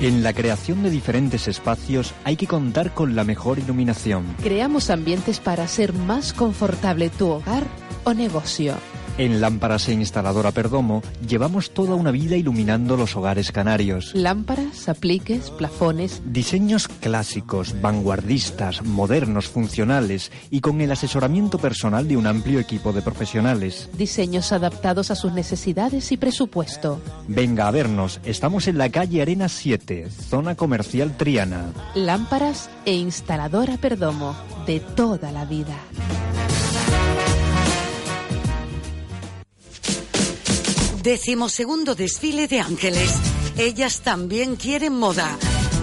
En 0.00 0.22
la 0.22 0.32
creación 0.32 0.82
de 0.84 0.90
diferentes 0.90 1.48
espacios 1.48 2.14
hay 2.22 2.36
que 2.36 2.46
contar 2.46 2.94
con 2.94 3.16
la 3.16 3.24
mejor 3.24 3.58
iluminación. 3.58 4.36
Creamos 4.42 4.90
ambientes 4.90 5.40
para 5.40 5.64
hacer 5.64 5.92
más 5.92 6.32
confortable 6.32 7.08
tu 7.10 7.28
hogar 7.28 7.64
o 8.04 8.14
negocio. 8.14 8.76
En 9.18 9.40
Lámparas 9.40 9.88
e 9.88 9.92
Instaladora 9.94 10.52
Perdomo 10.52 11.02
llevamos 11.26 11.72
toda 11.72 11.96
una 11.96 12.12
vida 12.12 12.36
iluminando 12.36 12.96
los 12.96 13.16
hogares 13.16 13.50
canarios. 13.50 14.12
Lámparas, 14.14 14.88
apliques, 14.88 15.50
plafones. 15.50 16.22
Diseños 16.24 16.86
clásicos, 16.86 17.80
vanguardistas, 17.80 18.84
modernos, 18.84 19.48
funcionales 19.48 20.30
y 20.50 20.60
con 20.60 20.80
el 20.80 20.92
asesoramiento 20.92 21.58
personal 21.58 22.06
de 22.06 22.16
un 22.16 22.28
amplio 22.28 22.60
equipo 22.60 22.92
de 22.92 23.02
profesionales. 23.02 23.90
Diseños 23.98 24.52
adaptados 24.52 25.10
a 25.10 25.16
sus 25.16 25.32
necesidades 25.32 26.12
y 26.12 26.16
presupuesto. 26.16 27.00
Venga 27.26 27.66
a 27.66 27.72
vernos, 27.72 28.20
estamos 28.24 28.68
en 28.68 28.78
la 28.78 28.88
calle 28.88 29.20
Arena 29.20 29.48
7, 29.48 30.10
zona 30.10 30.54
comercial 30.54 31.16
Triana. 31.16 31.72
Lámparas 31.96 32.70
e 32.84 32.94
Instaladora 32.94 33.78
Perdomo, 33.78 34.36
de 34.64 34.78
toda 34.78 35.32
la 35.32 35.44
vida. 35.44 35.74
Decimosegundo 41.02 41.94
desfile 41.94 42.48
de 42.48 42.60
ángeles. 42.60 43.10
Ellas 43.56 44.00
también 44.00 44.56
quieren 44.56 44.94
moda. 44.94 45.38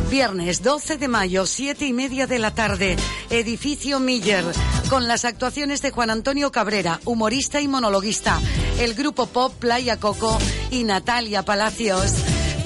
Viernes 0.10 0.62
12 0.62 0.98
de 0.98 1.08
mayo, 1.08 1.46
siete 1.46 1.86
y 1.86 1.94
media 1.94 2.28
de 2.28 2.38
la 2.38 2.54
tarde, 2.54 2.96
edificio 3.30 4.00
Miller, 4.00 4.44
con 4.90 5.08
las 5.08 5.26
actuaciones 5.26 5.82
de 5.82 5.92
Juan 5.92 6.10
Antonio 6.10 6.52
Cabrera, 6.52 7.00
humorista 7.06 7.60
y 7.60 7.68
monologuista, 7.68 8.40
el 8.80 8.94
grupo 8.94 9.26
pop 9.26 9.54
Playa 9.58 10.00
Coco 10.00 10.38
y 10.70 10.84
Natalia 10.84 11.44
Palacios. 11.44 12.14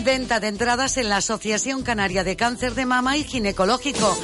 Venta 0.03 0.39
de 0.39 0.47
entradas 0.47 0.97
en 0.97 1.09
la 1.09 1.17
Asociación 1.17 1.83
Canaria 1.83 2.23
de 2.23 2.35
Cáncer 2.35 2.73
de 2.73 2.85
Mama 2.85 3.17
y 3.17 3.23
Ginecológico, 3.23 4.17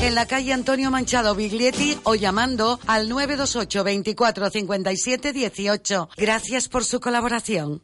en 0.00 0.14
la 0.14 0.26
calle 0.26 0.52
Antonio 0.52 0.90
Manchado 0.90 1.34
Biglietti 1.34 1.98
o 2.04 2.14
llamando 2.14 2.80
al 2.86 3.08
928 3.08 3.84
24 3.84 4.50
57 4.50 5.32
18. 5.32 6.08
Gracias 6.16 6.68
por 6.68 6.84
su 6.84 7.00
colaboración. 7.00 7.82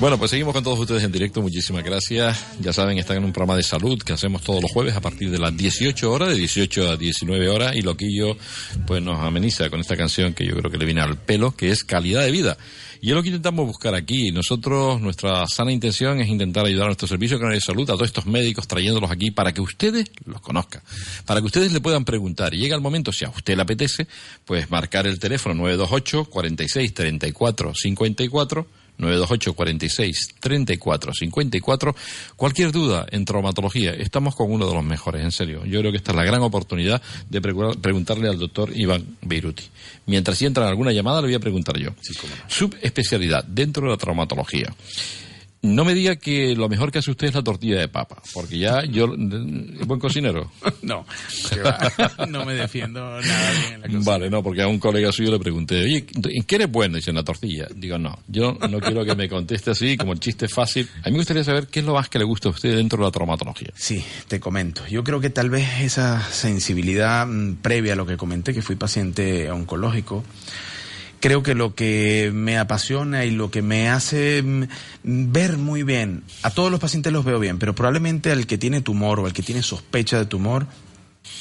Bueno, 0.00 0.16
pues 0.16 0.30
seguimos 0.30 0.54
con 0.54 0.64
todos 0.64 0.78
ustedes 0.78 1.04
en 1.04 1.12
directo. 1.12 1.42
Muchísimas 1.42 1.84
gracias. 1.84 2.46
Ya 2.58 2.72
saben, 2.72 2.96
están 2.96 3.18
en 3.18 3.24
un 3.24 3.34
programa 3.34 3.58
de 3.58 3.62
salud 3.62 4.02
que 4.02 4.14
hacemos 4.14 4.40
todos 4.40 4.62
los 4.62 4.72
jueves 4.72 4.96
a 4.96 5.02
partir 5.02 5.30
de 5.30 5.38
las 5.38 5.54
18 5.54 6.10
horas, 6.10 6.30
de 6.30 6.36
18 6.36 6.92
a 6.92 6.96
19 6.96 7.50
horas. 7.50 7.76
Y 7.76 7.82
Loquillo, 7.82 8.34
pues 8.86 9.02
nos 9.02 9.20
ameniza 9.20 9.68
con 9.68 9.78
esta 9.78 9.98
canción 9.98 10.32
que 10.32 10.46
yo 10.46 10.56
creo 10.56 10.70
que 10.70 10.78
le 10.78 10.86
viene 10.86 11.02
al 11.02 11.18
pelo, 11.18 11.54
que 11.54 11.68
es 11.68 11.84
calidad 11.84 12.24
de 12.24 12.30
vida. 12.30 12.56
Y 13.02 13.10
es 13.10 13.14
lo 13.14 13.22
que 13.22 13.28
intentamos 13.28 13.66
buscar 13.66 13.94
aquí. 13.94 14.32
Nosotros, 14.32 15.02
nuestra 15.02 15.46
sana 15.46 15.70
intención 15.70 16.18
es 16.18 16.28
intentar 16.28 16.64
ayudar 16.64 16.84
a 16.84 16.86
nuestro 16.86 17.06
servicio 17.06 17.38
de 17.38 17.60
salud, 17.60 17.82
a 17.90 17.92
todos 17.92 18.08
estos 18.08 18.24
médicos, 18.24 18.66
trayéndolos 18.66 19.10
aquí 19.10 19.30
para 19.30 19.52
que 19.52 19.60
ustedes 19.60 20.06
los 20.24 20.40
conozcan, 20.40 20.80
para 21.26 21.40
que 21.40 21.46
ustedes 21.46 21.72
le 21.74 21.80
puedan 21.82 22.06
preguntar. 22.06 22.54
Y 22.54 22.56
llega 22.56 22.74
el 22.74 22.80
momento, 22.80 23.12
si 23.12 23.26
a 23.26 23.28
usted 23.28 23.54
le 23.54 23.60
apetece, 23.60 24.06
pues 24.46 24.70
marcar 24.70 25.06
el 25.06 25.18
teléfono 25.18 25.56
928 25.56 26.24
46 26.24 26.94
34 26.94 27.74
54 27.74 28.79
928 29.00 29.54
46 29.54 30.34
34 30.40 31.12
54. 31.14 31.96
Cualquier 32.36 32.72
duda 32.72 33.06
en 33.10 33.24
traumatología, 33.24 33.92
estamos 33.92 34.34
con 34.36 34.52
uno 34.52 34.66
de 34.66 34.74
los 34.74 34.84
mejores, 34.84 35.24
en 35.24 35.32
serio. 35.32 35.64
Yo 35.64 35.80
creo 35.80 35.90
que 35.90 35.98
esta 35.98 36.12
es 36.12 36.16
la 36.16 36.24
gran 36.24 36.42
oportunidad 36.42 37.02
de 37.28 37.40
preguntarle 37.40 38.28
al 38.28 38.38
doctor 38.38 38.70
Iván 38.74 39.16
Beiruti. 39.22 39.64
Mientras 40.06 40.38
si 40.38 40.46
entra 40.46 40.68
alguna 40.68 40.92
llamada, 40.92 41.20
le 41.20 41.28
voy 41.28 41.34
a 41.34 41.40
preguntar 41.40 41.78
yo. 41.78 41.90
Subespecialidad 42.48 43.44
dentro 43.44 43.84
de 43.84 43.90
la 43.90 43.96
traumatología. 43.96 44.74
No 45.62 45.84
me 45.84 45.94
diga 45.94 46.16
que 46.16 46.56
lo 46.56 46.70
mejor 46.70 46.90
que 46.90 47.00
hace 47.00 47.10
usted 47.10 47.28
es 47.28 47.34
la 47.34 47.42
tortilla 47.42 47.78
de 47.78 47.88
papa, 47.88 48.22
porque 48.32 48.58
ya 48.58 48.82
yo... 48.84 49.14
¿Es 49.14 49.86
buen 49.86 50.00
cocinero? 50.00 50.50
No, 50.82 51.04
no 52.28 52.44
me 52.46 52.54
defiendo 52.54 53.00
nada 53.00 53.52
bien 53.52 53.74
en 53.74 53.80
la 53.80 53.86
cocina. 53.86 54.04
Vale, 54.04 54.30
no, 54.30 54.42
porque 54.42 54.62
a 54.62 54.66
un 54.66 54.78
colega 54.78 55.12
suyo 55.12 55.30
le 55.30 55.38
pregunté, 55.38 55.82
oye, 55.82 56.06
¿en 56.24 56.42
qué 56.44 56.54
eres 56.54 56.70
bueno? 56.70 56.96
Dice, 56.96 57.10
en 57.10 57.16
la 57.16 57.22
tortilla. 57.22 57.68
Digo, 57.74 57.98
no, 57.98 58.18
yo 58.26 58.56
no 58.68 58.80
quiero 58.80 59.04
que 59.04 59.14
me 59.14 59.28
conteste 59.28 59.72
así, 59.72 59.96
como 59.96 60.12
el 60.12 60.20
chiste 60.20 60.46
es 60.46 60.54
fácil. 60.54 60.88
A 61.02 61.06
mí 61.06 61.12
me 61.12 61.18
gustaría 61.18 61.44
saber 61.44 61.66
qué 61.66 61.80
es 61.80 61.86
lo 61.86 61.94
más 61.94 62.08
que 62.08 62.18
le 62.18 62.24
gusta 62.24 62.48
a 62.48 62.52
usted 62.52 62.76
dentro 62.76 62.98
de 62.98 63.04
la 63.04 63.10
traumatología. 63.10 63.70
Sí, 63.74 64.02
te 64.26 64.40
comento. 64.40 64.86
Yo 64.86 65.04
creo 65.04 65.20
que 65.20 65.30
tal 65.30 65.50
vez 65.50 65.82
esa 65.82 66.22
sensibilidad 66.30 67.26
mm, 67.26 67.56
previa 67.56 67.92
a 67.92 67.96
lo 67.96 68.06
que 68.06 68.16
comenté, 68.16 68.54
que 68.54 68.62
fui 68.62 68.76
paciente 68.76 69.50
oncológico, 69.50 70.24
creo 71.20 71.42
que 71.42 71.54
lo 71.54 71.74
que 71.74 72.30
me 72.34 72.58
apasiona 72.58 73.24
y 73.24 73.30
lo 73.30 73.50
que 73.50 73.62
me 73.62 73.88
hace 73.88 74.42
mm, 74.42 74.64
ver 75.04 75.58
muy 75.58 75.82
bien, 75.82 76.24
a 76.42 76.50
todos 76.50 76.70
los 76.70 76.80
pacientes 76.80 77.12
los 77.12 77.24
veo 77.24 77.38
bien, 77.38 77.58
pero 77.58 77.74
probablemente 77.74 78.32
al 78.32 78.46
que 78.46 78.58
tiene 78.58 78.80
tumor 78.80 79.20
o 79.20 79.26
al 79.26 79.32
que 79.32 79.42
tiene 79.42 79.62
sospecha 79.62 80.18
de 80.18 80.26
tumor, 80.26 80.66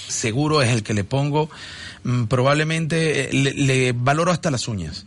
seguro 0.08 0.62
es 0.62 0.70
el 0.70 0.84
que 0.84 0.94
le 0.94 1.04
pongo, 1.04 1.50
mm, 2.04 2.26
probablemente 2.26 3.30
eh, 3.30 3.34
le, 3.34 3.54
le 3.54 3.94
valoro 3.94 4.32
hasta 4.32 4.52
las 4.52 4.68
uñas. 4.68 5.06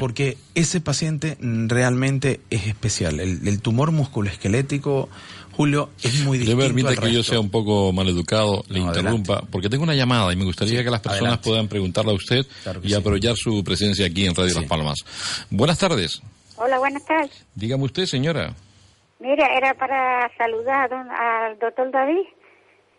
Porque 0.00 0.38
ese 0.54 0.80
paciente 0.80 1.36
mm, 1.40 1.68
realmente 1.68 2.40
es 2.50 2.66
especial. 2.66 3.20
El, 3.20 3.46
el 3.46 3.60
tumor 3.60 3.92
musculoesquelético, 3.92 5.08
Julio, 5.56 5.90
es 6.02 6.20
muy 6.24 6.38
distinto. 6.38 6.60
Le 6.60 6.66
permite 6.66 6.88
al 6.88 6.98
que 6.98 7.10
yo 7.12 7.18
resto. 7.18 7.32
sea 7.32 7.40
un 7.40 7.50
poco 7.50 7.92
maleducado, 7.92 8.64
le 8.68 8.80
No, 8.80 8.86
interrumpa, 8.86 9.42
porque 9.50 9.68
tengo 9.68 9.84
una 9.84 9.94
llamada 9.94 10.32
y 10.32 10.36
me 10.36 10.44
gustaría 10.44 10.82
que 10.84 10.90
las 10.90 11.00
personas 11.00 11.22
adelante. 11.22 11.48
puedan 11.48 11.68
preguntarle 11.68 12.12
a 12.12 12.14
usted 12.14 12.44
Claro 12.62 12.80
y 12.82 12.88
sí. 12.88 12.94
aprovechar 12.94 13.36
su 13.36 13.62
presencia 13.64 14.06
aquí 14.06 14.26
en 14.26 14.34
Radio 14.34 14.54
Las 14.54 14.64
Palmas. 14.64 15.04
Buenas 15.50 15.78
tardes. 15.78 16.20
Hola, 16.56 16.78
buenas 16.78 17.04
tardes. 17.04 17.44
Dígame 17.54 17.84
usted, 17.84 18.06
señora. 18.06 18.54
Mira, 19.20 19.46
era 19.56 19.74
para 19.74 20.30
saludar 20.36 20.84
a 20.92 20.96
don- 20.96 21.10
al 21.10 21.58
doctor 21.58 21.90
David. 21.90 22.26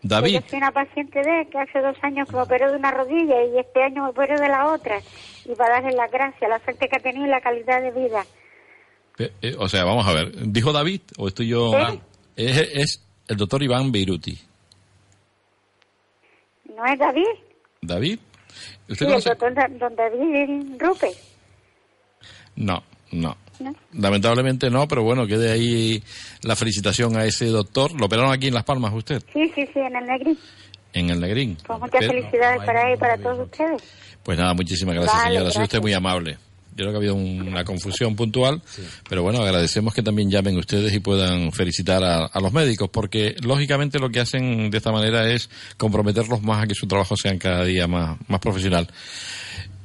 David. 0.01 0.33
Yo 0.35 0.41
soy 0.49 0.57
una 0.59 0.71
paciente 0.71 1.19
de 1.21 1.41
él 1.41 1.47
que 1.51 1.57
hace 1.59 1.79
dos 1.81 1.95
años 2.03 2.27
que 2.29 2.35
me 2.35 2.41
operó 2.43 2.71
de 2.71 2.77
una 2.77 2.91
rodilla 2.91 3.43
y 3.45 3.57
este 3.59 3.81
año 3.83 4.03
me 4.03 4.09
operó 4.09 4.39
de 4.39 4.47
la 4.49 4.71
otra. 4.71 4.99
Y 5.45 5.55
para 5.55 5.81
darle 5.81 5.95
las 5.97 6.11
gracias, 6.11 6.49
la 6.49 6.59
suerte 6.63 6.87
que 6.87 6.95
ha 6.97 6.99
tenido 6.99 7.25
y 7.25 7.29
la 7.29 7.41
calidad 7.41 7.81
de 7.81 7.91
vida. 7.91 8.25
Eh, 9.17 9.31
eh, 9.41 9.55
o 9.57 9.67
sea, 9.69 9.83
vamos 9.83 10.05
a 10.07 10.13
ver. 10.13 10.31
¿Dijo 10.51 10.71
David 10.73 11.01
o 11.17 11.27
estoy 11.27 11.47
yo? 11.47 11.71
Sí. 11.89 11.99
Es, 12.35 12.57
es 12.73 13.01
el 13.27 13.37
doctor 13.37 13.63
Iván 13.63 13.91
Beiruti. 13.91 14.37
¿No 16.75 16.85
es 16.85 16.99
David? 16.99 17.23
¿David? 17.81 18.19
Sí, 18.87 18.93
¿Usted 18.93 19.05
el 19.07 19.21
doctor 19.21 19.79
don 19.79 19.95
David 19.95 20.79
Rupe. 20.79 21.11
No, 22.55 22.83
no. 23.11 23.37
¿no? 23.59 23.73
Lamentablemente 23.93 24.69
no, 24.69 24.87
pero 24.87 25.03
bueno, 25.03 25.25
quede 25.27 25.51
ahí 25.51 26.03
la 26.41 26.55
felicitación 26.55 27.15
a 27.17 27.25
ese 27.25 27.45
doctor. 27.47 27.97
Lo 27.99 28.05
operaron 28.07 28.31
aquí 28.33 28.47
en 28.47 28.53
Las 28.53 28.63
Palmas 28.65 28.93
usted, 28.93 29.23
Sí, 29.33 29.51
sí, 29.55 29.65
sí, 29.73 29.79
en 29.79 29.95
el 29.95 30.05
Negrín. 30.05 30.37
en 30.93 31.09
el 31.09 31.19
Negrín. 31.19 31.57
Pues 31.65 31.79
muchas 31.79 32.05
felicidades 32.05 32.63
para 32.65 32.89
él 32.89 32.95
y 32.95 32.97
para 32.99 33.17
todos 33.17 33.39
ustedes. 33.39 33.81
Pues 34.23 34.37
nada, 34.37 34.53
muchísimas 34.53 34.95
gracias, 34.95 35.15
Vale, 35.15 35.29
señora. 35.29 35.49
Ha 35.49 35.51
sido 35.51 35.63
usted 35.63 35.79
gracias. 35.79 35.81
muy 35.81 35.93
amable. 35.93 36.37
Yo 36.77 36.83
creo 36.83 36.89
que 36.91 36.95
ha 36.95 36.97
habido 36.99 37.15
un- 37.15 37.47
una 37.47 37.63
confusión 37.63 38.15
puntual, 38.15 38.61
pero 39.09 39.23
bueno, 39.23 39.41
agradecemos 39.41 39.93
que 39.93 40.03
también 40.03 40.29
llamen 40.29 40.57
ustedes 40.57 40.93
y 40.93 40.99
puedan 40.99 41.51
felicitar 41.53 42.03
a, 42.03 42.25
a 42.25 42.39
los 42.41 42.51
médicos, 42.51 42.89
porque 42.91 43.35
lógicamente 43.41 43.97
lo 43.97 44.09
que 44.09 44.19
hacen 44.19 44.69
de 44.69 44.77
esta 44.77 44.91
manera 44.91 45.31
es 45.31 45.49
comprometerlos 45.77 46.41
más 46.41 46.63
a 46.63 46.67
que 46.67 46.75
su 46.75 46.85
trabajo 46.85 47.15
sea 47.15 47.37
cada 47.39 47.63
día 47.63 47.87
más, 47.87 48.17
más 48.27 48.39
profesional. 48.41 48.87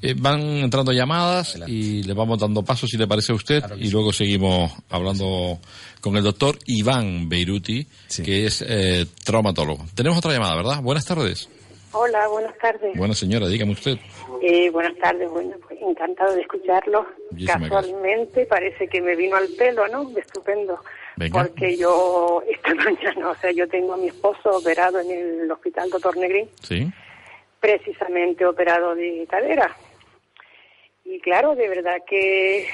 Eh, 0.02 0.14
van 0.16 0.40
entrando 0.40 0.92
llamadas 0.92 1.56
y 1.68 2.02
le 2.02 2.14
vamos 2.14 2.38
dando 2.38 2.62
pasos, 2.64 2.88
si 2.90 2.96
le 2.96 3.06
parece 3.06 3.32
a 3.32 3.34
usted, 3.34 3.62
y 3.78 3.90
luego 3.90 4.12
seguimos 4.14 4.72
hablando 4.88 5.60
con 6.00 6.16
el 6.16 6.22
doctor 6.24 6.58
Iván 6.66 7.28
Beiruti, 7.28 7.86
que 8.24 8.46
es 8.46 8.64
eh, 8.66 9.06
traumatólogo. 9.24 9.86
Tenemos 9.94 10.16
otra 10.18 10.32
llamada, 10.32 10.56
¿verdad? 10.56 10.80
Buenas 10.82 11.04
tardes. 11.04 11.48
Hola, 11.92 12.28
buenas 12.28 12.56
tardes. 12.58 12.96
Buena 12.96 13.14
señora, 13.14 13.48
dígame 13.48 13.72
usted. 13.72 13.98
Eh, 14.42 14.70
buenas 14.70 14.96
tardes, 14.98 15.28
bueno, 15.28 15.56
pues 15.66 15.80
encantado 15.82 16.34
de 16.34 16.42
escucharlo. 16.42 17.04
Muchísimas 17.32 17.68
Casualmente 17.70 18.46
parece 18.46 18.86
que 18.86 19.00
me 19.00 19.16
vino 19.16 19.34
al 19.36 19.48
pelo, 19.58 19.88
¿no? 19.88 20.08
Estupendo. 20.16 20.78
Venga. 21.16 21.42
Porque 21.44 21.76
yo 21.76 22.42
esta 22.48 22.74
mañana, 22.76 23.30
o 23.30 23.34
sea, 23.36 23.50
yo 23.50 23.68
tengo 23.68 23.94
a 23.94 23.96
mi 23.96 24.06
esposo 24.08 24.50
operado 24.58 25.00
en 25.00 25.10
el 25.10 25.50
hospital 25.50 25.90
Doctor 25.90 26.16
Negrín, 26.16 26.48
Sí. 26.62 26.88
precisamente 27.58 28.46
operado 28.46 28.94
de 28.94 29.26
cadera. 29.28 29.74
Y 31.04 31.18
claro, 31.20 31.56
de 31.56 31.68
verdad 31.68 31.96
que, 32.08 32.68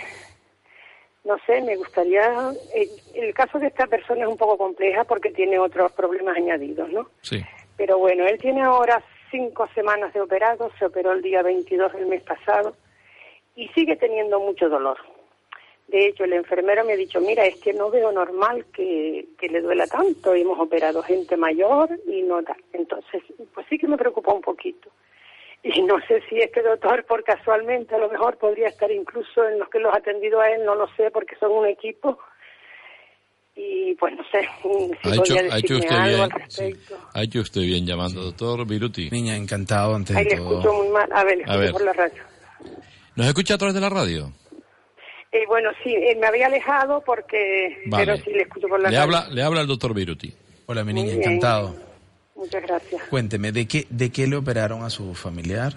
no 1.24 1.38
sé, 1.46 1.62
me 1.62 1.76
gustaría... 1.76 2.52
eh, 2.74 2.88
el 3.14 3.32
caso 3.32 3.58
de 3.58 3.68
esta 3.68 3.86
persona 3.86 4.22
es 4.22 4.28
un 4.28 4.36
poco 4.36 4.58
compleja 4.58 5.04
porque 5.04 5.30
tiene 5.30 5.58
otros 5.58 5.90
problemas 5.92 6.36
añadidos, 6.36 6.92
¿no? 6.92 7.08
Sí. 7.22 7.42
Pero 7.76 7.98
bueno, 7.98 8.26
él 8.26 8.38
tiene 8.38 8.62
ahora 8.62 9.02
cinco 9.30 9.68
semanas 9.74 10.12
de 10.14 10.20
operado, 10.20 10.70
se 10.78 10.86
operó 10.86 11.12
el 11.12 11.22
día 11.22 11.42
22 11.42 11.92
del 11.92 12.06
mes 12.06 12.22
pasado 12.22 12.76
y 13.54 13.68
sigue 13.68 13.96
teniendo 13.96 14.40
mucho 14.40 14.68
dolor. 14.68 14.98
De 15.88 16.06
hecho, 16.06 16.24
el 16.24 16.32
enfermero 16.32 16.84
me 16.84 16.94
ha 16.94 16.96
dicho, 16.96 17.20
mira, 17.20 17.44
es 17.44 17.56
que 17.56 17.72
no 17.72 17.90
veo 17.90 18.10
normal 18.10 18.66
que, 18.72 19.26
que 19.38 19.48
le 19.48 19.60
duela 19.60 19.86
tanto. 19.86 20.34
Hemos 20.34 20.58
operado 20.58 21.02
gente 21.02 21.36
mayor 21.36 21.88
y 22.08 22.22
no 22.22 22.42
da. 22.42 22.56
Entonces, 22.72 23.22
pues 23.54 23.66
sí 23.68 23.78
que 23.78 23.86
me 23.86 23.96
preocupa 23.96 24.32
un 24.32 24.40
poquito. 24.40 24.90
Y 25.62 25.82
no 25.82 25.98
sé 26.06 26.22
si 26.28 26.38
este 26.38 26.62
doctor, 26.62 27.04
por 27.04 27.22
casualmente, 27.22 27.94
a 27.94 27.98
lo 27.98 28.08
mejor 28.08 28.36
podría 28.36 28.68
estar 28.68 28.90
incluso 28.90 29.48
en 29.48 29.58
los 29.58 29.68
que 29.68 29.78
los 29.78 29.92
ha 29.94 29.98
atendido 29.98 30.40
a 30.40 30.50
él, 30.50 30.64
no 30.64 30.74
lo 30.74 30.88
sé, 30.96 31.10
porque 31.10 31.36
son 31.36 31.52
un 31.52 31.66
equipo. 31.66 32.18
Y 33.56 33.94
pues 33.94 34.14
no 34.14 34.22
sé 34.30 34.40
si 34.62 35.08
Ha 35.08 35.14
hecho, 35.14 35.34
podría 35.34 35.54
ha 35.54 35.58
hecho 35.58 35.74
usted 35.76 35.88
algo 35.90 36.08
bien. 36.08 36.20
al 36.20 36.30
respecto. 36.30 36.98
Ha 37.14 37.22
hecho 37.22 37.40
usted 37.40 37.60
bien 37.62 37.86
llamando, 37.86 38.20
doctor 38.22 38.66
Viruti. 38.66 39.10
Niña, 39.10 39.34
encantado 39.36 39.94
antes 39.94 40.14
Ahí 40.14 40.24
de 40.24 40.30
le 40.30 40.36
todo. 40.36 40.50
escucho 40.60 40.74
muy 40.74 40.88
mal. 40.88 41.08
A 41.12 41.24
ver, 41.24 41.38
le 41.38 41.44
A 41.46 41.56
ver. 41.56 41.72
por 41.72 41.84
la 41.84 41.92
radio. 41.94 42.22
¿Nos 43.14 43.26
escucha 43.26 43.54
a 43.54 43.58
través 43.58 43.74
de 43.74 43.80
la 43.80 43.88
radio? 43.88 44.30
Eh, 45.32 45.44
bueno, 45.48 45.70
sí, 45.82 45.90
eh, 45.94 46.16
me 46.20 46.26
había 46.26 46.46
alejado 46.46 47.02
porque... 47.04 47.82
Vale. 47.86 48.04
Pero 48.06 48.16
sí 48.24 48.30
le 48.30 48.42
escucho 48.42 48.68
por 48.68 48.80
la 48.80 48.90
Le 48.90 48.96
radio. 48.98 49.16
habla, 49.16 49.34
le 49.34 49.42
habla 49.42 49.60
el 49.62 49.66
doctor 49.66 49.94
Viruti. 49.94 50.32
Hola, 50.66 50.84
mi 50.84 50.92
niña, 50.92 51.12
encantado. 51.14 51.74
Muchas 52.34 52.62
gracias. 52.62 53.02
Cuénteme, 53.08 53.52
¿de 53.52 53.66
qué, 53.66 53.86
¿de 53.88 54.10
qué 54.10 54.26
le 54.26 54.36
operaron 54.36 54.82
a 54.82 54.90
su 54.90 55.14
familiar? 55.14 55.72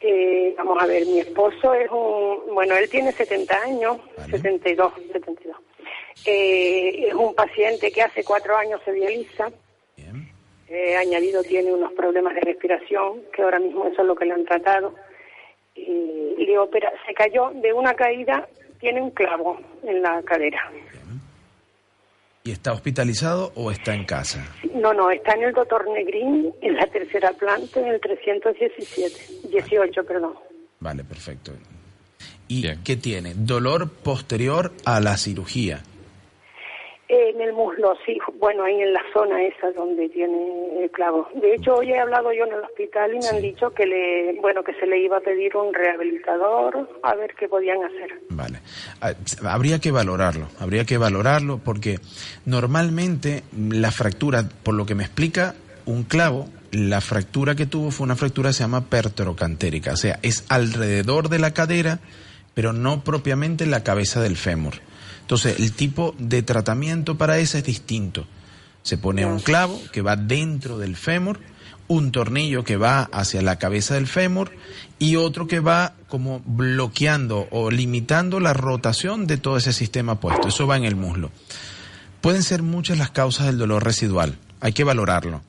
Eh, 0.00 0.54
vamos 0.56 0.78
a 0.80 0.86
ver, 0.86 1.04
mi 1.06 1.18
esposo 1.18 1.74
es 1.74 1.90
un... 1.90 2.54
Bueno, 2.54 2.76
él 2.76 2.88
tiene 2.88 3.10
70 3.12 3.54
años, 3.62 3.96
72, 4.30 4.92
72. 5.12 5.56
Eh, 6.26 7.08
es 7.08 7.14
un 7.14 7.34
paciente 7.34 7.90
que 7.90 8.02
hace 8.02 8.24
cuatro 8.24 8.56
años 8.56 8.80
se 8.84 8.92
dializa. 8.92 9.50
Eh, 10.68 10.96
añadido 10.96 11.42
tiene 11.42 11.72
unos 11.72 11.92
problemas 11.94 12.32
de 12.36 12.42
respiración, 12.42 13.22
que 13.34 13.42
ahora 13.42 13.58
mismo 13.58 13.86
eso 13.86 14.02
es 14.02 14.06
lo 14.06 14.14
que 14.14 14.24
le 14.24 14.34
han 14.34 14.44
tratado. 14.44 14.94
Y 15.74 16.46
le 16.46 16.58
opera, 16.58 16.92
se 17.06 17.12
cayó 17.12 17.50
de 17.54 17.72
una 17.72 17.94
caída, 17.94 18.46
tiene 18.78 19.02
un 19.02 19.10
clavo 19.10 19.58
en 19.82 20.00
la 20.00 20.22
cadera. 20.22 20.70
¿Y 22.44 22.52
está 22.52 22.72
hospitalizado 22.72 23.52
o 23.54 23.70
está 23.70 23.94
en 23.94 24.04
casa? 24.04 24.46
No, 24.74 24.94
no, 24.94 25.10
está 25.10 25.32
en 25.34 25.42
el 25.42 25.52
doctor 25.52 25.88
Negrín, 25.90 26.52
en 26.62 26.76
la 26.76 26.86
tercera 26.86 27.32
planta, 27.32 27.80
en 27.80 27.88
el 27.88 28.00
317, 28.00 29.48
18, 29.48 30.04
perdón. 30.04 30.34
Vale, 30.78 31.04
perfecto. 31.04 31.52
¿Y 32.48 32.66
qué 32.82 32.96
tiene? 32.96 33.34
Dolor 33.34 33.90
posterior 33.90 34.72
a 34.84 35.00
la 35.00 35.16
cirugía. 35.16 35.82
En 37.12 37.40
el 37.40 37.52
muslo, 37.52 37.94
sí, 38.06 38.18
bueno, 38.38 38.62
ahí 38.62 38.80
en 38.80 38.92
la 38.92 39.02
zona 39.12 39.42
esa 39.42 39.72
donde 39.72 40.08
tiene 40.10 40.80
el 40.80 40.88
clavo. 40.92 41.26
De 41.34 41.54
hecho, 41.54 41.74
hoy 41.74 41.90
he 41.90 41.98
hablado 41.98 42.32
yo 42.32 42.44
en 42.44 42.52
el 42.52 42.60
hospital 42.60 43.12
y 43.12 43.18
me 43.18 43.26
han 43.26 43.42
dicho 43.42 43.70
que 43.70 43.84
le, 43.84 44.40
bueno, 44.40 44.62
que 44.62 44.74
se 44.74 44.86
le 44.86 45.00
iba 45.00 45.16
a 45.16 45.20
pedir 45.20 45.56
un 45.56 45.74
rehabilitador, 45.74 46.88
a 47.02 47.14
ver 47.16 47.34
qué 47.36 47.48
podían 47.48 47.78
hacer. 47.82 48.20
Ah, 49.00 49.12
Habría 49.42 49.80
que 49.80 49.90
valorarlo, 49.90 50.46
habría 50.60 50.84
que 50.84 50.98
valorarlo 50.98 51.58
porque 51.58 51.98
normalmente 52.46 53.42
la 53.58 53.90
fractura, 53.90 54.44
por 54.62 54.74
lo 54.74 54.86
que 54.86 54.94
me 54.94 55.02
explica 55.02 55.56
un 55.86 56.04
clavo, 56.04 56.46
la 56.70 57.00
fractura 57.00 57.56
que 57.56 57.66
tuvo 57.66 57.90
fue 57.90 58.04
una 58.04 58.14
fractura 58.14 58.50
que 58.50 58.54
se 58.54 58.62
llama 58.62 58.84
pertorocantérica, 58.84 59.94
o 59.94 59.96
sea, 59.96 60.20
es 60.22 60.46
alrededor 60.48 61.28
de 61.28 61.40
la 61.40 61.54
cadera, 61.54 61.98
pero 62.54 62.72
no 62.72 63.02
propiamente 63.02 63.64
en 63.64 63.72
la 63.72 63.82
cabeza 63.82 64.22
del 64.22 64.36
fémur. 64.36 64.74
Entonces, 65.30 65.60
el 65.60 65.70
tipo 65.74 66.12
de 66.18 66.42
tratamiento 66.42 67.16
para 67.16 67.38
esa 67.38 67.58
es 67.58 67.64
distinto. 67.64 68.26
Se 68.82 68.98
pone 68.98 69.24
un 69.24 69.38
clavo 69.38 69.80
que 69.92 70.02
va 70.02 70.16
dentro 70.16 70.76
del 70.76 70.96
fémur, 70.96 71.38
un 71.86 72.10
tornillo 72.10 72.64
que 72.64 72.76
va 72.76 73.02
hacia 73.12 73.40
la 73.40 73.54
cabeza 73.54 73.94
del 73.94 74.08
fémur 74.08 74.50
y 74.98 75.14
otro 75.14 75.46
que 75.46 75.60
va 75.60 75.94
como 76.08 76.42
bloqueando 76.44 77.46
o 77.52 77.70
limitando 77.70 78.40
la 78.40 78.54
rotación 78.54 79.28
de 79.28 79.36
todo 79.36 79.56
ese 79.56 79.72
sistema 79.72 80.18
puesto. 80.18 80.48
Eso 80.48 80.66
va 80.66 80.76
en 80.76 80.84
el 80.84 80.96
muslo. 80.96 81.30
Pueden 82.20 82.42
ser 82.42 82.64
muchas 82.64 82.98
las 82.98 83.12
causas 83.12 83.46
del 83.46 83.58
dolor 83.58 83.84
residual. 83.84 84.36
Hay 84.58 84.72
que 84.72 84.82
valorarlo. 84.82 85.42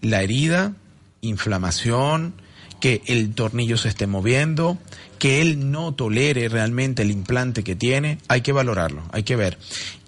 La 0.00 0.22
herida, 0.22 0.72
inflamación, 1.20 2.34
que 2.82 3.00
el 3.06 3.32
tornillo 3.32 3.76
se 3.76 3.88
esté 3.88 4.08
moviendo, 4.08 4.76
que 5.20 5.40
él 5.40 5.70
no 5.70 5.94
tolere 5.94 6.48
realmente 6.48 7.02
el 7.02 7.12
implante 7.12 7.62
que 7.62 7.76
tiene, 7.76 8.18
hay 8.26 8.40
que 8.40 8.50
valorarlo, 8.50 9.04
hay 9.12 9.22
que 9.22 9.36
ver. 9.36 9.56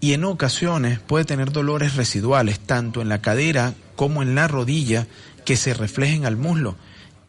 Y 0.01 0.12
en 0.12 0.25
ocasiones 0.25 0.99
puede 0.99 1.25
tener 1.25 1.53
dolores 1.53 1.95
residuales, 1.95 2.59
tanto 2.59 3.01
en 3.01 3.09
la 3.09 3.22
cadera 3.22 3.75
como 3.95 4.25
en 4.25 4.35
la 4.35 4.49
rodilla, 4.49 5.07
que 5.45 5.57
se 5.57 5.72
reflejen 5.72 6.27
al 6.27 6.37
muslo 6.37 6.75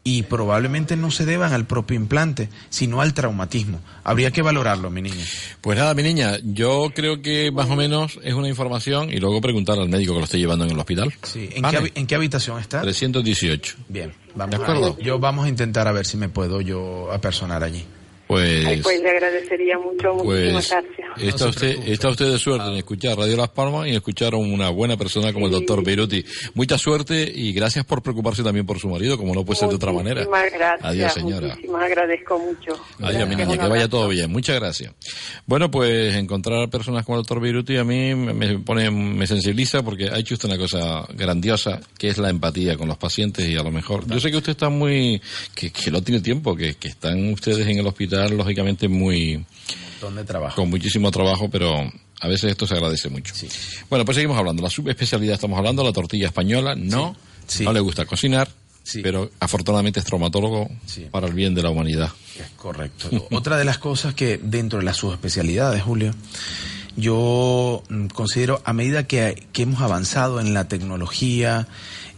y 0.07 0.21
probablemente 0.21 0.95
no 0.95 1.09
se 1.09 1.25
deban 1.25 1.51
al 1.51 1.65
propio 1.65 1.97
implante, 1.97 2.47
sino 2.69 3.01
al 3.01 3.15
traumatismo. 3.15 3.81
Habría 4.03 4.29
que 4.29 4.43
valorarlo, 4.43 4.91
mi 4.91 5.01
niña. 5.01 5.25
Pues 5.61 5.79
nada, 5.79 5.95
mi 5.95 6.03
niña, 6.03 6.33
yo 6.43 6.91
creo 6.93 7.23
que 7.23 7.51
más 7.51 7.67
o 7.71 7.75
menos 7.75 8.19
es 8.23 8.35
una 8.35 8.47
información 8.47 9.09
y 9.11 9.17
luego 9.17 9.41
preguntar 9.41 9.79
al 9.79 9.89
médico 9.89 10.13
que 10.13 10.19
lo 10.19 10.25
esté 10.25 10.37
llevando 10.37 10.63
en 10.63 10.71
el 10.71 10.79
hospital. 10.79 11.11
Sí. 11.23 11.49
¿En, 11.53 11.63
qué, 11.63 11.79
habi- 11.79 11.91
en 11.95 12.05
qué 12.05 12.13
habitación 12.15 12.59
está? 12.59 12.81
318. 12.83 13.77
Bien, 13.89 14.13
vamos. 14.35 14.55
¿De 14.55 14.63
acuerdo? 14.63 14.97
Yo 14.99 15.17
vamos 15.17 15.45
a 15.45 15.49
intentar 15.49 15.87
a 15.87 15.91
ver 15.91 16.05
si 16.05 16.17
me 16.17 16.29
puedo 16.29 16.61
yo 16.61 17.11
apersonar 17.11 17.63
allí. 17.63 17.83
Pues, 18.27 18.65
Ay, 18.65 18.81
pues 18.81 19.01
le 19.01 19.09
agradecería 19.11 19.77
mucho, 19.77 20.13
muchísimas 20.15 20.67
pues 20.67 20.69
gracias. 20.97 21.07
está 21.35 21.47
usted, 21.47 21.77
está 21.87 22.09
usted 22.09 22.31
de 22.31 22.39
suerte 22.39 22.67
en 22.69 22.73
escuchar 22.77 23.17
Radio 23.17 23.37
Las 23.37 23.49
Palmas 23.49 23.87
y 23.87 23.91
escuchar 23.91 24.33
a 24.33 24.37
una 24.37 24.69
buena 24.69 24.97
persona 24.97 25.31
como 25.31 25.45
el 25.45 25.51
doctor 25.51 25.83
Beiruti. 25.83 26.25
Mucha 26.55 26.77
suerte 26.79 27.31
y 27.33 27.53
gracias 27.53 27.85
por 27.85 28.01
preocuparse 28.01 28.41
también 28.41 28.65
por 28.65 28.79
su 28.79 28.89
marido, 28.89 29.17
como 29.17 29.35
no 29.35 29.45
puede 29.45 29.59
ser 29.59 29.69
de 29.69 29.75
otra 29.75 29.91
manera. 29.91 30.25
Gracias. 30.25 30.79
Adiós, 30.81 31.13
señora. 31.13 31.47
Muchísimas 31.49 31.83
agradezco 31.83 32.39
mucho. 32.39 32.71
Adiós, 32.99 33.27
mi 33.29 33.35
Gracias, 33.35 33.37
niña, 33.37 33.51
un 33.51 33.57
que 33.59 33.67
vaya 33.67 33.87
todo 33.87 34.07
bien. 34.07 34.31
Muchas 34.31 34.55
gracias. 34.59 34.93
Bueno, 35.45 35.69
pues 35.69 36.15
encontrar 36.15 36.67
personas 36.71 37.05
como 37.05 37.17
el 37.17 37.21
doctor 37.23 37.39
Beiruti 37.39 37.77
a 37.77 37.83
mí 37.83 38.15
me- 38.15 38.33
me 38.33 38.57
pone, 38.59 38.89
me 38.89 39.27
sensibiliza 39.27 39.83
porque 39.83 40.05
ha 40.09 40.17
hecho 40.17 40.33
usted 40.33 40.49
una 40.49 40.57
cosa 40.57 41.05
grandiosa, 41.13 41.79
que 41.97 42.07
es 42.09 42.17
la 42.17 42.29
empatía 42.31 42.75
con 42.75 42.87
los 42.87 42.97
pacientes 42.97 43.47
y 43.47 43.55
a 43.55 43.61
lo 43.61 43.69
mejor, 43.71 44.07
yo 44.07 44.19
sé 44.19 44.31
que 44.31 44.37
usted 44.37 44.51
está 44.53 44.69
muy, 44.69 45.21
que, 45.53 45.69
que 45.71 45.91
no 45.91 46.01
tiene 46.01 46.21
tiempo, 46.21 46.55
que, 46.55 46.73
que 46.75 46.87
están 46.87 47.31
ustedes 47.31 47.67
en 47.67 47.77
el 47.77 47.85
hospital, 47.85 48.14
lógicamente 48.29 48.87
muy, 48.87 49.45
Donde 50.01 50.23
trabajo. 50.23 50.55
con 50.55 50.69
muchísimo 50.69 51.11
trabajo, 51.11 51.49
pero 51.49 51.91
a 52.19 52.27
veces 52.27 52.51
esto 52.51 52.65
se 52.67 52.73
agradece 52.75 53.09
mucho. 53.09 53.33
Bueno, 53.89 54.05
pues 54.05 54.15
seguimos 54.15 54.37
hablando. 54.37 54.63
La 54.63 54.69
subespecialidad 54.69 55.35
estamos 55.35 55.57
hablando, 55.57 55.83
la 55.83 55.93
tortilla 55.93 56.27
española, 56.27 56.75
no, 56.75 57.15
no 57.61 57.73
le 57.73 57.79
gusta 57.79 58.05
cocinar, 58.05 58.49
pero 59.03 59.31
afortunadamente 59.39 59.99
es 59.99 60.05
traumatólogo 60.05 60.69
para 61.11 61.27
el 61.27 61.33
bien 61.33 61.53
de 61.55 61.63
la 61.63 61.69
humanidad. 61.69 62.09
Es 62.39 62.49
correcto. 62.57 63.09
Otra 63.31 63.57
de 63.57 63.65
las 63.65 63.77
cosas 63.77 64.13
que 64.13 64.39
dentro 64.41 64.79
de 64.79 64.85
las 64.85 64.97
subespecialidades, 64.97 65.81
Julio, 65.83 66.13
yo 66.95 67.83
mm, 67.89 68.07
considero 68.07 68.61
a 68.63 68.73
medida 68.73 69.05
que, 69.07 69.47
que 69.51 69.63
hemos 69.63 69.81
avanzado 69.81 70.39
en 70.39 70.53
la 70.53 70.67
tecnología, 70.67 71.67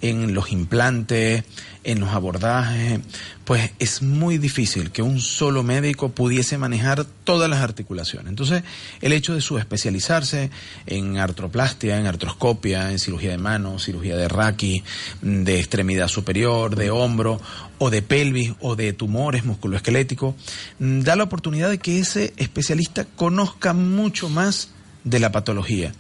en 0.02 0.34
los 0.34 0.52
implantes, 0.52 1.44
en 1.84 2.02
los 2.02 2.10
abordajes, 2.10 3.00
pues 3.46 3.72
es 3.80 4.02
muy 4.02 4.38
difícil 4.38 4.92
que 4.92 5.02
un 5.02 5.22
solo 5.22 5.64
médico 5.64 6.10
pudiese 6.10 6.58
manejar 6.58 7.06
todas 7.24 7.50
las 7.50 7.62
articulaciones. 7.62 8.28
Entonces, 8.28 8.64
el 9.02 9.14
hecho 9.14 9.34
de 9.34 9.42
subespecializarse 9.42 10.52
en 10.86 11.18
artroplastia, 11.18 11.98
en 11.98 12.06
artroscopia, 12.06 12.92
en 12.92 13.00
cirugía 13.00 13.32
de 13.32 13.38
mano, 13.38 13.80
cirugía 13.80 14.18
de 14.18 14.28
raqui, 14.28 14.84
de 15.22 15.60
extremidad 15.60 16.10
superior, 16.10 16.76
de 16.76 16.92
hombro, 16.92 17.40
o 17.78 17.90
de 17.90 18.02
pelvis, 18.02 18.54
o 18.60 18.76
de 18.76 18.92
tumores 18.92 19.46
musculoesqueléticos, 19.46 20.36
mm, 20.80 21.02
da 21.02 21.16
la 21.16 21.24
oportunidad 21.24 21.70
de 21.70 21.78
que 21.78 22.00
ese 22.00 22.34
especialista 22.38 23.06
conozca 23.06 23.74
mucho 23.74 24.30
más 24.30 24.70
de 25.04 25.20
la 25.20 25.32
patología 25.32 25.94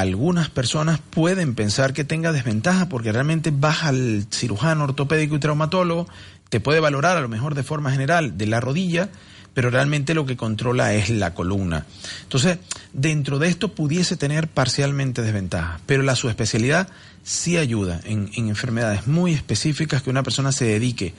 algunas 0.00 0.48
personas 0.48 1.00
pueden 1.10 1.54
pensar 1.54 1.92
que 1.92 2.04
tenga 2.04 2.32
desventaja 2.32 2.88
porque 2.88 3.12
realmente 3.12 3.52
vas 3.52 3.84
al 3.84 4.26
cirujano 4.30 4.84
ortopédico 4.84 5.36
y 5.36 5.40
traumatólogo, 5.40 6.08
te 6.48 6.60
puede 6.60 6.80
valorar 6.80 7.16
a 7.16 7.20
lo 7.20 7.28
mejor 7.28 7.54
de 7.54 7.62
forma 7.62 7.90
general 7.90 8.36
de 8.36 8.46
la 8.46 8.60
rodilla, 8.60 9.10
pero 9.54 9.70
realmente 9.70 10.14
lo 10.14 10.26
que 10.26 10.36
controla 10.36 10.94
es 10.94 11.10
la 11.10 11.34
columna. 11.34 11.86
Entonces, 12.22 12.58
dentro 12.92 13.38
de 13.38 13.48
esto 13.48 13.74
pudiese 13.74 14.16
tener 14.16 14.48
parcialmente 14.48 15.22
desventaja, 15.22 15.80
pero 15.86 16.02
la 16.02 16.16
subespecialidad 16.16 16.88
sí 17.22 17.56
ayuda 17.56 18.00
en, 18.04 18.30
en 18.34 18.48
enfermedades 18.48 19.06
muy 19.06 19.32
específicas 19.32 20.02
que 20.02 20.10
una 20.10 20.22
persona 20.22 20.52
se 20.52 20.64
dedique 20.64 21.14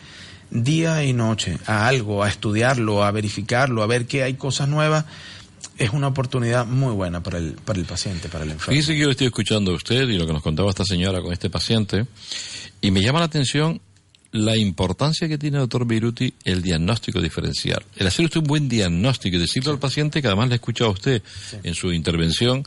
día 0.50 1.04
y 1.04 1.14
noche 1.14 1.58
a 1.66 1.88
algo, 1.88 2.24
a 2.24 2.30
estudiarlo, 2.30 3.04
a 3.04 3.12
verificarlo, 3.12 3.84
a 3.84 3.88
ver 3.88 4.06
que 4.06 4.24
hay 4.24 4.34
cosas 4.34 4.68
nuevas 4.68 5.06
es 5.78 5.92
una 5.92 6.08
oportunidad 6.08 6.66
muy 6.66 6.94
buena 6.94 7.24
para 7.24 7.38
el, 7.38 7.54
para 7.54 7.80
el 7.80 7.86
paciente, 7.86 8.30
para 8.30 8.44
el 8.44 8.52
enfermo. 8.52 8.74
Fíjese 8.74 8.94
que 8.94 9.00
yo 9.00 9.10
estoy 9.10 9.28
escuchando 9.28 9.72
a 9.72 9.76
usted 9.76 10.08
y 10.08 10.18
lo 10.18 10.28
que 10.28 10.34
nos 10.34 10.44
contaba 10.44 10.70
esta 10.70 10.86
señora 10.86 11.22
con 11.22 11.34
este 11.34 11.50
paciente, 11.50 12.06
y 12.82 12.92
me 12.92 13.02
llama 13.02 13.20
la 13.20 13.26
atención 13.26 13.82
la 14.32 14.56
importancia 14.56 15.28
que 15.28 15.38
tiene, 15.38 15.58
doctor 15.58 15.86
Beiruti, 15.86 16.34
el 16.46 16.62
diagnóstico 16.62 17.22
diferencial. 17.22 17.84
El 17.96 18.08
hacer 18.08 18.26
usted 18.26 18.40
un 18.40 18.48
buen 18.48 18.70
diagnóstico 18.70 19.36
y 19.36 19.40
decirle 19.40 19.72
al 19.72 19.80
paciente, 19.80 20.22
que 20.22 20.28
además 20.28 20.48
le 20.48 20.54
he 20.54 20.56
escuchado 20.56 20.90
a 20.90 20.94
usted 20.94 21.22
en 21.64 21.76
su 21.76 21.92
intervención, 21.92 22.64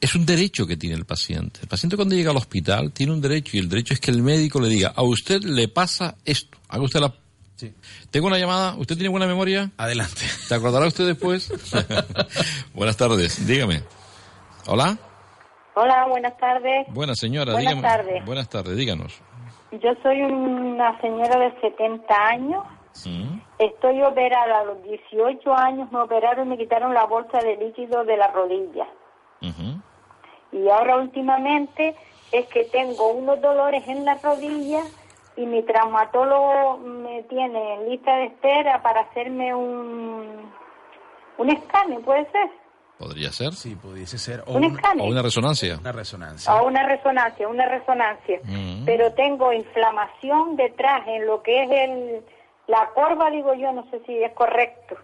es 0.00 0.14
un 0.14 0.24
derecho 0.24 0.66
que 0.66 0.76
tiene 0.76 0.94
el 0.94 1.04
paciente. 1.04 1.60
El 1.62 1.68
paciente 1.68 1.96
cuando 1.96 2.14
llega 2.14 2.30
al 2.30 2.36
hospital 2.36 2.92
tiene 2.92 3.12
un 3.12 3.20
derecho 3.20 3.56
y 3.56 3.60
el 3.60 3.68
derecho 3.68 3.94
es 3.94 4.00
que 4.00 4.10
el 4.10 4.22
médico 4.22 4.60
le 4.60 4.68
diga, 4.68 4.92
a 4.94 5.02
usted 5.02 5.42
le 5.42 5.68
pasa 5.68 6.16
esto, 6.24 6.58
haga 6.68 6.84
usted 6.84 7.00
la... 7.00 7.14
Tengo 8.10 8.26
una 8.26 8.38
llamada, 8.38 8.74
¿usted 8.76 8.96
tiene 8.96 9.08
buena 9.08 9.26
memoria? 9.26 9.70
Adelante. 9.78 10.22
¿Te 10.48 10.54
acordará 10.54 10.86
usted 10.86 11.06
después? 11.06 11.50
Buenas 12.74 12.96
tardes, 12.96 13.46
dígame. 13.46 13.82
¿Hola? 14.66 14.98
Hola, 15.74 16.06
buenas 16.06 16.36
tardes. 16.38 16.86
Buena 16.88 17.14
señora, 17.14 17.52
Buenas 17.52 17.74
dígame. 17.74 17.88
tardes. 17.88 18.24
Buenas 18.24 18.48
tardes, 18.48 18.76
díganos. 18.76 19.20
Yo 19.72 19.90
soy 20.02 20.22
una 20.22 21.00
señora 21.00 21.38
de 21.38 21.60
70 21.60 22.14
años. 22.28 22.64
Mm. 23.04 23.40
Estoy 23.58 24.02
operada 24.02 24.60
a 24.60 24.64
los 24.64 24.82
18 24.82 25.54
años, 25.54 25.90
me 25.92 26.00
operaron 26.00 26.46
y 26.46 26.50
me 26.50 26.58
quitaron 26.58 26.94
la 26.94 27.04
bolsa 27.04 27.38
de 27.38 27.56
líquido 27.56 28.04
de 28.04 28.16
la 28.16 28.28
rodilla. 28.28 28.86
Y 30.52 30.68
ahora 30.70 30.96
últimamente 30.96 31.94
es 32.32 32.46
que 32.46 32.64
tengo 32.64 33.12
unos 33.12 33.40
dolores 33.42 33.86
en 33.86 34.04
la 34.04 34.14
rodilla 34.14 34.82
y 35.36 35.46
mi 35.46 35.62
traumatólogo 35.62 36.78
me 36.78 37.22
tiene 37.24 37.74
en 37.74 37.90
lista 37.90 38.16
de 38.16 38.24
espera 38.26 38.82
para 38.82 39.02
hacerme 39.02 39.54
un, 39.54 40.50
un 41.38 41.50
escáner, 41.50 42.00
¿puede 42.00 42.30
ser? 42.30 42.50
¿Podría 42.98 43.30
ser? 43.30 43.52
Sí, 43.52 43.74
pudiese 43.76 44.16
ser. 44.16 44.42
¿Un 44.46 44.64
escáner? 44.64 45.04
O 45.06 45.10
una 45.10 45.20
resonancia. 45.20 45.76
Una 45.78 45.92
resonancia. 45.92 46.50
A 46.52 46.62
una 46.62 46.82
resonancia, 46.88 47.46
una 47.46 47.68
resonancia. 47.68 48.40
Mm. 48.44 48.86
Pero 48.86 49.12
tengo 49.12 49.52
inflamación 49.52 50.56
detrás 50.56 51.06
en 51.06 51.26
lo 51.26 51.42
que 51.42 51.62
es 51.64 51.70
el, 51.70 52.24
la 52.68 52.88
corva, 52.94 53.28
digo 53.30 53.52
yo, 53.52 53.70
no 53.72 53.84
sé 53.90 54.00
si 54.06 54.16
es 54.22 54.32
correcto. 54.32 54.96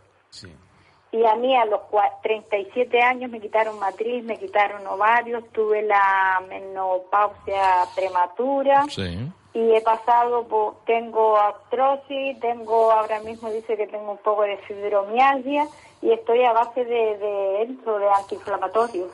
Y 1.14 1.26
a 1.26 1.34
mí 1.34 1.54
a 1.54 1.66
los 1.66 1.80
cua- 1.90 2.10
37 2.22 3.02
años 3.02 3.30
me 3.30 3.38
quitaron 3.38 3.78
matriz, 3.78 4.24
me 4.24 4.38
quitaron 4.38 4.86
ovarios, 4.86 5.44
tuve 5.52 5.82
la 5.82 6.40
menopausia 6.48 7.84
prematura 7.94 8.84
Sí. 8.88 9.30
Y 9.54 9.72
he 9.74 9.80
pasado 9.82 10.46
por, 10.48 10.76
tengo 10.86 11.36
artrosis, 11.36 12.40
tengo 12.40 12.90
ahora 12.90 13.20
mismo 13.20 13.50
dice 13.50 13.76
que 13.76 13.86
tengo 13.86 14.12
un 14.12 14.18
poco 14.18 14.42
de 14.42 14.56
fibromialgia 14.68 15.66
y 16.00 16.10
estoy 16.12 16.42
a 16.44 16.52
base 16.52 16.84
de, 16.84 17.18
de 17.18 17.62
eso, 17.62 17.98
de 17.98 18.08
antiinflamatorio. 18.08 19.08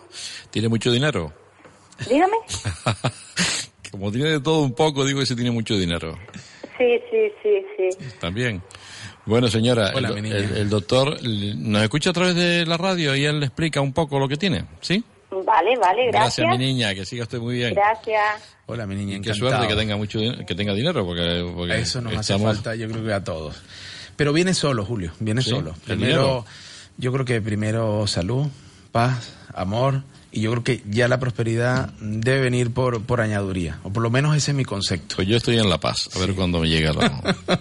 ¿Tiene 0.50 0.68
mucho 0.68 0.90
dinero? 0.90 1.32
Dígame. 2.08 2.36
Como 3.90 4.12
tiene 4.12 4.30
de 4.30 4.40
todo 4.40 4.62
un 4.62 4.74
poco, 4.74 5.04
digo 5.04 5.20
que 5.20 5.26
se 5.26 5.34
tiene 5.34 5.50
mucho 5.50 5.74
dinero. 5.74 6.16
Sí, 6.76 7.00
sí, 7.10 7.32
sí, 7.42 7.66
sí. 7.98 8.08
También. 8.20 8.62
Bueno, 9.26 9.48
señora, 9.48 9.92
Hola, 9.94 10.10
el, 10.10 10.26
el- 10.26 10.56
el 10.56 10.70
doctor 10.70 11.16
nos 11.22 11.82
escucha 11.82 12.10
a 12.10 12.12
través 12.12 12.34
de 12.36 12.64
la 12.64 12.76
radio 12.76 13.14
y 13.16 13.24
él 13.24 13.40
le 13.40 13.46
explica 13.46 13.80
un 13.80 13.92
poco 13.92 14.18
lo 14.18 14.28
que 14.28 14.36
tiene, 14.36 14.64
¿sí? 14.80 15.02
Vale, 15.30 15.76
vale, 15.78 16.06
gracias. 16.10 16.48
mi 16.50 16.58
niña, 16.58 16.94
que 16.94 17.04
siga 17.04 17.24
usted 17.24 17.38
muy 17.38 17.56
bien. 17.56 17.74
Gracias. 17.74 18.24
Hola, 18.66 18.86
mi 18.86 18.94
niña, 18.94 19.20
qué 19.20 19.30
encantado. 19.30 19.50
suerte 19.50 19.68
que 19.68 19.74
tenga 19.80 19.96
mucho 19.96 20.20
que 20.46 20.54
tenga 20.54 20.72
dinero, 20.74 21.04
porque, 21.04 21.52
porque 21.54 21.78
Eso 21.78 22.00
nos 22.00 22.12
hace 22.14 22.32
estamos- 22.34 22.54
falta, 22.56 22.74
yo 22.74 22.88
creo 22.88 23.04
que 23.04 23.12
a 23.12 23.22
todos. 23.24 23.56
Pero 24.16 24.32
viene 24.32 24.54
solo, 24.54 24.84
Julio, 24.84 25.12
viene 25.20 25.42
Sí, 25.42 25.50
solo. 25.50 25.74
Primero, 25.84 26.22
dinero. 26.22 26.44
yo 26.96 27.12
creo 27.12 27.24
que 27.24 27.40
primero 27.42 28.06
salud, 28.06 28.46
paz, 28.90 29.32
amor, 29.54 30.02
y 30.32 30.40
yo 30.42 30.50
creo 30.50 30.64
que 30.64 30.82
ya 30.88 31.08
la 31.08 31.18
prosperidad 31.20 31.90
debe 32.00 32.40
venir 32.40 32.72
por, 32.72 33.02
por 33.04 33.20
añaduría, 33.20 33.78
o 33.84 33.90
por 33.92 34.02
lo 34.02 34.10
menos 34.10 34.34
ese 34.36 34.50
es 34.52 34.56
mi 34.56 34.64
concepto. 34.64 35.16
Pues 35.16 35.28
yo 35.28 35.36
estoy 35.36 35.58
en 35.58 35.68
La 35.70 35.78
Paz, 35.78 36.08
a 36.16 36.18
ver 36.18 36.34
cuándo 36.34 36.58
me 36.60 36.68
llega 36.68 36.92
la... 36.94 37.36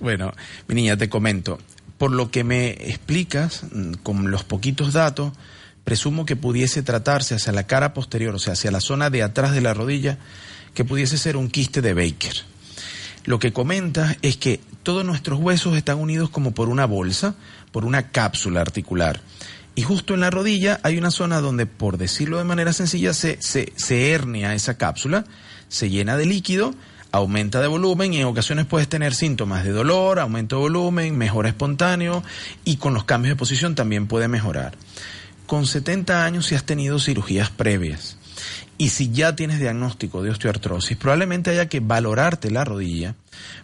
Bueno, 0.00 0.32
mi 0.68 0.74
niña, 0.74 0.96
te 0.96 1.08
comento. 1.08 1.58
Por 1.98 2.10
lo 2.12 2.30
que 2.30 2.44
me 2.44 2.70
explicas, 2.70 3.64
mm, 3.72 3.92
con 4.02 4.30
los 4.30 4.44
poquitos 4.44 4.92
datos, 4.92 5.32
presumo 5.86 6.26
que 6.26 6.34
pudiese 6.34 6.82
tratarse 6.82 7.36
hacia 7.36 7.52
la 7.52 7.68
cara 7.68 7.94
posterior, 7.94 8.34
o 8.34 8.40
sea, 8.40 8.54
hacia 8.54 8.72
la 8.72 8.80
zona 8.80 9.08
de 9.08 9.22
atrás 9.22 9.52
de 9.52 9.60
la 9.60 9.72
rodilla, 9.72 10.18
que 10.74 10.84
pudiese 10.84 11.16
ser 11.16 11.36
un 11.36 11.48
quiste 11.48 11.80
de 11.80 11.94
Baker. 11.94 12.34
Lo 13.24 13.38
que 13.38 13.52
comentas 13.52 14.16
es 14.20 14.36
que 14.36 14.58
todos 14.82 15.04
nuestros 15.04 15.38
huesos 15.38 15.76
están 15.76 16.00
unidos 16.00 16.28
como 16.28 16.50
por 16.50 16.70
una 16.70 16.86
bolsa, 16.86 17.36
por 17.70 17.84
una 17.84 18.10
cápsula 18.10 18.62
articular. 18.62 19.20
Y 19.76 19.82
justo 19.82 20.12
en 20.12 20.20
la 20.20 20.30
rodilla 20.30 20.80
hay 20.82 20.98
una 20.98 21.12
zona 21.12 21.40
donde, 21.40 21.66
por 21.66 21.98
decirlo 21.98 22.38
de 22.38 22.44
manera 22.44 22.72
sencilla, 22.72 23.14
se, 23.14 23.40
se, 23.40 23.72
se 23.76 24.10
hernia 24.10 24.54
esa 24.54 24.76
cápsula, 24.76 25.24
se 25.68 25.88
llena 25.88 26.16
de 26.16 26.26
líquido, 26.26 26.74
aumenta 27.12 27.60
de 27.60 27.68
volumen 27.68 28.12
y 28.12 28.20
en 28.20 28.26
ocasiones 28.26 28.66
puedes 28.66 28.88
tener 28.88 29.14
síntomas 29.14 29.62
de 29.62 29.70
dolor, 29.70 30.18
aumento 30.18 30.56
de 30.56 30.62
volumen, 30.62 31.16
mejora 31.16 31.48
espontáneo 31.48 32.24
y 32.64 32.78
con 32.78 32.92
los 32.92 33.04
cambios 33.04 33.36
de 33.36 33.38
posición 33.38 33.76
también 33.76 34.08
puede 34.08 34.26
mejorar. 34.26 34.76
Con 35.46 35.66
70 35.66 36.24
años 36.24 36.46
si 36.46 36.54
has 36.54 36.64
tenido 36.64 36.98
cirugías 36.98 37.50
previas. 37.50 38.16
Y 38.78 38.90
si 38.90 39.10
ya 39.10 39.34
tienes 39.34 39.58
diagnóstico 39.58 40.22
de 40.22 40.30
osteoartrosis, 40.30 40.96
probablemente 40.96 41.50
haya 41.50 41.68
que 41.68 41.80
valorarte 41.80 42.50
la 42.50 42.64
rodilla 42.64 43.14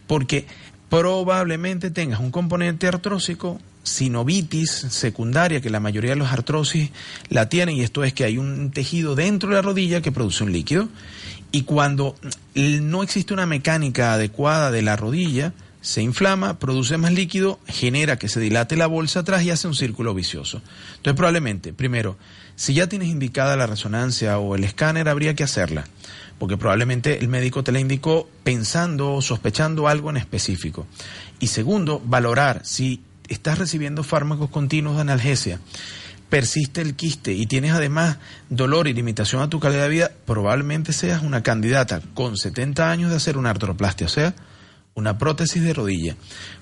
porque 0.06 0.46
probablemente 0.88 1.90
tengas 1.90 2.20
un 2.20 2.30
componente 2.30 2.86
artrósico 2.86 3.60
sinovitis 3.82 4.70
secundaria, 4.70 5.60
que 5.60 5.70
la 5.70 5.80
mayoría 5.80 6.10
de 6.10 6.16
los 6.16 6.32
artrosis 6.32 6.90
la 7.28 7.48
tienen, 7.48 7.76
y 7.76 7.82
esto 7.82 8.04
es 8.04 8.12
que 8.12 8.24
hay 8.24 8.38
un 8.38 8.70
tejido 8.70 9.14
dentro 9.14 9.48
de 9.48 9.56
la 9.56 9.62
rodilla 9.62 10.02
que 10.02 10.12
produce 10.12 10.44
un 10.44 10.52
líquido, 10.52 10.88
y 11.50 11.62
cuando 11.62 12.14
no 12.54 13.02
existe 13.02 13.34
una 13.34 13.46
mecánica 13.46 14.14
adecuada 14.14 14.70
de 14.70 14.82
la 14.82 14.96
rodilla, 14.96 15.52
se 15.82 16.00
inflama, 16.00 16.58
produce 16.58 16.96
más 16.96 17.12
líquido, 17.12 17.58
genera 17.66 18.16
que 18.16 18.28
se 18.28 18.40
dilate 18.40 18.76
la 18.76 18.86
bolsa 18.86 19.20
atrás 19.20 19.42
y 19.42 19.50
hace 19.50 19.68
un 19.68 19.74
círculo 19.74 20.14
vicioso. 20.14 20.62
Entonces, 20.96 21.16
probablemente, 21.16 21.72
primero, 21.72 22.16
si 22.56 22.72
ya 22.74 22.88
tienes 22.88 23.08
indicada 23.08 23.56
la 23.56 23.66
resonancia 23.66 24.38
o 24.38 24.54
el 24.54 24.64
escáner, 24.64 25.08
habría 25.08 25.34
que 25.34 25.42
hacerla, 25.42 25.84
porque 26.38 26.56
probablemente 26.56 27.18
el 27.18 27.28
médico 27.28 27.64
te 27.64 27.72
la 27.72 27.80
indicó 27.80 28.30
pensando 28.44 29.14
o 29.14 29.22
sospechando 29.22 29.88
algo 29.88 30.08
en 30.08 30.16
específico. 30.16 30.86
Y 31.40 31.48
segundo, 31.48 32.00
valorar 32.04 32.62
si 32.64 33.02
estás 33.28 33.58
recibiendo 33.58 34.04
fármacos 34.04 34.50
continuos 34.50 34.94
de 34.94 35.00
analgesia, 35.02 35.58
persiste 36.28 36.80
el 36.80 36.94
quiste 36.94 37.32
y 37.32 37.46
tienes 37.46 37.72
además 37.72 38.18
dolor 38.48 38.86
y 38.86 38.94
limitación 38.94 39.42
a 39.42 39.50
tu 39.50 39.58
calidad 39.58 39.82
de 39.82 39.88
vida, 39.88 40.12
probablemente 40.24 40.92
seas 40.92 41.22
una 41.22 41.42
candidata 41.42 42.00
con 42.14 42.36
70 42.36 42.90
años 42.90 43.10
de 43.10 43.16
hacer 43.16 43.36
una 43.36 43.50
artroplastia, 43.50 44.06
o 44.06 44.10
sea, 44.10 44.34
una 44.95 45.18
prótesis 45.18 45.62
de 45.62 45.74
rodilla, 45.74 46.16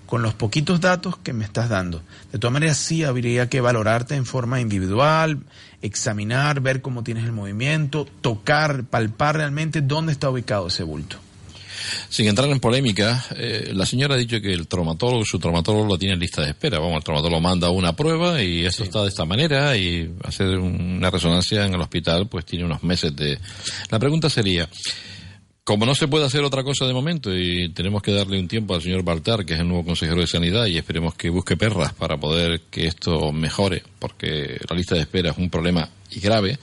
con 0.07 0.23
los 0.23 0.35
poquitos 0.35 0.81
datos 0.81 1.17
que 1.19 1.33
me 1.33 1.45
estás 1.45 1.69
dando. 1.69 2.03
De 2.33 2.39
todas 2.39 2.53
maneras, 2.53 2.79
sí 2.79 3.05
habría 3.05 3.49
que 3.49 3.61
valorarte 3.61 4.15
en 4.15 4.27
forma 4.27 4.61
individual, 4.61 5.41
examinar, 5.83 6.61
ver 6.61 6.83
cómo 6.83 7.03
tienes 7.03 7.25
el 7.25 7.33
movimiento, 7.33 8.07
tocar, 8.21 8.85
palpar 8.85 9.37
realmente 9.37 9.81
dónde 9.81 10.13
está 10.13 10.31
ubicado 10.31 10.69
ese 10.69 10.83
bulto. 10.83 11.19
Sin 12.09 12.29
entrar 12.29 12.49
en 12.51 12.61
polémica, 12.61 13.25
eh, 13.37 13.71
la 13.73 13.87
señora 13.87 14.15
ha 14.15 14.19
dicho 14.19 14.41
que 14.41 14.53
el 14.53 14.67
traumatólogo, 14.67 15.25
su 15.25 15.39
traumatólogo 15.39 15.87
lo 15.87 15.99
tiene 15.99 16.15
en 16.15 16.21
lista 16.21 16.43
de 16.43 16.51
espera. 16.51 16.79
Vamos, 16.79 16.99
el 16.99 17.05
traumatólogo 17.05 17.41
manda 17.41 17.71
una 17.71 17.95
prueba 17.95 18.43
y 18.43 18.67
esto 18.67 18.85
está 18.85 19.03
de 19.03 19.09
esta 19.09 19.25
manera 19.25 19.77
y 19.77 20.13
hacer 20.25 20.59
una 20.59 21.11
resonancia 21.11 21.65
en 21.65 21.75
el 21.75 21.81
hospital 21.81 22.29
pues 22.29 22.45
tiene 22.45 22.65
unos 22.65 22.83
meses 22.83 23.15
de... 23.17 23.39
La 23.91 23.99
pregunta 23.99 24.29
sería, 24.29 24.69
como 25.71 25.87
no 25.87 25.95
se 25.95 26.09
puede 26.09 26.25
hacer 26.25 26.43
otra 26.43 26.65
cosa 26.65 26.85
de 26.85 26.93
momento 26.93 27.33
y 27.33 27.69
tenemos 27.69 28.03
que 28.03 28.11
darle 28.11 28.41
un 28.41 28.49
tiempo 28.49 28.75
al 28.75 28.83
señor 28.83 29.05
Baltar, 29.05 29.47
que 29.47 29.55
es 29.55 29.61
el 29.61 29.69
nuevo 29.69 29.85
consejero 29.85 30.21
de 30.21 30.27
Sanidad, 30.27 30.67
y 30.67 30.77
esperemos 30.77 31.15
que 31.15 31.31
busque 31.31 31.57
perras 31.57 31.95
para 31.95 32.17
poder 32.17 32.63
que 32.73 32.89
esto 32.89 33.31
mejore, 33.31 33.85
porque 34.01 34.59
la 34.69 34.75
lista 34.75 34.97
de 34.97 35.03
espera 35.03 35.31
es 35.31 35.39
un 35.39 35.49
problema 35.49 35.89
y 36.11 36.19
grave, 36.19 36.59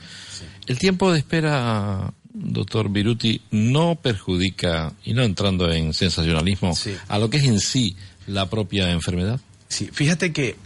el 0.65 0.77
tiempo 0.77 1.09
de 1.09 1.19
espera 1.19 2.13
doctor 2.33 2.89
Viruti, 2.89 3.39
no 3.51 3.95
perjudica, 3.95 4.91
y 5.05 5.13
no 5.13 5.23
entrando 5.23 5.71
en 5.71 5.93
sensacionalismo, 5.93 6.77
a 7.07 7.17
lo 7.17 7.29
que 7.29 7.37
es 7.37 7.45
en 7.45 7.61
sí 7.61 7.95
la 8.27 8.49
propia 8.49 8.91
enfermedad? 8.91 9.39
Sí, 9.69 9.89
fíjate 9.89 10.33
que 10.33 10.57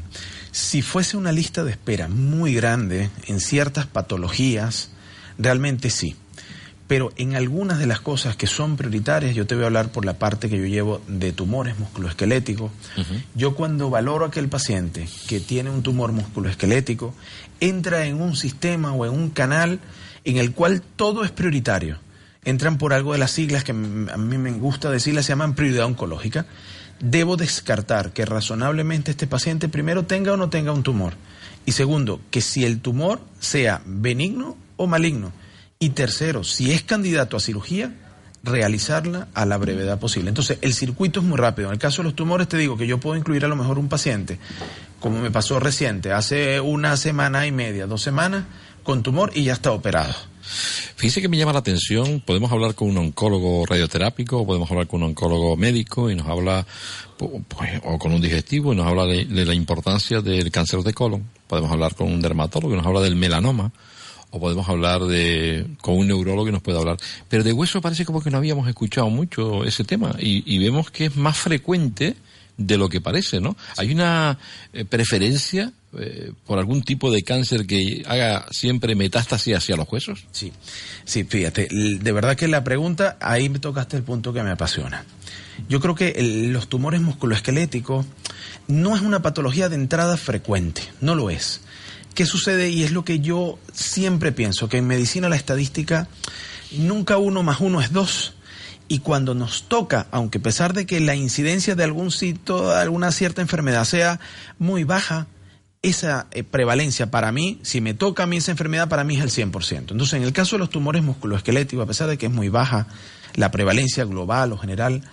si 0.51 0.81
fuese 0.81 1.15
una 1.15 1.31
lista 1.31 1.63
de 1.63 1.69
espera 1.69 2.07
muy 2.07 2.55
grande 2.55 3.11
en 3.27 3.39
ciertas 3.39 3.85
patologías, 3.85 4.89
realmente 5.37 5.91
sí. 5.91 6.15
Pero 6.91 7.13
en 7.15 7.37
algunas 7.37 7.79
de 7.79 7.87
las 7.87 8.01
cosas 8.01 8.35
que 8.35 8.47
son 8.47 8.75
prioritarias, 8.75 9.33
yo 9.33 9.47
te 9.47 9.55
voy 9.55 9.63
a 9.63 9.67
hablar 9.67 9.93
por 9.93 10.03
la 10.03 10.15
parte 10.15 10.49
que 10.49 10.57
yo 10.57 10.65
llevo 10.65 11.01
de 11.07 11.31
tumores 11.31 11.79
musculoesqueléticos. 11.79 12.69
Yo 13.33 13.55
cuando 13.55 13.89
valoro 13.89 14.25
a 14.25 14.27
aquel 14.27 14.49
paciente 14.49 15.07
que 15.25 15.39
tiene 15.39 15.69
un 15.69 15.83
tumor 15.83 16.11
musculoesquelético, 16.11 17.13
entra 17.61 18.07
en 18.07 18.21
un 18.21 18.35
sistema 18.35 18.91
o 18.91 19.05
en 19.05 19.13
un 19.13 19.29
canal 19.29 19.79
en 20.25 20.35
el 20.35 20.51
cual 20.51 20.81
todo 20.81 21.23
es 21.23 21.31
prioritario. 21.31 21.97
Entran 22.43 22.77
por 22.77 22.91
algo 22.91 23.13
de 23.13 23.19
las 23.19 23.31
siglas 23.31 23.63
que 23.63 23.71
a 23.71 23.75
mí 24.17 24.37
me 24.37 24.51
gusta 24.51 24.91
decirlas, 24.91 25.23
se 25.23 25.31
llaman 25.31 25.55
prioridad 25.55 25.85
oncológica. 25.85 26.45
Debo 26.99 27.37
descartar 27.37 28.11
que 28.11 28.25
razonablemente 28.25 29.11
este 29.11 29.27
paciente 29.27 29.69
primero 29.69 30.03
tenga 30.03 30.33
o 30.33 30.37
no 30.37 30.49
tenga 30.49 30.73
un 30.73 30.83
tumor. 30.83 31.13
Y 31.65 31.71
segundo, 31.71 32.19
que 32.31 32.41
si 32.41 32.65
el 32.65 32.81
tumor 32.81 33.21
sea 33.39 33.81
benigno 33.85 34.57
o 34.75 34.87
maligno. 34.87 35.31
Y 35.82 35.89
tercero, 35.89 36.43
si 36.43 36.71
es 36.71 36.84
candidato 36.84 37.36
a 37.36 37.39
cirugía, 37.39 37.91
realizarla 38.43 39.29
a 39.34 39.47
la 39.47 39.57
brevedad 39.57 39.99
posible. 39.99 40.29
Entonces, 40.29 40.59
el 40.61 40.75
circuito 40.75 41.21
es 41.21 41.25
muy 41.25 41.39
rápido. 41.39 41.69
En 41.69 41.73
el 41.73 41.79
caso 41.79 42.03
de 42.03 42.09
los 42.09 42.15
tumores, 42.15 42.47
te 42.47 42.57
digo 42.57 42.77
que 42.77 42.86
yo 42.86 42.99
puedo 42.99 43.17
incluir 43.17 43.45
a 43.45 43.47
lo 43.47 43.55
mejor 43.55 43.79
un 43.79 43.89
paciente, 43.89 44.38
como 44.99 45.19
me 45.19 45.32
pasó 45.32 45.59
reciente, 45.59 46.11
hace 46.11 46.59
una 46.59 46.97
semana 46.97 47.47
y 47.47 47.51
media, 47.51 47.88
dos 47.88 48.03
semanas, 48.03 48.45
con 48.84 49.01
tumor 49.01 49.32
y 49.34 49.45
ya 49.45 49.53
está 49.53 49.71
operado. 49.71 50.13
Fíjese 50.95 51.19
que 51.19 51.29
me 51.29 51.38
llama 51.38 51.53
la 51.53 51.59
atención, 51.59 52.21
podemos 52.23 52.51
hablar 52.51 52.75
con 52.75 52.89
un 52.89 52.97
oncólogo 52.97 53.65
radioterápico, 53.65 54.45
podemos 54.45 54.69
hablar 54.69 54.86
con 54.86 55.01
un 55.01 55.09
oncólogo 55.09 55.57
médico 55.57 56.11
y 56.11 56.15
nos 56.15 56.27
habla, 56.27 56.63
pues, 57.17 57.82
o 57.86 57.97
con 57.97 58.11
un 58.11 58.21
digestivo 58.21 58.71
y 58.71 58.75
nos 58.75 58.86
habla 58.86 59.05
de, 59.05 59.25
la 59.25 59.55
importancia 59.55 60.21
del 60.21 60.51
cáncer 60.51 60.82
de 60.82 60.93
colon. 60.93 61.27
Podemos 61.47 61.71
hablar 61.71 61.95
con 61.95 62.07
un 62.11 62.21
dermatólogo 62.21 62.75
y 62.75 62.77
nos 62.77 62.86
habla 62.86 63.01
del 63.01 63.15
melanoma. 63.15 63.71
O 64.32 64.39
podemos 64.39 64.67
hablar 64.69 65.01
de, 65.01 65.67
con 65.82 65.97
un 65.97 66.07
neurólogo 66.07 66.47
y 66.47 66.51
nos 66.51 66.61
puede 66.61 66.79
hablar. 66.79 66.97
Pero 67.29 67.43
de 67.43 67.53
hueso 67.53 67.82
parece 67.82 68.05
como 68.05 68.21
que 68.21 68.32
no 68.32 68.38
habíamos 68.38 68.67
escuchado 68.67 69.09
mucho 69.09 69.65
ese 69.65 69.84
tema 69.84 70.15
y, 70.19 70.43
y 70.45 70.57
vemos 70.57 70.89
que 70.89 71.05
es 71.05 71.15
más 71.15 71.38
frecuente 71.38 72.15
de 72.57 72.77
lo 72.77 72.89
que 72.89 73.01
parece, 73.01 73.39
¿no? 73.39 73.55
Hay 73.77 73.91
una 73.91 74.38
eh, 74.73 74.86
preferencia 74.86 75.71
eh, 75.97 76.32
por 76.45 76.59
algún 76.59 76.84
tipo 76.84 77.11
de 77.11 77.21
cáncer 77.23 77.65
que 77.65 78.03
haga 78.05 78.45
siempre 78.51 78.95
metástasis 78.95 79.55
hacia 79.55 79.75
los 79.75 79.91
huesos. 79.91 80.25
Sí, 80.32 80.51
sí, 81.03 81.23
fíjate, 81.23 81.67
de 81.69 82.11
verdad 82.11 82.36
que 82.36 82.47
la 82.47 82.63
pregunta, 82.63 83.17
ahí 83.19 83.49
me 83.49 83.59
tocaste 83.59 83.97
el 83.97 84.03
punto 84.03 84.34
que 84.34 84.43
me 84.43 84.51
apasiona. 84.51 85.05
Yo 85.69 85.79
creo 85.79 85.95
que 85.95 86.15
los 86.49 86.69
tumores 86.69 87.01
musculoesqueléticos 87.01 88.05
no 88.67 88.95
es 88.95 89.01
una 89.01 89.21
patología 89.21 89.69
de 89.69 89.75
entrada 89.75 90.17
frecuente, 90.17 90.82
no 91.01 91.15
lo 91.15 91.29
es. 91.29 91.61
¿Qué 92.14 92.26
sucede? 92.26 92.70
Y 92.70 92.84
es 92.84 92.91
lo 92.91 93.05
que 93.05 93.20
yo 93.20 93.57
siempre 93.74 94.32
pienso, 94.32 94.70
que 94.70 94.78
en 94.78 94.88
medicina 94.88 95.30
la 95.30 95.36
estadística 95.36 96.07
nunca 96.72 97.18
uno 97.18 97.43
más 97.43 97.59
uno 97.59 97.82
es 97.82 97.91
dos 97.91 98.34
y 98.88 98.99
cuando 98.99 99.34
nos 99.34 99.64
toca, 99.70 100.07
aunque 100.12 100.39
a 100.39 100.41
pesar 100.41 100.74
de 100.74 100.86
que 100.86 100.99
la 100.99 101.16
incidencia 101.16 101.76
de 101.76 101.86
algún 101.86 102.12
sitio, 102.12 102.72
alguna 102.72 103.14
cierta 103.14 103.41
enfermedad 103.41 103.86
sea 103.86 104.20
muy 104.59 104.84
baja, 104.84 105.28
esa 105.82 106.28
eh, 106.32 106.43
prevalencia 106.43 107.09
para 107.09 107.32
mí, 107.32 107.59
si 107.64 107.80
me 107.80 107.93
toca 107.93 108.24
a 108.24 108.26
mí 108.28 108.38
esa 108.38 108.51
enfermedad, 108.51 108.89
para 108.89 109.03
mí 109.05 109.16
es 109.16 109.24
el 109.24 109.51
100%. 109.51 109.91
Entonces, 109.91 110.14
en 110.14 110.24
el 110.24 110.34
caso 110.34 110.55
de 110.55 110.59
los 110.59 110.70
tumores 110.70 111.03
musculoesqueléticos, 111.03 111.84
a 111.84 111.88
pesar 111.88 112.09
de 112.09 112.18
que 112.18 112.26
es 112.26 112.32
muy 112.32 112.49
baja 112.49 112.88
la 113.36 113.49
prevalencia 113.49 114.03
global 114.03 114.51
o 114.51 114.57
general, 114.57 115.03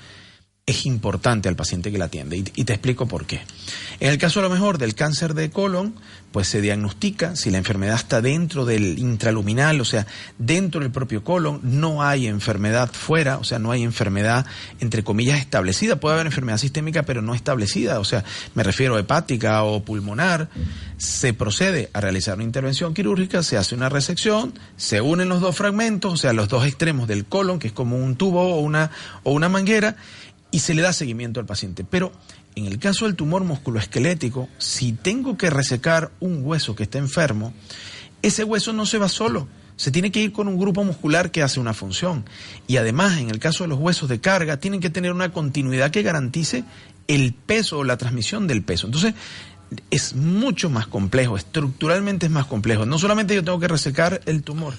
es 0.69 0.85
importante 0.85 1.49
al 1.49 1.57
paciente 1.57 1.91
que 1.91 1.97
la 1.97 2.05
atiende. 2.05 2.37
Y, 2.37 2.65
te 2.65 2.75
explico 2.75 3.09
por 3.09 3.25
qué. 3.25 3.41
En 4.01 4.11
el 4.11 4.19
caso 4.19 4.41
a 4.41 4.43
lo 4.43 4.51
mejor 4.51 4.77
del 4.77 4.95
cáncer 4.95 5.33
de 5.33 5.51
colon, 5.51 5.95
pues 6.31 6.47
se 6.47 6.61
diagnostica 6.61 7.37
si 7.37 7.51
la 7.51 7.57
enfermedad 7.57 7.97
está 7.97 8.21
dentro 8.21 8.67
del 8.67 8.99
intraluminal, 8.99 9.81
o 9.81 9.87
sea, 9.87 10.07
dentro 10.37 10.83
del 10.83 10.91
propio 10.91 11.25
colon, 11.25 11.61
no 11.63 12.03
hay 12.03 12.27
enfermedad 12.27 12.93
fuera, 12.93 13.39
o 13.39 13.45
sea, 13.45 13.59
no 13.59 13.71
hay 13.71 13.83
enfermedad 13.83 14.45
entre 14.79 15.03
comillas 15.03 15.41
establecida. 15.41 16.01
Puede 16.01 16.17
haber 16.17 16.27
enfermedad 16.27 16.59
sistémica, 16.59 17.03
pero 17.05 17.23
no 17.23 17.35
establecida, 17.35 17.99
o 17.99 18.05
sea, 18.05 18.23
me 18.55 18.63
refiero 18.63 18.97
a 18.97 19.01
hepática 19.01 19.63
o 19.63 19.83
pulmonar. 19.83 20.51
Se 20.99 21.33
procede 21.33 21.89
a 21.95 22.03
realizar 22.03 22.35
una 22.35 22.45
intervención 22.45 22.93
quirúrgica, 22.93 23.43
se 23.43 23.57
hace 23.57 23.75
una 23.75 23.89
resección, 23.89 24.53
se 24.77 25.01
unen 25.01 25.31
los 25.31 25.41
dos 25.41 25.57
fragmentos, 25.57 26.13
o 26.13 26.17
sea, 26.19 26.35
los 26.35 26.49
dos 26.49 26.67
extremos 26.67 27.09
del 27.09 27.25
colon, 27.25 27.59
que 27.59 27.69
es 27.69 27.73
como 27.73 27.97
un 27.97 28.17
tubo 28.17 28.55
o 28.55 28.61
una, 28.61 28.91
o 29.23 29.33
una 29.33 29.49
manguera, 29.49 29.97
y 30.51 30.61
se 30.61 30.75
le 30.75 30.83
da 30.83 30.93
seguimiento 30.93 31.41
al 31.41 31.47
paciente. 31.47 31.85
Pero 31.85 32.13
en 32.55 32.67
el 32.67 32.79
caso 32.79 33.05
del 33.05 33.15
tumor 33.15 33.45
musculoesquelético, 33.45 34.49
si 34.59 34.93
tengo 34.93 35.37
que 35.37 35.51
resecar 35.51 36.11
un 36.21 36.45
hueso 36.45 36.75
que 36.75 36.85
está 36.85 36.99
enfermo, 36.99 37.53
ese 38.23 38.45
hueso 38.45 38.73
no 38.73 38.87
se 38.87 38.99
va 38.99 39.09
solo. 39.09 39.49
Se 39.77 39.93
tiene 39.93 40.11
que 40.11 40.21
ir 40.21 40.33
con 40.33 40.49
un 40.49 40.59
grupo 40.59 40.83
muscular 40.83 41.31
que 41.31 41.43
hace 41.43 41.61
una 41.61 41.73
función. 41.73 42.25
Y 42.67 42.79
además, 42.79 43.19
en 43.19 43.31
el 43.31 43.39
caso 43.39 43.63
de 43.63 43.69
los 43.69 43.79
huesos 43.79 44.09
de 44.09 44.21
carga, 44.21 44.57
tienen 44.57 44.81
que 44.81 44.91
tener 44.91 45.13
una 45.13 45.33
continuidad 45.33 45.93
que 45.93 46.03
garantice 46.03 46.65
el 47.07 47.33
peso 47.33 47.79
o 47.79 47.85
la 47.85 47.97
transmisión 47.97 48.49
del 48.49 48.63
peso. 48.63 48.87
Entonces, 48.87 49.15
es 49.91 50.15
mucho 50.15 50.71
más 50.71 50.87
complejo, 50.87 51.37
estructuralmente 51.37 52.27
es 52.27 52.33
más 52.33 52.47
complejo. 52.47 52.87
No 52.87 52.99
solamente 52.99 53.35
yo 53.35 53.45
tengo 53.45 53.61
que 53.61 53.69
resecar 53.69 54.21
el 54.27 54.43
tumor, 54.43 54.75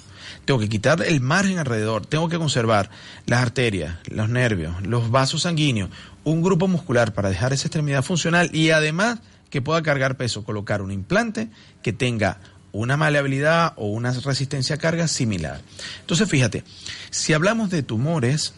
tengo 0.50 0.60
que 0.60 0.68
quitar 0.68 1.04
el 1.04 1.22
margen 1.22 1.60
alrededor, 1.60 2.08
tengo 2.08 2.28
que 2.28 2.40
conservar 2.40 2.90
las 3.28 3.40
arterias, 3.40 3.98
los 4.08 4.30
nervios, 4.30 4.82
los 4.82 5.12
vasos 5.12 5.44
sanguíneos, 5.44 5.92
un 6.24 6.42
grupo 6.42 6.68
muscular 6.68 7.14
para 7.14 7.30
dejar 7.30 7.54
esa 7.54 7.68
extremidad 7.68 8.02
funcional 8.02 8.50
y 8.52 8.72
además 8.72 9.20
que 9.52 9.62
pueda 9.62 9.84
cargar 9.84 10.18
peso, 10.18 10.44
colocar 10.44 10.82
un 10.82 10.92
implante 10.92 11.50
que 11.84 11.94
tenga 11.94 12.40
una 12.72 12.98
maleabilidad 12.98 13.74
o 13.76 13.90
una 13.90 14.12
resistencia 14.12 14.78
a 14.78 14.80
carga 14.80 15.08
similar. 15.08 15.62
Entonces, 16.00 16.28
fíjate, 16.28 16.64
si 17.12 17.34
hablamos 17.34 17.70
de 17.70 17.84
tumores, 17.84 18.56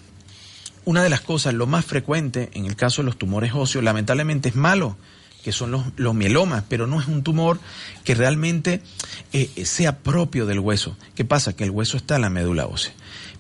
una 0.86 1.04
de 1.04 1.10
las 1.10 1.20
cosas, 1.20 1.54
lo 1.54 1.68
más 1.68 1.84
frecuente 1.84 2.52
en 2.54 2.68
el 2.68 2.78
caso 2.78 3.02
de 3.02 3.08
los 3.08 3.18
tumores 3.18 3.52
óseos, 3.54 3.84
lamentablemente 3.84 4.48
es 4.48 4.56
malo, 4.56 4.96
que 5.44 5.52
son 5.52 5.72
los, 5.72 5.84
los 5.98 6.14
mielomas, 6.14 6.64
pero 6.68 6.88
no 6.88 7.00
es 7.00 7.08
un 7.08 7.24
tumor 7.24 7.60
que 8.04 8.16
realmente 8.16 8.82
eh, 9.34 9.66
sea 9.66 10.00
propio 10.00 10.46
del 10.46 10.60
hueso. 10.60 10.98
¿Qué 11.16 11.26
pasa? 11.26 11.54
Que 11.54 11.64
el 11.64 11.72
hueso 11.72 11.98
está 11.98 12.16
en 12.16 12.22
la 12.22 12.30
médula 12.30 12.66
ósea. 12.68 12.94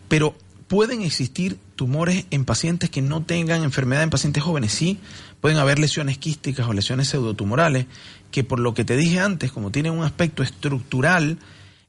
Pero 0.07 0.35
pueden 0.67 1.01
existir 1.01 1.57
tumores 1.75 2.25
en 2.31 2.45
pacientes 2.45 2.89
que 2.89 3.01
no 3.01 3.23
tengan 3.23 3.63
enfermedad 3.63 4.03
en 4.03 4.09
pacientes 4.09 4.41
jóvenes, 4.41 4.71
sí, 4.71 4.99
pueden 5.41 5.57
haber 5.57 5.79
lesiones 5.79 6.17
quísticas 6.17 6.67
o 6.67 6.73
lesiones 6.73 7.09
pseudotumorales 7.09 7.87
que 8.31 8.43
por 8.43 8.59
lo 8.59 8.73
que 8.73 8.85
te 8.85 8.95
dije 8.95 9.19
antes, 9.19 9.51
como 9.51 9.71
tienen 9.71 9.91
un 9.91 10.05
aspecto 10.05 10.43
estructural, 10.43 11.39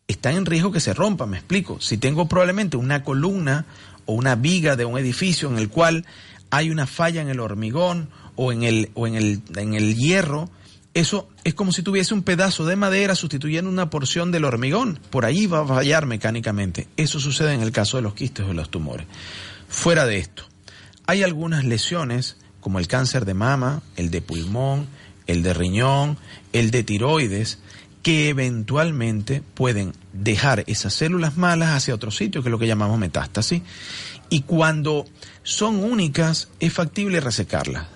están 0.08 0.34
en 0.34 0.46
riesgo 0.46 0.72
que 0.72 0.80
se 0.80 0.94
rompan, 0.94 1.30
me 1.30 1.36
explico. 1.36 1.80
Si 1.80 1.96
tengo 1.96 2.26
probablemente 2.26 2.76
una 2.76 3.04
columna 3.04 3.66
o 4.04 4.14
una 4.14 4.34
viga 4.34 4.74
de 4.74 4.84
un 4.84 4.98
edificio 4.98 5.48
en 5.48 5.58
el 5.58 5.68
cual 5.68 6.04
hay 6.50 6.70
una 6.70 6.86
falla 6.86 7.22
en 7.22 7.28
el 7.28 7.40
hormigón 7.40 8.08
o 8.36 8.52
en 8.52 8.62
el, 8.62 8.90
o 8.94 9.06
en 9.06 9.14
el, 9.14 9.42
en 9.56 9.74
el 9.74 9.96
hierro, 9.96 10.50
eso 10.94 11.28
es 11.44 11.54
como 11.54 11.72
si 11.72 11.82
tuviese 11.82 12.12
un 12.12 12.22
pedazo 12.22 12.66
de 12.66 12.76
madera 12.76 13.14
sustituyendo 13.14 13.70
una 13.70 13.88
porción 13.88 14.30
del 14.30 14.44
hormigón. 14.44 14.98
Por 15.10 15.24
ahí 15.24 15.46
va 15.46 15.60
a 15.60 15.66
fallar 15.66 16.04
mecánicamente. 16.06 16.86
Eso 16.96 17.18
sucede 17.18 17.54
en 17.54 17.62
el 17.62 17.72
caso 17.72 17.96
de 17.96 18.02
los 18.02 18.14
quistes 18.14 18.44
o 18.44 18.48
de 18.48 18.54
los 18.54 18.70
tumores. 18.70 19.06
Fuera 19.68 20.04
de 20.04 20.18
esto, 20.18 20.44
hay 21.06 21.22
algunas 21.22 21.64
lesiones 21.64 22.36
como 22.60 22.78
el 22.78 22.88
cáncer 22.88 23.24
de 23.24 23.34
mama, 23.34 23.82
el 23.96 24.10
de 24.10 24.20
pulmón, 24.20 24.86
el 25.26 25.42
de 25.42 25.54
riñón, 25.54 26.18
el 26.52 26.70
de 26.70 26.82
tiroides, 26.82 27.58
que 28.02 28.28
eventualmente 28.28 29.42
pueden 29.54 29.94
dejar 30.12 30.64
esas 30.66 30.92
células 30.92 31.36
malas 31.36 31.70
hacia 31.70 31.94
otro 31.94 32.10
sitio, 32.10 32.42
que 32.42 32.48
es 32.48 32.50
lo 32.50 32.58
que 32.58 32.66
llamamos 32.66 32.98
metástasis. 32.98 33.62
Y 34.28 34.42
cuando 34.42 35.06
son 35.42 35.82
únicas, 35.82 36.48
es 36.60 36.72
factible 36.72 37.20
resecarlas. 37.20 37.86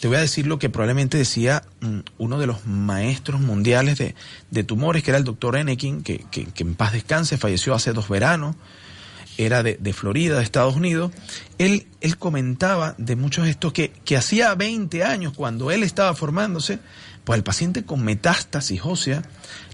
Te 0.00 0.08
voy 0.08 0.16
a 0.18 0.20
decir 0.20 0.46
lo 0.46 0.58
que 0.58 0.68
probablemente 0.68 1.16
decía 1.16 1.64
mm, 1.80 2.00
uno 2.18 2.38
de 2.38 2.46
los 2.46 2.66
maestros 2.66 3.40
mundiales 3.40 3.98
de, 3.98 4.64
tumores, 4.64 5.02
que 5.02 5.10
era 5.10 5.18
el 5.18 5.24
doctor 5.24 5.56
Enekin, 5.56 6.02
que, 6.02 6.24
que, 6.30 6.48
en 6.58 6.74
paz 6.74 6.92
descanse, 6.92 7.38
falleció 7.38 7.74
hace 7.74 7.92
dos 7.92 8.08
veranos, 8.08 8.56
era 9.36 9.62
de, 9.62 9.92
Florida, 9.92 10.36
de 10.36 10.44
Estados 10.44 10.76
Unidos. 10.76 11.10
Él, 11.58 11.86
él 12.00 12.18
comentaba 12.18 12.94
de 12.98 13.16
muchos 13.16 13.44
de 13.44 13.50
estos 13.50 13.72
que, 13.72 13.90
que 14.04 14.16
hacía 14.16 14.54
20 14.54 15.02
años, 15.04 15.32
cuando 15.34 15.70
él 15.70 15.82
estaba 15.82 16.14
formándose, 16.14 16.78
pues 17.24 17.38
el 17.38 17.42
paciente 17.42 17.84
con 17.84 18.04
metástasis 18.04 18.82
ósea, 18.84 19.22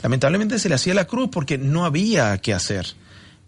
lamentablemente 0.03 0.59
se 0.59 0.68
le 0.68 0.77
hacía 0.77 0.95
la 0.95 1.07
cruz 1.07 1.29
porque 1.33 1.59
no 1.59 1.85
había 1.85 2.39
qué 2.39 2.55
hacer. 2.55 2.87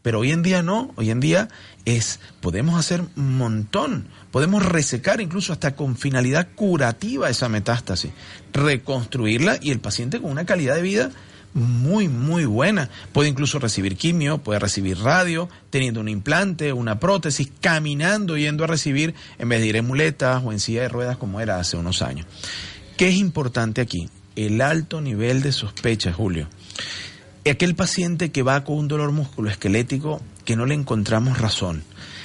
Pero 0.03 0.19
hoy 0.19 0.33
en 0.33 0.43
día 0.43 0.63
no, 0.63 0.93
hoy 0.97 1.11
en 1.11 1.21
día 1.21 1.49
es, 1.85 2.19
podemos 2.41 2.79
hacer 2.79 3.03
un 3.17 3.39
montón, 3.39 4.09
podemos 4.33 4.65
resecar 4.65 5.21
incluso 5.21 5.53
hasta 5.53 5.77
con 5.77 5.97
finalidad 5.97 6.49
curativa 6.55 7.31
esa 7.31 7.49
metástasis, 7.49 8.11
reconstruirla 8.53 9.59
y 9.63 9.71
el 9.71 9.79
paciente 9.79 10.21
con 10.21 10.31
una 10.33 10.45
calidad 10.45 10.75
de 10.75 10.83
vida 10.83 11.11
muy, 11.55 12.09
muy 12.09 12.47
buena. 12.47 12.89
Puede 13.13 13.29
incluso 13.29 13.59
recibir 13.59 13.97
quimio, 13.97 14.39
puede 14.39 14.59
recibir 14.59 14.99
radio, 14.99 15.49
teniendo 15.71 16.01
un 16.01 16.09
implante, 16.09 16.73
una 16.73 16.99
prótesis, 16.99 17.53
caminando, 17.61 18.37
yendo 18.37 18.65
a 18.65 18.67
recibir, 18.67 19.15
en 19.39 19.49
vez 19.49 19.61
de 19.61 19.67
ir 19.69 19.77
en 19.77 19.87
muletas 19.87 20.43
o 20.45 20.51
en 20.51 20.59
silla 20.59 20.83
de 20.83 20.89
ruedas 20.89 21.17
como 21.17 21.41
era 21.41 21.61
hace 21.61 21.77
unos 21.77 22.03
años. 22.03 22.27
¿Qué 22.97 23.09
es 23.09 23.17
importante 23.17 23.81
aquí? 23.81 24.09
El 24.35 24.63
alto 24.63 25.01
nivel 25.01 25.43
de 25.43 25.53
sospecha, 25.53 26.13
Julio 26.13 26.49
aquel 27.51 27.75
paciente 27.75 28.31
que 28.31 28.43
va 28.43 28.63
con 28.63 28.77
un 28.77 28.89
dolor 28.89 29.13
musculoesquelético 29.13 30.21
que 30.45 30.57
no 30.57 30.67
le 30.67 30.75
encontramos 30.75 31.39
razón, 31.39 31.83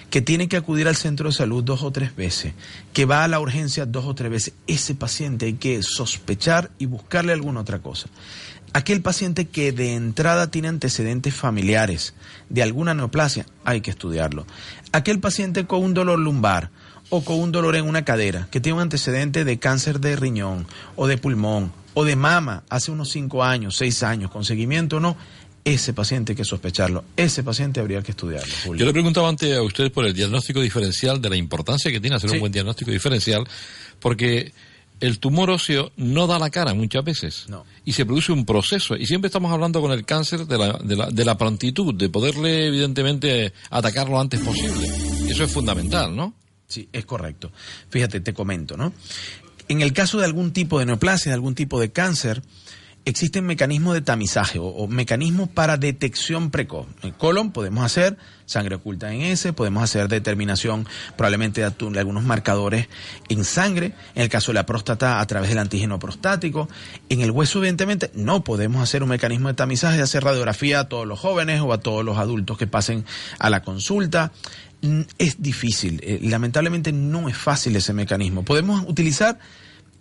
que 0.09 0.21
tiene 0.21 0.47
que 0.47 0.57
acudir 0.57 0.87
al 0.87 0.95
centro 0.95 1.29
de 1.29 1.35
salud 1.35 1.63
dos 1.63 1.83
o 1.83 1.91
tres 1.91 2.15
veces, 2.15 2.53
que 2.93 3.05
va 3.05 3.23
a 3.23 3.27
la 3.27 3.39
urgencia 3.39 3.85
dos 3.85 4.05
o 4.05 4.15
tres 4.15 4.31
veces, 4.31 4.53
ese 4.67 4.95
paciente 4.95 5.47
hay 5.47 5.53
que 5.53 5.81
sospechar 5.83 6.71
y 6.77 6.85
buscarle 6.85 7.33
alguna 7.33 7.61
otra 7.61 7.79
cosa. 7.79 8.09
Aquel 8.73 9.01
paciente 9.01 9.47
que 9.47 9.71
de 9.71 9.95
entrada 9.95 10.51
tiene 10.51 10.67
antecedentes 10.67 11.33
familiares 11.33 12.13
de 12.49 12.63
alguna 12.63 12.93
neoplasia, 12.93 13.45
hay 13.65 13.81
que 13.81 13.91
estudiarlo. 13.91 14.45
Aquel 14.91 15.19
paciente 15.19 15.65
con 15.65 15.83
un 15.83 15.93
dolor 15.93 16.19
lumbar 16.19 16.69
o 17.09 17.23
con 17.23 17.39
un 17.39 17.51
dolor 17.51 17.75
en 17.75 17.85
una 17.85 18.05
cadera, 18.05 18.47
que 18.51 18.59
tiene 18.59 18.75
un 18.75 18.81
antecedente 18.81 19.45
de 19.45 19.59
cáncer 19.59 19.99
de 19.99 20.15
riñón 20.15 20.67
o 20.95 21.07
de 21.07 21.17
pulmón 21.17 21.71
o 21.97 22.05
de 22.05 22.15
mama 22.15 22.63
hace 22.69 22.91
unos 22.91 23.09
cinco 23.09 23.43
años, 23.43 23.75
seis 23.75 24.03
años, 24.03 24.29
con 24.29 24.45
seguimiento 24.45 24.97
o 24.97 24.99
no, 24.99 25.17
ese 25.63 25.93
paciente 25.93 26.33
hay 26.33 26.35
que 26.35 26.45
sospecharlo, 26.45 27.03
ese 27.15 27.41
paciente 27.41 27.79
habría 27.79 28.03
que 28.03 28.11
estudiarlo. 28.11 28.75
Yo 28.75 28.85
le 28.85 28.93
preguntaba 28.93 29.27
antes 29.27 29.57
a 29.57 29.63
usted 29.63 29.91
por 29.91 30.05
el 30.05 30.13
diagnóstico 30.13 30.61
diferencial, 30.61 31.19
de 31.19 31.31
la 31.31 31.37
importancia 31.37 31.91
que 31.91 31.99
tiene 31.99 32.17
hacer 32.17 32.29
un 32.29 32.39
buen 32.39 32.51
diagnóstico 32.51 32.91
diferencial, 32.91 33.47
porque 33.99 34.53
el 34.99 35.17
tumor 35.17 35.49
óseo 35.49 35.91
no 35.97 36.27
da 36.27 36.37
la 36.37 36.51
cara 36.51 36.75
muchas 36.75 37.03
veces 37.03 37.47
y 37.83 37.93
se 37.93 38.05
produce 38.05 38.31
un 38.31 38.45
proceso 38.45 38.95
y 38.95 39.07
siempre 39.07 39.29
estamos 39.29 39.51
hablando 39.51 39.81
con 39.81 39.91
el 39.91 40.05
cáncer 40.05 40.45
de 40.45 40.55
la, 40.55 40.73
de 40.73 40.95
la, 40.97 41.07
de 41.07 41.25
la 41.25 41.35
prontitud, 41.35 41.95
de 41.95 42.09
poderle 42.09 42.67
evidentemente 42.67 43.53
atacar 43.71 44.07
lo 44.07 44.19
antes 44.19 44.39
posible. 44.41 44.87
Eso 45.27 45.45
es 45.45 45.51
fundamental, 45.51 46.15
¿no? 46.15 46.35
Sí, 46.67 46.87
es 46.93 47.05
correcto. 47.05 47.51
Fíjate, 47.89 48.19
te 48.19 48.35
comento, 48.35 48.77
¿no? 48.77 48.93
En 49.69 49.81
el 49.81 49.93
caso 49.93 50.17
de 50.17 50.25
algún 50.25 50.53
tipo 50.53 50.79
de 50.79 50.85
neoplasia, 50.85 51.31
de 51.31 51.35
algún 51.35 51.55
tipo 51.55 51.79
de 51.79 51.91
cáncer, 51.91 52.41
existen 53.07 53.45
mecanismos 53.45 53.93
de 53.93 54.01
tamizaje 54.01 54.59
o, 54.61 54.87
mecanismos 54.87 55.47
para 55.47 55.77
detección 55.77 56.51
precoz. 56.51 56.87
En 57.03 57.11
colon 57.11 57.51
podemos 57.51 57.85
hacer 57.85 58.17
sangre 58.45 58.75
oculta 58.75 59.13
en 59.13 59.21
ese, 59.21 59.53
podemos 59.53 59.83
hacer 59.83 60.09
determinación 60.09 60.85
probablemente 61.15 61.61
de, 61.61 61.99
algunos 61.99 62.23
marcadores 62.23 62.87
en 63.29 63.45
sangre, 63.45 63.93
en 64.15 64.23
el 64.23 64.29
caso 64.29 64.51
de 64.51 64.55
la 64.55 64.65
próstata 64.65 65.21
a 65.21 65.27
través 65.27 65.49
del 65.49 65.59
antígeno 65.59 65.99
prostático. 65.99 66.67
En 67.07 67.21
el 67.21 67.31
hueso, 67.31 67.59
evidentemente, 67.59 68.11
no 68.13 68.43
podemos 68.43 68.81
hacer 68.81 69.03
un 69.03 69.09
mecanismo 69.09 69.47
de 69.47 69.53
tamizaje 69.53 69.97
de 69.97 70.03
hacer 70.03 70.23
radiografía 70.23 70.81
a 70.81 70.89
todos 70.89 71.07
los 71.07 71.19
jóvenes 71.19 71.61
o 71.61 71.71
a 71.71 71.79
todos 71.79 72.03
los 72.03 72.17
adultos 72.17 72.57
que 72.57 72.67
pasen 72.67 73.05
a 73.39 73.49
la 73.49 73.63
consulta. 73.63 74.33
Es 75.17 75.41
difícil. 75.41 75.99
Eh, 76.03 76.19
lamentablemente 76.23 76.91
no 76.91 77.29
es 77.29 77.37
fácil 77.37 77.75
ese 77.75 77.93
mecanismo. 77.93 78.43
Podemos 78.43 78.83
utilizar 78.87 79.39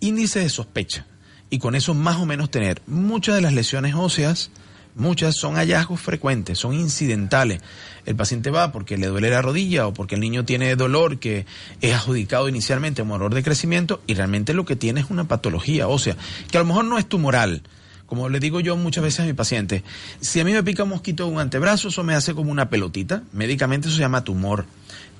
índices 0.00 0.42
de 0.42 0.50
sospecha 0.50 1.06
y 1.50 1.58
con 1.58 1.74
eso 1.74 1.94
más 1.94 2.16
o 2.16 2.26
menos 2.26 2.50
tener 2.50 2.82
muchas 2.86 3.36
de 3.36 3.40
las 3.40 3.52
lesiones 3.52 3.94
óseas, 3.94 4.50
muchas 4.94 5.36
son 5.36 5.54
hallazgos 5.54 6.00
frecuentes, 6.00 6.58
son 6.58 6.74
incidentales. 6.74 7.60
El 8.04 8.16
paciente 8.16 8.50
va 8.50 8.72
porque 8.72 8.96
le 8.96 9.06
duele 9.06 9.30
la 9.30 9.42
rodilla 9.42 9.86
o 9.86 9.94
porque 9.94 10.16
el 10.16 10.20
niño 10.20 10.44
tiene 10.44 10.74
dolor 10.76 11.18
que 11.18 11.46
es 11.80 11.94
adjudicado 11.94 12.48
inicialmente 12.48 13.02
a 13.02 13.04
un 13.04 13.30
de 13.30 13.42
crecimiento 13.42 14.02
y 14.06 14.14
realmente 14.14 14.54
lo 14.54 14.64
que 14.64 14.76
tiene 14.76 15.00
es 15.00 15.10
una 15.10 15.28
patología 15.28 15.88
ósea, 15.88 16.16
que 16.50 16.58
a 16.58 16.60
lo 16.60 16.66
mejor 16.66 16.84
no 16.84 16.98
es 16.98 17.06
tumoral, 17.08 17.62
como 18.06 18.28
le 18.28 18.40
digo 18.40 18.60
yo 18.60 18.76
muchas 18.76 19.04
veces 19.04 19.20
a 19.20 19.24
mi 19.24 19.32
paciente, 19.32 19.82
si 20.20 20.40
a 20.40 20.44
mí 20.44 20.52
me 20.52 20.62
pica 20.62 20.84
un 20.84 20.90
mosquito 20.90 21.26
en 21.26 21.34
un 21.34 21.40
antebrazo, 21.40 21.88
eso 21.88 22.04
me 22.04 22.14
hace 22.14 22.34
como 22.34 22.50
una 22.50 22.70
pelotita. 22.70 23.22
Médicamente 23.32 23.88
eso 23.88 23.96
se 23.96 24.02
llama 24.02 24.24
tumor. 24.24 24.66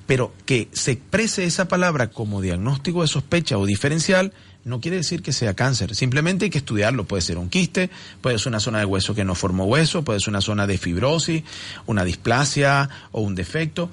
Pero 0.05 0.33
que 0.45 0.69
se 0.71 0.91
exprese 0.91 1.43
esa 1.43 1.67
palabra 1.67 2.07
como 2.07 2.41
diagnóstico 2.41 3.01
de 3.01 3.07
sospecha 3.07 3.57
o 3.57 3.65
diferencial 3.65 4.31
no 4.67 4.81
quiere 4.81 4.97
decir 4.97 5.21
que 5.21 5.33
sea 5.33 5.53
cáncer. 5.53 5.95
Simplemente 5.95 6.45
hay 6.45 6.51
que 6.51 6.57
estudiarlo. 6.57 7.05
Puede 7.05 7.21
ser 7.21 7.37
un 7.37 7.49
quiste, 7.49 7.89
puede 8.21 8.37
ser 8.37 8.49
una 8.49 8.59
zona 8.59 8.79
de 8.79 8.85
hueso 8.85 9.15
que 9.15 9.23
no 9.23 9.33
formó 9.33 9.65
hueso, 9.65 10.03
puede 10.03 10.19
ser 10.19 10.29
una 10.29 10.41
zona 10.41 10.67
de 10.67 10.77
fibrosis, 10.77 11.43
una 11.85 12.03
displasia 12.03 12.89
o 13.11 13.21
un 13.21 13.33
defecto, 13.33 13.89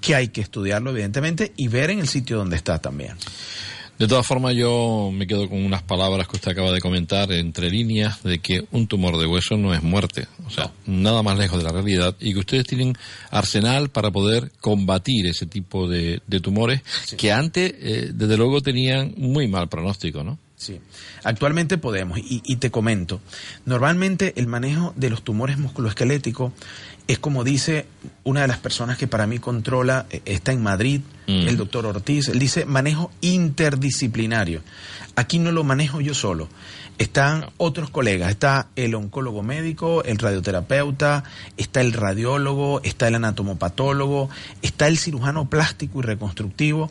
que 0.00 0.14
hay 0.14 0.28
que 0.28 0.40
estudiarlo 0.40 0.90
evidentemente 0.90 1.52
y 1.56 1.68
ver 1.68 1.90
en 1.90 2.00
el 2.00 2.08
sitio 2.08 2.36
donde 2.38 2.56
está 2.56 2.80
también. 2.80 3.16
De 3.98 4.06
todas 4.06 4.26
formas, 4.26 4.54
yo 4.54 5.10
me 5.12 5.26
quedo 5.26 5.48
con 5.48 5.64
unas 5.64 5.82
palabras 5.82 6.28
que 6.28 6.36
usted 6.36 6.50
acaba 6.50 6.70
de 6.70 6.80
comentar 6.80 7.32
entre 7.32 7.70
líneas 7.70 8.22
de 8.22 8.40
que 8.40 8.66
un 8.70 8.86
tumor 8.86 9.16
de 9.16 9.26
hueso 9.26 9.56
no 9.56 9.72
es 9.72 9.82
muerte, 9.82 10.26
o 10.46 10.50
sea, 10.50 10.70
nada 10.84 11.22
más 11.22 11.38
lejos 11.38 11.58
de 11.58 11.64
la 11.64 11.72
realidad 11.72 12.14
y 12.20 12.34
que 12.34 12.40
ustedes 12.40 12.66
tienen 12.66 12.94
arsenal 13.30 13.88
para 13.88 14.10
poder 14.10 14.52
combatir 14.60 15.26
ese 15.26 15.46
tipo 15.46 15.88
de, 15.88 16.20
tumores 16.42 16.82
que 17.16 17.32
antes, 17.32 17.74
eh, 17.78 18.10
desde 18.12 18.36
luego, 18.36 18.60
tenían 18.60 19.14
muy 19.16 19.48
mal 19.48 19.68
pronóstico, 19.68 20.22
¿no? 20.22 20.38
Sí, 20.56 20.80
actualmente 21.22 21.76
podemos 21.76 22.18
y, 22.18 22.42
y 22.42 22.56
te 22.56 22.70
comento, 22.70 23.20
normalmente 23.66 24.32
el 24.36 24.46
manejo 24.46 24.94
de 24.96 25.10
los 25.10 25.22
tumores 25.22 25.58
musculoesqueléticos 25.58 26.52
es 27.08 27.18
como 27.18 27.44
dice 27.44 27.86
una 28.24 28.42
de 28.42 28.48
las 28.48 28.58
personas 28.58 28.98
que 28.98 29.06
para 29.06 29.26
mí 29.26 29.38
controla, 29.38 30.06
eh, 30.10 30.22
está 30.24 30.52
en 30.52 30.62
Madrid, 30.62 31.00
mm. 31.26 31.48
el 31.48 31.56
doctor 31.56 31.86
Ortiz, 31.86 32.28
él 32.28 32.38
dice 32.38 32.64
manejo 32.64 33.12
interdisciplinario. 33.20 34.62
Aquí 35.14 35.38
no 35.38 35.52
lo 35.52 35.64
manejo 35.64 36.00
yo 36.00 36.14
solo. 36.14 36.48
Están 36.98 37.46
otros 37.58 37.90
colegas, 37.90 38.30
está 38.30 38.68
el 38.74 38.94
oncólogo 38.94 39.42
médico, 39.42 40.02
el 40.04 40.18
radioterapeuta, 40.18 41.24
está 41.58 41.82
el 41.82 41.92
radiólogo, 41.92 42.80
está 42.84 43.06
el 43.08 43.16
anatomopatólogo, 43.16 44.30
está 44.62 44.88
el 44.88 44.96
cirujano 44.96 45.48
plástico 45.48 46.00
y 46.00 46.02
reconstructivo 46.02 46.90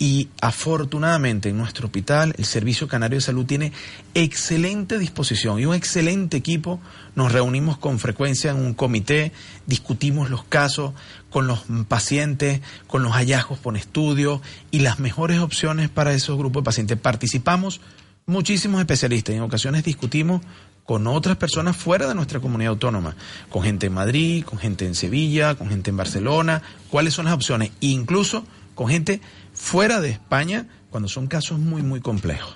y 0.00 0.30
afortunadamente 0.40 1.50
en 1.50 1.58
nuestro 1.58 1.86
hospital 1.86 2.34
el 2.38 2.46
servicio 2.46 2.88
Canario 2.88 3.18
de 3.18 3.20
Salud 3.20 3.44
tiene 3.44 3.70
excelente 4.14 4.98
disposición 4.98 5.60
y 5.60 5.66
un 5.66 5.74
excelente 5.74 6.38
equipo. 6.38 6.80
Nos 7.14 7.30
reunimos 7.30 7.76
con 7.76 7.98
frecuencia 7.98 8.50
en 8.50 8.56
un 8.56 8.72
comité, 8.72 9.30
discutimos 9.66 10.30
los 10.30 10.42
casos 10.42 10.94
con 11.28 11.46
los 11.46 11.64
pacientes, 11.86 12.62
con 12.86 13.02
los 13.02 13.12
hallazgos 13.12 13.58
por 13.58 13.76
estudio 13.76 14.40
y 14.70 14.80
las 14.80 15.00
mejores 15.00 15.38
opciones 15.38 15.90
para 15.90 16.14
esos 16.14 16.38
grupos 16.38 16.62
de 16.62 16.64
pacientes. 16.64 16.98
Participamos 16.98 17.82
muchísimos 18.24 18.80
especialistas 18.80 19.34
y 19.34 19.36
en 19.36 19.44
ocasiones 19.44 19.84
discutimos 19.84 20.40
con 20.86 21.06
otras 21.08 21.36
personas 21.36 21.76
fuera 21.76 22.08
de 22.08 22.14
nuestra 22.14 22.40
comunidad 22.40 22.70
autónoma, 22.70 23.16
con 23.50 23.62
gente 23.62 23.88
en 23.88 23.92
Madrid, 23.92 24.44
con 24.44 24.58
gente 24.58 24.86
en 24.86 24.94
Sevilla, 24.94 25.56
con 25.56 25.68
gente 25.68 25.90
en 25.90 25.98
Barcelona, 25.98 26.62
cuáles 26.88 27.12
son 27.12 27.26
las 27.26 27.34
opciones, 27.34 27.70
incluso 27.80 28.46
con 28.74 28.88
gente 28.88 29.20
fuera 29.60 30.00
de 30.00 30.10
España 30.10 30.66
cuando 30.90 31.08
son 31.08 31.26
casos 31.26 31.58
muy, 31.58 31.82
muy 31.82 32.00
complejos. 32.00 32.52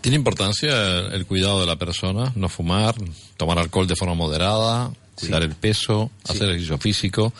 ¿Tiene 0.00 0.16
importancia 0.16 0.98
el 1.12 1.26
cuidado 1.26 1.60
de 1.60 1.66
la 1.66 1.76
persona? 1.76 2.32
No 2.36 2.48
fumar, 2.48 2.94
tomar 3.36 3.58
alcohol 3.58 3.86
de 3.86 3.96
forma 3.96 4.14
moderada, 4.14 4.92
cuidar 5.16 5.42
el 5.42 5.54
peso, 5.54 6.10
hacer 6.28 6.48
ejercicio 6.50 6.78
físico. 6.78 7.32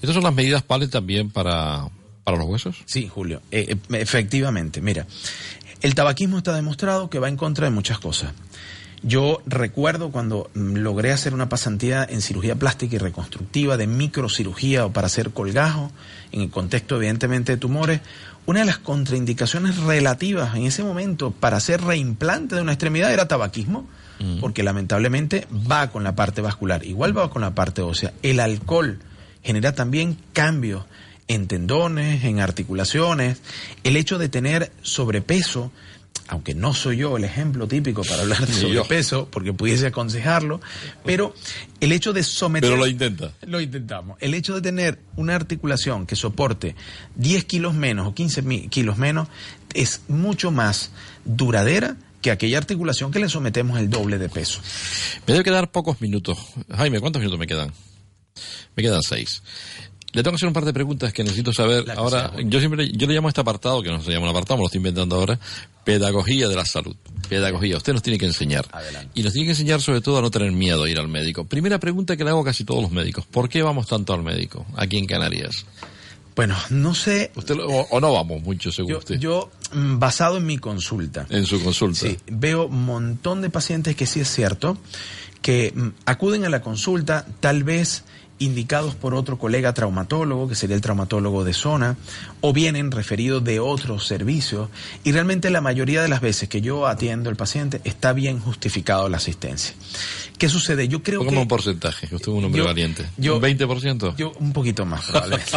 ¿Estas 0.00 0.14
son 0.14 0.24
las 0.24 0.34
medidas 0.34 0.62
PALE 0.62 0.88
también 0.88 1.30
para, 1.30 1.88
para 2.24 2.38
los 2.38 2.48
huesos? 2.48 2.76
Sí, 2.86 3.06
Julio, 3.06 3.42
eh, 3.50 3.66
eh, 3.68 3.98
efectivamente. 4.00 4.80
Mira, 4.80 5.06
el 5.82 5.94
tabaquismo 5.94 6.38
está 6.38 6.54
demostrado 6.54 7.10
que 7.10 7.18
va 7.18 7.28
en 7.28 7.36
contra 7.36 7.66
de 7.66 7.70
muchas 7.70 7.98
cosas. 7.98 8.32
Yo 9.06 9.42
recuerdo 9.44 10.10
cuando 10.10 10.50
mm, 10.54 10.76
logré 10.76 11.12
hacer 11.12 11.34
una 11.34 11.50
pasantía 11.50 12.06
en 12.08 12.22
cirugía 12.22 12.54
plástica 12.54 12.96
y 12.96 12.98
reconstructiva 12.98 13.76
de 13.76 13.86
microcirugía 13.86 14.86
o 14.86 14.92
para 14.92 15.08
hacer 15.08 15.30
colgajo, 15.30 15.92
en 16.34 16.40
el 16.42 16.50
contexto 16.50 16.96
evidentemente 16.96 17.52
de 17.52 17.58
tumores, 17.58 18.00
una 18.44 18.60
de 18.60 18.66
las 18.66 18.78
contraindicaciones 18.78 19.78
relativas 19.78 20.56
en 20.56 20.64
ese 20.64 20.82
momento 20.82 21.30
para 21.30 21.58
hacer 21.58 21.80
reimplante 21.80 22.56
de 22.56 22.62
una 22.62 22.72
extremidad 22.72 23.12
era 23.12 23.28
tabaquismo, 23.28 23.86
mm. 24.18 24.40
porque 24.40 24.64
lamentablemente 24.64 25.46
va 25.70 25.90
con 25.90 26.02
la 26.02 26.16
parte 26.16 26.40
vascular, 26.40 26.84
igual 26.84 27.16
va 27.16 27.30
con 27.30 27.42
la 27.42 27.54
parte 27.54 27.82
ósea. 27.82 28.12
El 28.22 28.40
alcohol 28.40 28.98
genera 29.42 29.74
también 29.74 30.18
cambios 30.32 30.84
en 31.28 31.46
tendones, 31.46 32.24
en 32.24 32.40
articulaciones, 32.40 33.40
el 33.84 33.96
hecho 33.96 34.18
de 34.18 34.28
tener 34.28 34.72
sobrepeso 34.82 35.70
aunque 36.28 36.54
no 36.54 36.72
soy 36.72 36.98
yo 36.98 37.16
el 37.16 37.24
ejemplo 37.24 37.68
típico 37.68 38.02
para 38.02 38.22
hablar 38.22 38.46
de 38.46 38.52
sobrepeso, 38.60 39.28
porque 39.30 39.52
pudiese 39.52 39.86
aconsejarlo, 39.86 40.60
pero 41.04 41.34
el 41.80 41.92
hecho 41.92 42.12
de 42.12 42.22
someter... 42.22 42.70
Pero 42.70 42.78
lo 42.78 42.86
intenta. 42.86 43.32
Lo 43.46 43.60
intentamos. 43.60 44.16
El 44.20 44.34
hecho 44.34 44.54
de 44.54 44.62
tener 44.62 44.98
una 45.16 45.34
articulación 45.34 46.06
que 46.06 46.16
soporte 46.16 46.74
10 47.16 47.44
kilos 47.44 47.74
menos 47.74 48.08
o 48.08 48.14
15 48.14 48.68
kilos 48.68 48.96
menos 48.96 49.28
es 49.74 50.02
mucho 50.08 50.50
más 50.50 50.92
duradera 51.24 51.96
que 52.22 52.30
aquella 52.30 52.56
articulación 52.56 53.12
que 53.12 53.18
le 53.18 53.28
sometemos 53.28 53.78
el 53.78 53.90
doble 53.90 54.18
de 54.18 54.30
peso. 54.30 54.60
Me 55.26 55.34
debe 55.34 55.44
quedar 55.44 55.70
pocos 55.70 56.00
minutos. 56.00 56.38
Jaime, 56.70 56.98
¿cuántos 56.98 57.20
minutos 57.20 57.38
me 57.38 57.46
quedan? 57.46 57.70
Me 58.76 58.82
quedan 58.82 59.02
seis. 59.02 59.42
Le 60.14 60.22
tengo 60.22 60.32
que 60.32 60.36
hacer 60.36 60.48
un 60.48 60.54
par 60.54 60.64
de 60.64 60.72
preguntas 60.72 61.12
que 61.12 61.24
necesito 61.24 61.52
saber. 61.52 61.90
ahora, 61.90 62.32
yo 62.44 62.60
siempre, 62.60 62.90
yo 62.92 63.08
le 63.08 63.14
llamo 63.14 63.26
a 63.26 63.30
este 63.30 63.40
apartado, 63.40 63.82
que 63.82 63.90
no 63.90 64.00
se 64.00 64.12
llama 64.12 64.26
un 64.26 64.30
apartado, 64.30 64.58
me 64.58 64.62
lo 64.62 64.66
estoy 64.66 64.78
inventando 64.78 65.16
ahora, 65.16 65.40
pedagogía 65.82 66.46
de 66.46 66.54
la 66.54 66.64
salud. 66.64 66.94
Pedagogía, 67.28 67.76
usted 67.76 67.92
nos 67.92 68.02
tiene 68.02 68.16
que 68.16 68.26
enseñar. 68.26 68.64
Y 69.12 69.24
nos 69.24 69.32
tiene 69.32 69.46
que 69.46 69.52
enseñar 69.52 69.80
sobre 69.80 70.00
todo 70.00 70.18
a 70.18 70.22
no 70.22 70.30
tener 70.30 70.52
miedo 70.52 70.84
a 70.84 70.88
ir 70.88 71.00
al 71.00 71.08
médico. 71.08 71.44
Primera 71.44 71.80
pregunta 71.80 72.16
que 72.16 72.22
le 72.22 72.30
hago 72.30 72.42
a 72.42 72.44
casi 72.44 72.64
todos 72.64 72.80
los 72.80 72.92
médicos. 72.92 73.26
¿Por 73.26 73.48
qué 73.48 73.62
vamos 73.62 73.88
tanto 73.88 74.14
al 74.14 74.22
médico 74.22 74.64
aquí 74.76 74.98
en 74.98 75.06
Canarias? 75.06 75.66
Bueno, 76.36 76.56
no 76.70 76.94
sé. 76.94 77.32
Usted 77.34 77.56
o, 77.60 78.00
no 78.00 78.12
vamos 78.12 78.40
mucho, 78.42 78.70
según 78.70 78.92
yo, 78.92 78.98
usted. 78.98 79.18
Yo, 79.18 79.50
mm, 79.72 79.98
basado 79.98 80.36
en 80.36 80.46
mi 80.46 80.58
consulta. 80.58 81.26
En 81.28 81.44
su 81.44 81.62
consulta. 81.62 82.00
Sí, 82.00 82.16
veo 82.30 82.66
un 82.66 82.84
montón 82.84 83.42
de 83.42 83.50
pacientes 83.50 83.96
que 83.96 84.06
sí 84.06 84.20
es 84.20 84.32
cierto 84.32 84.78
que 85.42 85.72
mm, 85.74 85.88
acuden 86.06 86.44
a 86.44 86.48
la 86.48 86.62
consulta, 86.62 87.26
tal 87.40 87.64
vez 87.64 88.04
indicados 88.44 88.94
por 88.94 89.14
otro 89.14 89.38
colega 89.38 89.74
traumatólogo, 89.74 90.48
que 90.48 90.54
sería 90.54 90.76
el 90.76 90.82
traumatólogo 90.82 91.44
de 91.44 91.52
zona, 91.52 91.96
o 92.40 92.52
vienen 92.52 92.90
referidos 92.90 93.42
de 93.44 93.60
otros 93.60 94.06
servicios, 94.06 94.68
y 95.02 95.12
realmente 95.12 95.50
la 95.50 95.60
mayoría 95.60 96.02
de 96.02 96.08
las 96.08 96.20
veces 96.20 96.48
que 96.48 96.60
yo 96.60 96.86
atiendo 96.86 97.30
al 97.30 97.36
paciente 97.36 97.80
está 97.84 98.12
bien 98.12 98.38
justificado 98.38 99.08
la 99.08 99.16
asistencia. 99.16 99.74
¿Qué 100.38 100.48
sucede? 100.48 100.88
Yo 100.88 101.02
creo 101.02 101.26
que... 101.26 101.36
un 101.36 101.48
porcentaje, 101.48 102.06
usted 102.06 102.28
es 102.28 102.34
un 102.38 102.44
hombre 102.44 102.62
valiente. 102.62 103.06
Yo, 103.16 103.36
¿Un 103.36 103.42
20%? 103.42 104.16
Yo 104.16 104.32
un 104.38 104.52
poquito 104.52 104.84
más, 104.84 105.04
probablemente. 105.06 105.52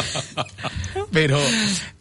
pero, 1.12 1.40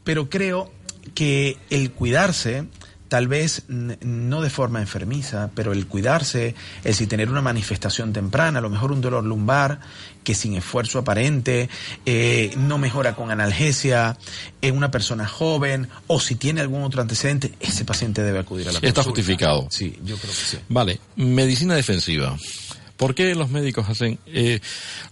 pero 0.04 0.28
creo 0.28 0.70
que 1.14 1.56
el 1.70 1.92
cuidarse 1.92 2.66
tal 3.08 3.28
vez 3.28 3.64
no 3.68 4.40
de 4.40 4.50
forma 4.50 4.80
enfermiza, 4.80 5.50
pero 5.54 5.72
el 5.72 5.86
cuidarse, 5.86 6.54
el 6.84 6.94
si 6.94 7.06
tener 7.06 7.30
una 7.30 7.42
manifestación 7.42 8.12
temprana, 8.12 8.58
a 8.58 8.62
lo 8.62 8.70
mejor 8.70 8.92
un 8.92 9.00
dolor 9.00 9.24
lumbar 9.24 9.80
que 10.24 10.34
sin 10.34 10.54
esfuerzo 10.54 10.98
aparente 10.98 11.68
eh, 12.04 12.52
no 12.56 12.78
mejora 12.78 13.14
con 13.14 13.30
analgesia 13.30 14.18
en 14.60 14.76
una 14.76 14.90
persona 14.90 15.26
joven 15.26 15.88
o 16.08 16.18
si 16.18 16.34
tiene 16.34 16.60
algún 16.60 16.82
otro 16.82 17.00
antecedente, 17.00 17.54
ese 17.60 17.84
paciente 17.84 18.22
debe 18.22 18.40
acudir 18.40 18.68
a 18.68 18.72
la 18.72 18.80
Está 18.82 19.02
justificado. 19.04 19.68
Sí, 19.70 19.96
yo 20.04 20.16
creo 20.16 20.32
que 20.32 20.38
sí. 20.38 20.58
Vale, 20.68 21.00
medicina 21.14 21.74
defensiva. 21.74 22.36
¿Por 22.96 23.14
qué 23.14 23.34
los 23.34 23.50
médicos 23.50 23.88
hacen...? 23.88 24.18
Eh, 24.26 24.60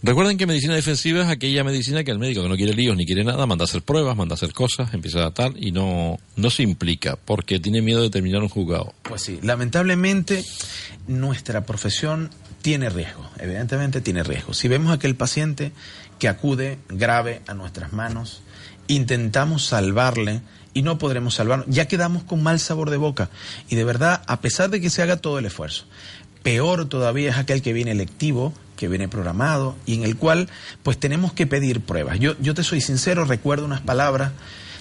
recuerden 0.02 0.36
que 0.38 0.46
medicina 0.46 0.74
defensiva 0.74 1.22
es 1.22 1.28
aquella 1.28 1.64
medicina 1.64 2.04
que 2.04 2.10
el 2.10 2.18
médico 2.18 2.42
que 2.42 2.48
no 2.48 2.56
quiere 2.56 2.74
líos 2.74 2.96
ni 2.96 3.06
quiere 3.06 3.24
nada, 3.24 3.46
manda 3.46 3.64
a 3.64 3.66
hacer 3.66 3.82
pruebas, 3.82 4.16
manda 4.16 4.34
a 4.34 4.36
hacer 4.36 4.52
cosas, 4.52 4.92
empieza 4.94 5.24
a 5.24 5.30
tal 5.32 5.54
y 5.62 5.72
no, 5.72 6.18
no 6.36 6.50
se 6.50 6.62
implica 6.62 7.16
porque 7.16 7.60
tiene 7.60 7.82
miedo 7.82 8.02
de 8.02 8.10
terminar 8.10 8.42
un 8.42 8.48
juzgado. 8.48 8.94
Pues 9.02 9.22
sí, 9.22 9.38
lamentablemente 9.42 10.44
nuestra 11.06 11.66
profesión 11.66 12.30
tiene 12.62 12.88
riesgo, 12.88 13.28
evidentemente 13.38 14.00
tiene 14.00 14.22
riesgo. 14.22 14.54
Si 14.54 14.68
vemos 14.68 14.90
a 14.90 14.94
aquel 14.94 15.16
paciente 15.16 15.72
que 16.18 16.28
acude 16.28 16.78
grave 16.88 17.42
a 17.46 17.54
nuestras 17.54 17.92
manos, 17.92 18.40
intentamos 18.86 19.66
salvarle 19.66 20.40
y 20.72 20.82
no 20.82 20.98
podremos 20.98 21.34
salvarlo, 21.34 21.64
ya 21.68 21.86
quedamos 21.86 22.24
con 22.24 22.42
mal 22.42 22.58
sabor 22.58 22.90
de 22.90 22.96
boca. 22.96 23.30
Y 23.68 23.76
de 23.76 23.84
verdad, 23.84 24.22
a 24.26 24.40
pesar 24.40 24.70
de 24.70 24.80
que 24.80 24.90
se 24.90 25.02
haga 25.02 25.18
todo 25.18 25.38
el 25.38 25.46
esfuerzo, 25.46 25.84
Peor 26.44 26.84
todavía 26.84 27.30
es 27.30 27.38
aquel 27.38 27.62
que 27.62 27.72
viene 27.72 27.90
electivo, 27.90 28.52
que 28.76 28.86
viene 28.86 29.08
programado 29.08 29.76
y 29.86 29.94
en 29.94 30.04
el 30.04 30.16
cual 30.16 30.48
pues 30.82 30.98
tenemos 30.98 31.32
que 31.32 31.46
pedir 31.46 31.80
pruebas. 31.80 32.20
Yo, 32.20 32.36
yo 32.38 32.54
te 32.54 32.62
soy 32.62 32.80
sincero, 32.80 33.24
recuerdo 33.24 33.64
unas 33.64 33.80
palabras 33.80 34.32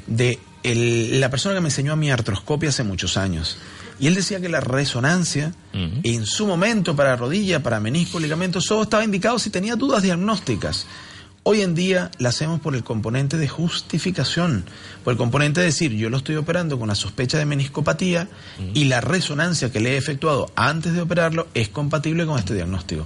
de 0.06 0.40
la 0.64 1.30
persona 1.30 1.56
que 1.56 1.62
me 1.62 1.68
enseñó 1.70 1.94
a 1.94 1.96
mi 1.96 2.12
artroscopia 2.12 2.70
hace 2.70 2.84
muchos 2.84 3.18
años. 3.18 3.58
Y 3.98 4.08
él 4.08 4.16
decía 4.16 4.42
que 4.42 4.50
la 4.50 4.60
resonancia, 4.60 5.54
en 5.72 6.26
su 6.26 6.46
momento 6.46 6.96
para 6.96 7.16
rodilla, 7.16 7.64
para 7.64 7.80
menisco, 7.80 8.20
ligamento, 8.20 8.60
solo 8.60 8.84
estaba 8.84 9.06
indicado 9.06 9.40
si 9.40 9.50
tenía 9.50 9.76
dudas 9.76 10.04
diagnósticas. 10.04 10.86
Hoy 11.46 11.60
en 11.60 11.76
día 11.76 12.10
la 12.20 12.30
hacemos 12.30 12.62
por 12.62 12.74
el 12.74 12.86
componente 12.86 13.36
de 13.36 13.50
justificación, 13.50 14.64
por 15.04 15.12
el 15.12 15.18
componente 15.18 15.60
de 15.60 15.66
decir 15.66 15.92
yo 15.92 16.10
lo 16.10 16.16
estoy 16.16 16.38
operando 16.38 16.80
con 16.80 16.88
la 16.88 16.96
sospecha 16.96 17.38
de 17.38 17.46
meniscopatía 17.46 18.30
y 18.74 18.86
la 18.86 19.02
resonancia 19.02 19.70
que 19.70 19.82
le 19.82 19.92
he 19.92 19.98
efectuado 19.98 20.50
antes 20.56 20.94
de 20.94 21.02
operarlo 21.02 21.50
es 21.54 21.68
compatible 21.68 22.26
con 22.26 22.40
este 22.40 22.54
diagnóstico. 22.54 23.06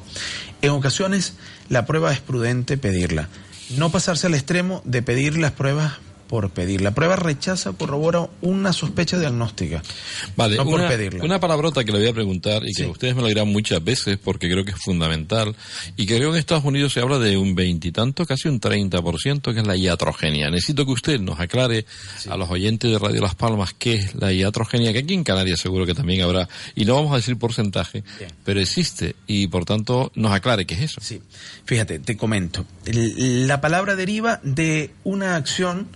En 0.61 0.69
ocasiones 0.69 1.33
la 1.67 1.87
prueba 1.87 2.13
es 2.13 2.19
prudente 2.19 2.77
pedirla, 2.77 3.27
no 3.75 3.89
pasarse 3.89 4.27
al 4.27 4.35
extremo 4.35 4.83
de 4.85 5.01
pedir 5.01 5.35
las 5.39 5.53
pruebas 5.53 5.93
por 6.27 6.49
pedir. 6.49 6.81
La 6.81 6.91
prueba 6.91 7.15
rechaza 7.15 7.73
corrobora 7.73 8.27
una 8.41 8.73
sospecha 8.73 9.17
diagnóstica. 9.19 9.81
Vale, 10.35 10.57
no 10.57 10.63
una, 10.63 10.71
por 10.71 10.87
pedirla. 10.87 11.23
Una 11.23 11.39
palabrota 11.39 11.83
que 11.83 11.91
le 11.91 11.99
voy 11.99 12.07
a 12.07 12.13
preguntar 12.13 12.63
y 12.65 12.73
que 12.73 12.85
ustedes 12.85 13.15
me 13.15 13.21
lo 13.21 13.27
dirán 13.27 13.47
muchas 13.47 13.83
veces 13.83 14.17
porque 14.17 14.49
creo 14.49 14.65
que 14.65 14.71
es 14.71 14.81
fundamental 14.81 15.55
y 15.95 16.05
que 16.05 16.17
creo 16.17 16.31
que 16.31 16.37
en 16.37 16.39
Estados 16.39 16.65
Unidos 16.65 16.93
se 16.93 16.99
habla 16.99 17.19
de 17.19 17.37
un 17.37 17.55
veintitanto, 17.55 18.25
casi 18.25 18.47
un 18.47 18.59
30%, 18.59 19.53
que 19.53 19.59
es 19.59 19.67
la 19.67 19.75
iatrogenia. 19.75 20.49
Necesito 20.49 20.85
que 20.85 20.91
usted 20.91 21.19
nos 21.19 21.39
aclare 21.39 21.85
a 22.29 22.37
los 22.37 22.49
oyentes 22.49 22.91
de 22.91 22.99
Radio 22.99 23.21
Las 23.21 23.35
Palmas 23.35 23.73
qué 23.77 23.95
es 23.95 24.15
la 24.15 24.31
iatrogenia, 24.33 24.93
que 24.93 24.99
aquí 24.99 25.13
en 25.13 25.23
Canarias 25.23 25.59
seguro 25.59 25.85
que 25.85 25.93
también 25.93 26.21
habrá, 26.21 26.47
y 26.75 26.85
no 26.85 26.95
vamos 26.95 27.13
a 27.13 27.17
decir 27.17 27.37
porcentaje, 27.37 28.03
pero 28.43 28.59
existe 28.59 29.15
y 29.25 29.47
por 29.47 29.65
tanto 29.65 30.11
nos 30.15 30.31
aclare 30.31 30.65
qué 30.65 30.75
es 30.75 30.81
eso. 30.81 31.01
Sí, 31.01 31.21
fíjate, 31.65 31.99
te 31.99 32.17
comento. 32.17 32.65
La 32.85 33.61
palabra 33.61 33.95
deriva 33.95 34.39
de 34.43 34.91
una 35.03 35.35
acción 35.35 35.87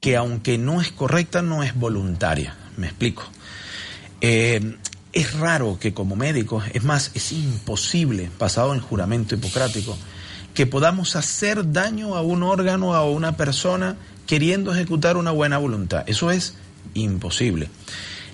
que 0.00 0.16
aunque 0.16 0.58
no 0.58 0.80
es 0.80 0.92
correcta, 0.92 1.42
no 1.42 1.62
es 1.62 1.74
voluntaria. 1.74 2.56
Me 2.76 2.86
explico. 2.86 3.24
Eh, 4.20 4.76
es 5.12 5.34
raro 5.34 5.78
que 5.80 5.94
como 5.94 6.16
médicos, 6.16 6.64
es 6.72 6.84
más, 6.84 7.10
es 7.14 7.32
imposible, 7.32 8.30
basado 8.38 8.74
en 8.74 8.80
juramento 8.80 9.34
hipocrático, 9.34 9.96
que 10.54 10.66
podamos 10.66 11.16
hacer 11.16 11.72
daño 11.72 12.14
a 12.14 12.22
un 12.22 12.42
órgano, 12.42 12.94
a 12.94 13.04
una 13.08 13.36
persona, 13.36 13.96
queriendo 14.26 14.72
ejecutar 14.72 15.16
una 15.16 15.30
buena 15.30 15.58
voluntad. 15.58 16.04
Eso 16.06 16.30
es 16.30 16.54
imposible. 16.94 17.68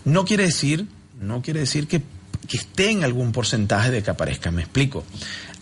No 0.04 0.24
quiere 0.24 0.44
decir, 0.44 0.86
no 1.20 1.42
quiere 1.42 1.60
decir 1.60 1.86
que 1.86 2.02
que 2.46 2.56
esté 2.56 2.90
en 2.90 3.04
algún 3.04 3.32
porcentaje 3.32 3.90
de 3.90 4.02
que 4.02 4.10
aparezca. 4.10 4.50
Me 4.50 4.62
explico. 4.62 5.04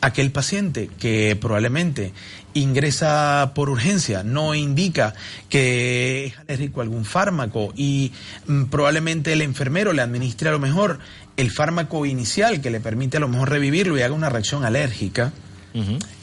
Aquel 0.05 0.33
paciente 0.33 0.91
que 0.99 1.37
probablemente 1.41 2.13
ingresa 2.55 3.53
por 3.55 3.71
urgencia 3.71 4.23
no 4.23 4.55
indica 4.55 5.15
que 5.49 6.27
es 6.27 6.39
alérgico 6.41 6.81
a 6.81 6.83
algún 6.83 7.05
fármaco 7.05 7.73
y 7.77 8.13
mm, 8.47 8.65
probablemente 8.65 9.33
el 9.33 9.43
enfermero 9.43 9.93
le 9.93 10.03
administre 10.03 10.49
a 10.49 10.53
lo 10.53 10.59
mejor 10.59 10.99
el 11.37 11.51
fármaco 11.51 12.05
inicial 12.05 12.61
que 12.61 12.71
le 12.71 12.81
permite 12.81 13.17
a 13.17 13.21
lo 13.21 13.29
mejor 13.29 13.51
revivirlo 13.51 13.97
y 13.97 14.03
haga 14.03 14.15
una 14.15 14.29
reacción 14.29 14.65
alérgica. 14.65 15.33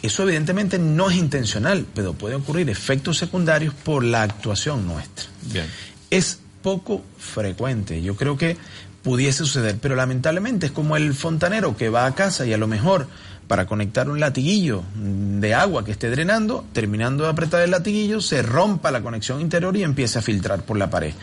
Eso 0.03 0.23
evidentemente 0.23 0.77
no 0.77 1.09
es 1.09 1.17
intencional, 1.17 1.87
pero 1.95 2.13
puede 2.13 2.35
ocurrir 2.35 2.69
efectos 2.69 3.17
secundarios 3.17 3.73
por 3.73 4.03
la 4.03 4.21
actuación 4.21 4.85
nuestra. 4.85 5.25
Bien. 5.51 5.65
Es 6.11 6.39
poco 6.61 7.01
frecuente. 7.17 8.01
Yo 8.03 8.15
creo 8.15 8.37
que 8.37 8.57
pudiese 9.01 9.39
suceder, 9.39 9.77
pero 9.81 9.95
lamentablemente 9.95 10.67
es 10.67 10.71
como 10.71 10.97
el 10.97 11.13
fontanero 11.13 11.75
que 11.75 11.89
va 11.89 12.05
a 12.05 12.13
casa 12.13 12.45
y 12.45 12.53
a 12.53 12.57
lo 12.57 12.67
mejor 12.67 13.07
para 13.49 13.65
conectar 13.65 14.07
un 14.11 14.19
latiguillo 14.19 14.83
de 14.93 15.55
agua 15.55 15.83
que 15.83 15.91
esté 15.91 16.11
drenando, 16.11 16.65
terminando 16.71 17.23
de 17.23 17.31
apretar 17.31 17.63
el 17.63 17.71
latiguillo, 17.71 18.21
se 18.21 18.43
rompa 18.43 18.91
la 18.91 19.01
conexión 19.01 19.41
interior 19.41 19.75
y 19.75 19.81
empieza 19.81 20.19
a 20.19 20.21
filtrar 20.21 20.61
por 20.61 20.77
la 20.77 20.91
pared. 20.91 21.15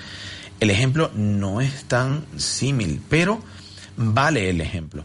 El 0.58 0.70
ejemplo 0.70 1.12
no 1.14 1.60
es 1.60 1.84
tan 1.84 2.24
símil, 2.36 3.00
pero 3.08 3.40
vale 3.96 4.50
el 4.50 4.60
ejemplo. 4.60 5.04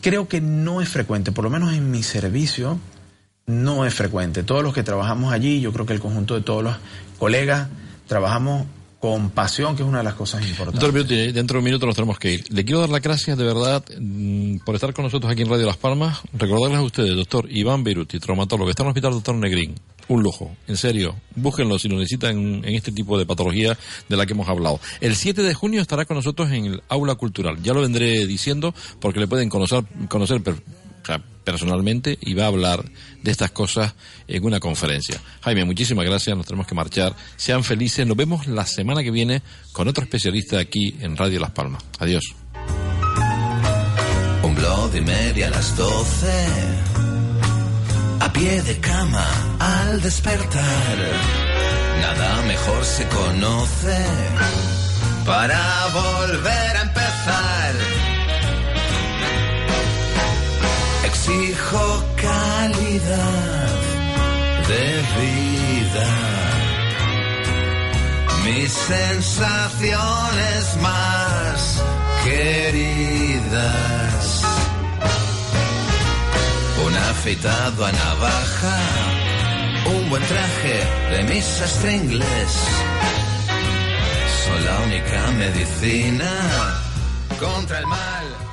Creo 0.00 0.28
que 0.28 0.40
no 0.40 0.80
es 0.80 0.88
frecuente, 0.88 1.32
por 1.32 1.42
lo 1.42 1.50
menos 1.50 1.74
en 1.74 1.90
mi 1.90 2.04
servicio, 2.04 2.78
no 3.46 3.84
es 3.84 3.92
frecuente. 3.92 4.44
Todos 4.44 4.62
los 4.62 4.72
que 4.72 4.84
trabajamos 4.84 5.32
allí, 5.32 5.60
yo 5.60 5.72
creo 5.72 5.86
que 5.86 5.92
el 5.92 6.00
conjunto 6.00 6.36
de 6.36 6.42
todos 6.42 6.62
los 6.62 6.76
colegas, 7.18 7.66
trabajamos 8.06 8.64
con 9.04 9.28
pasión, 9.28 9.76
que 9.76 9.82
es 9.82 9.88
una 9.88 9.98
de 9.98 10.04
las 10.04 10.14
cosas 10.14 10.40
importantes. 10.48 10.80
Dentro 11.34 11.56
de 11.56 11.58
un 11.58 11.64
minuto 11.64 11.84
nos 11.84 11.94
tenemos 11.94 12.18
que 12.18 12.32
ir. 12.32 12.44
Le 12.50 12.64
quiero 12.64 12.80
dar 12.80 12.88
las 12.88 13.02
gracias 13.02 13.36
de 13.36 13.44
verdad 13.44 13.84
mm, 14.00 14.60
por 14.64 14.76
estar 14.76 14.94
con 14.94 15.04
nosotros 15.04 15.30
aquí 15.30 15.42
en 15.42 15.50
Radio 15.50 15.66
Las 15.66 15.76
Palmas. 15.76 16.20
Recordarles 16.32 16.78
a 16.78 16.82
ustedes, 16.82 17.14
doctor 17.14 17.46
Iván 17.50 17.84
Beruti, 17.84 18.18
traumatólogo, 18.18 18.70
está 18.70 18.82
en 18.82 18.86
el 18.86 18.90
Hospital 18.92 19.12
Doctor 19.12 19.34
Negrín. 19.34 19.74
Un 20.08 20.22
lujo, 20.22 20.56
en 20.66 20.78
serio. 20.78 21.16
Búsquenlo 21.36 21.78
si 21.78 21.90
lo 21.90 21.96
necesitan 21.96 22.64
en 22.64 22.74
este 22.74 22.92
tipo 22.92 23.18
de 23.18 23.26
patología 23.26 23.76
de 24.08 24.16
la 24.16 24.24
que 24.24 24.32
hemos 24.32 24.48
hablado. 24.48 24.80
El 25.02 25.16
7 25.16 25.42
de 25.42 25.52
junio 25.52 25.82
estará 25.82 26.06
con 26.06 26.16
nosotros 26.16 26.50
en 26.50 26.64
el 26.64 26.82
Aula 26.88 27.14
Cultural. 27.16 27.62
Ya 27.62 27.74
lo 27.74 27.82
vendré 27.82 28.26
diciendo 28.26 28.74
porque 29.00 29.20
le 29.20 29.26
pueden 29.26 29.50
conocer, 29.50 29.84
conocer 30.08 30.40
personalmente 31.44 32.18
y 32.20 32.34
va 32.34 32.44
a 32.44 32.48
hablar 32.48 32.84
de 33.22 33.30
estas 33.30 33.50
cosas 33.50 33.94
en 34.26 34.44
una 34.44 34.60
conferencia. 34.60 35.20
Jaime, 35.42 35.64
muchísimas 35.64 36.04
gracias, 36.04 36.36
nos 36.36 36.46
tenemos 36.46 36.66
que 36.66 36.74
marchar. 36.74 37.14
Sean 37.36 37.62
felices, 37.62 38.06
nos 38.06 38.16
vemos 38.16 38.46
la 38.46 38.66
semana 38.66 39.02
que 39.02 39.10
viene 39.10 39.42
con 39.72 39.88
otro 39.88 40.04
especialista 40.04 40.58
aquí 40.58 40.96
en 41.00 41.16
Radio 41.16 41.40
Las 41.40 41.50
Palmas. 41.50 41.82
Adiós. 41.98 42.34
Un 44.42 44.54
blog 44.54 44.92
media 45.02 45.48
a 45.48 45.50
las 45.50 45.76
doce, 45.76 46.46
a 48.20 48.32
pie 48.32 48.62
de 48.62 48.78
cama 48.78 49.26
al 49.58 50.00
despertar. 50.02 50.98
Nada 52.00 52.42
mejor 52.42 52.84
se 52.84 53.06
conoce 53.08 54.06
para 55.24 55.86
volver 55.92 56.76
a 56.76 56.82
empezar 56.82 57.13
exijo 61.24 62.04
calidad 62.16 63.68
de 64.68 64.86
vida. 65.20 66.10
Mis 68.44 68.70
sensaciones 68.72 70.62
más 70.82 71.82
queridas. 72.24 73.04
Un 76.86 76.94
afeitado 76.94 77.86
a 77.86 77.92
navaja, 77.92 78.78
un 79.86 80.10
buen 80.10 80.22
traje 80.24 80.84
de 81.10 81.22
mis 81.24 81.62
inglés. 81.90 82.52
Son 84.44 84.64
la 84.66 84.78
única 84.80 85.30
medicina 85.38 86.30
contra 87.40 87.78
el 87.78 87.86
mal. 87.86 88.43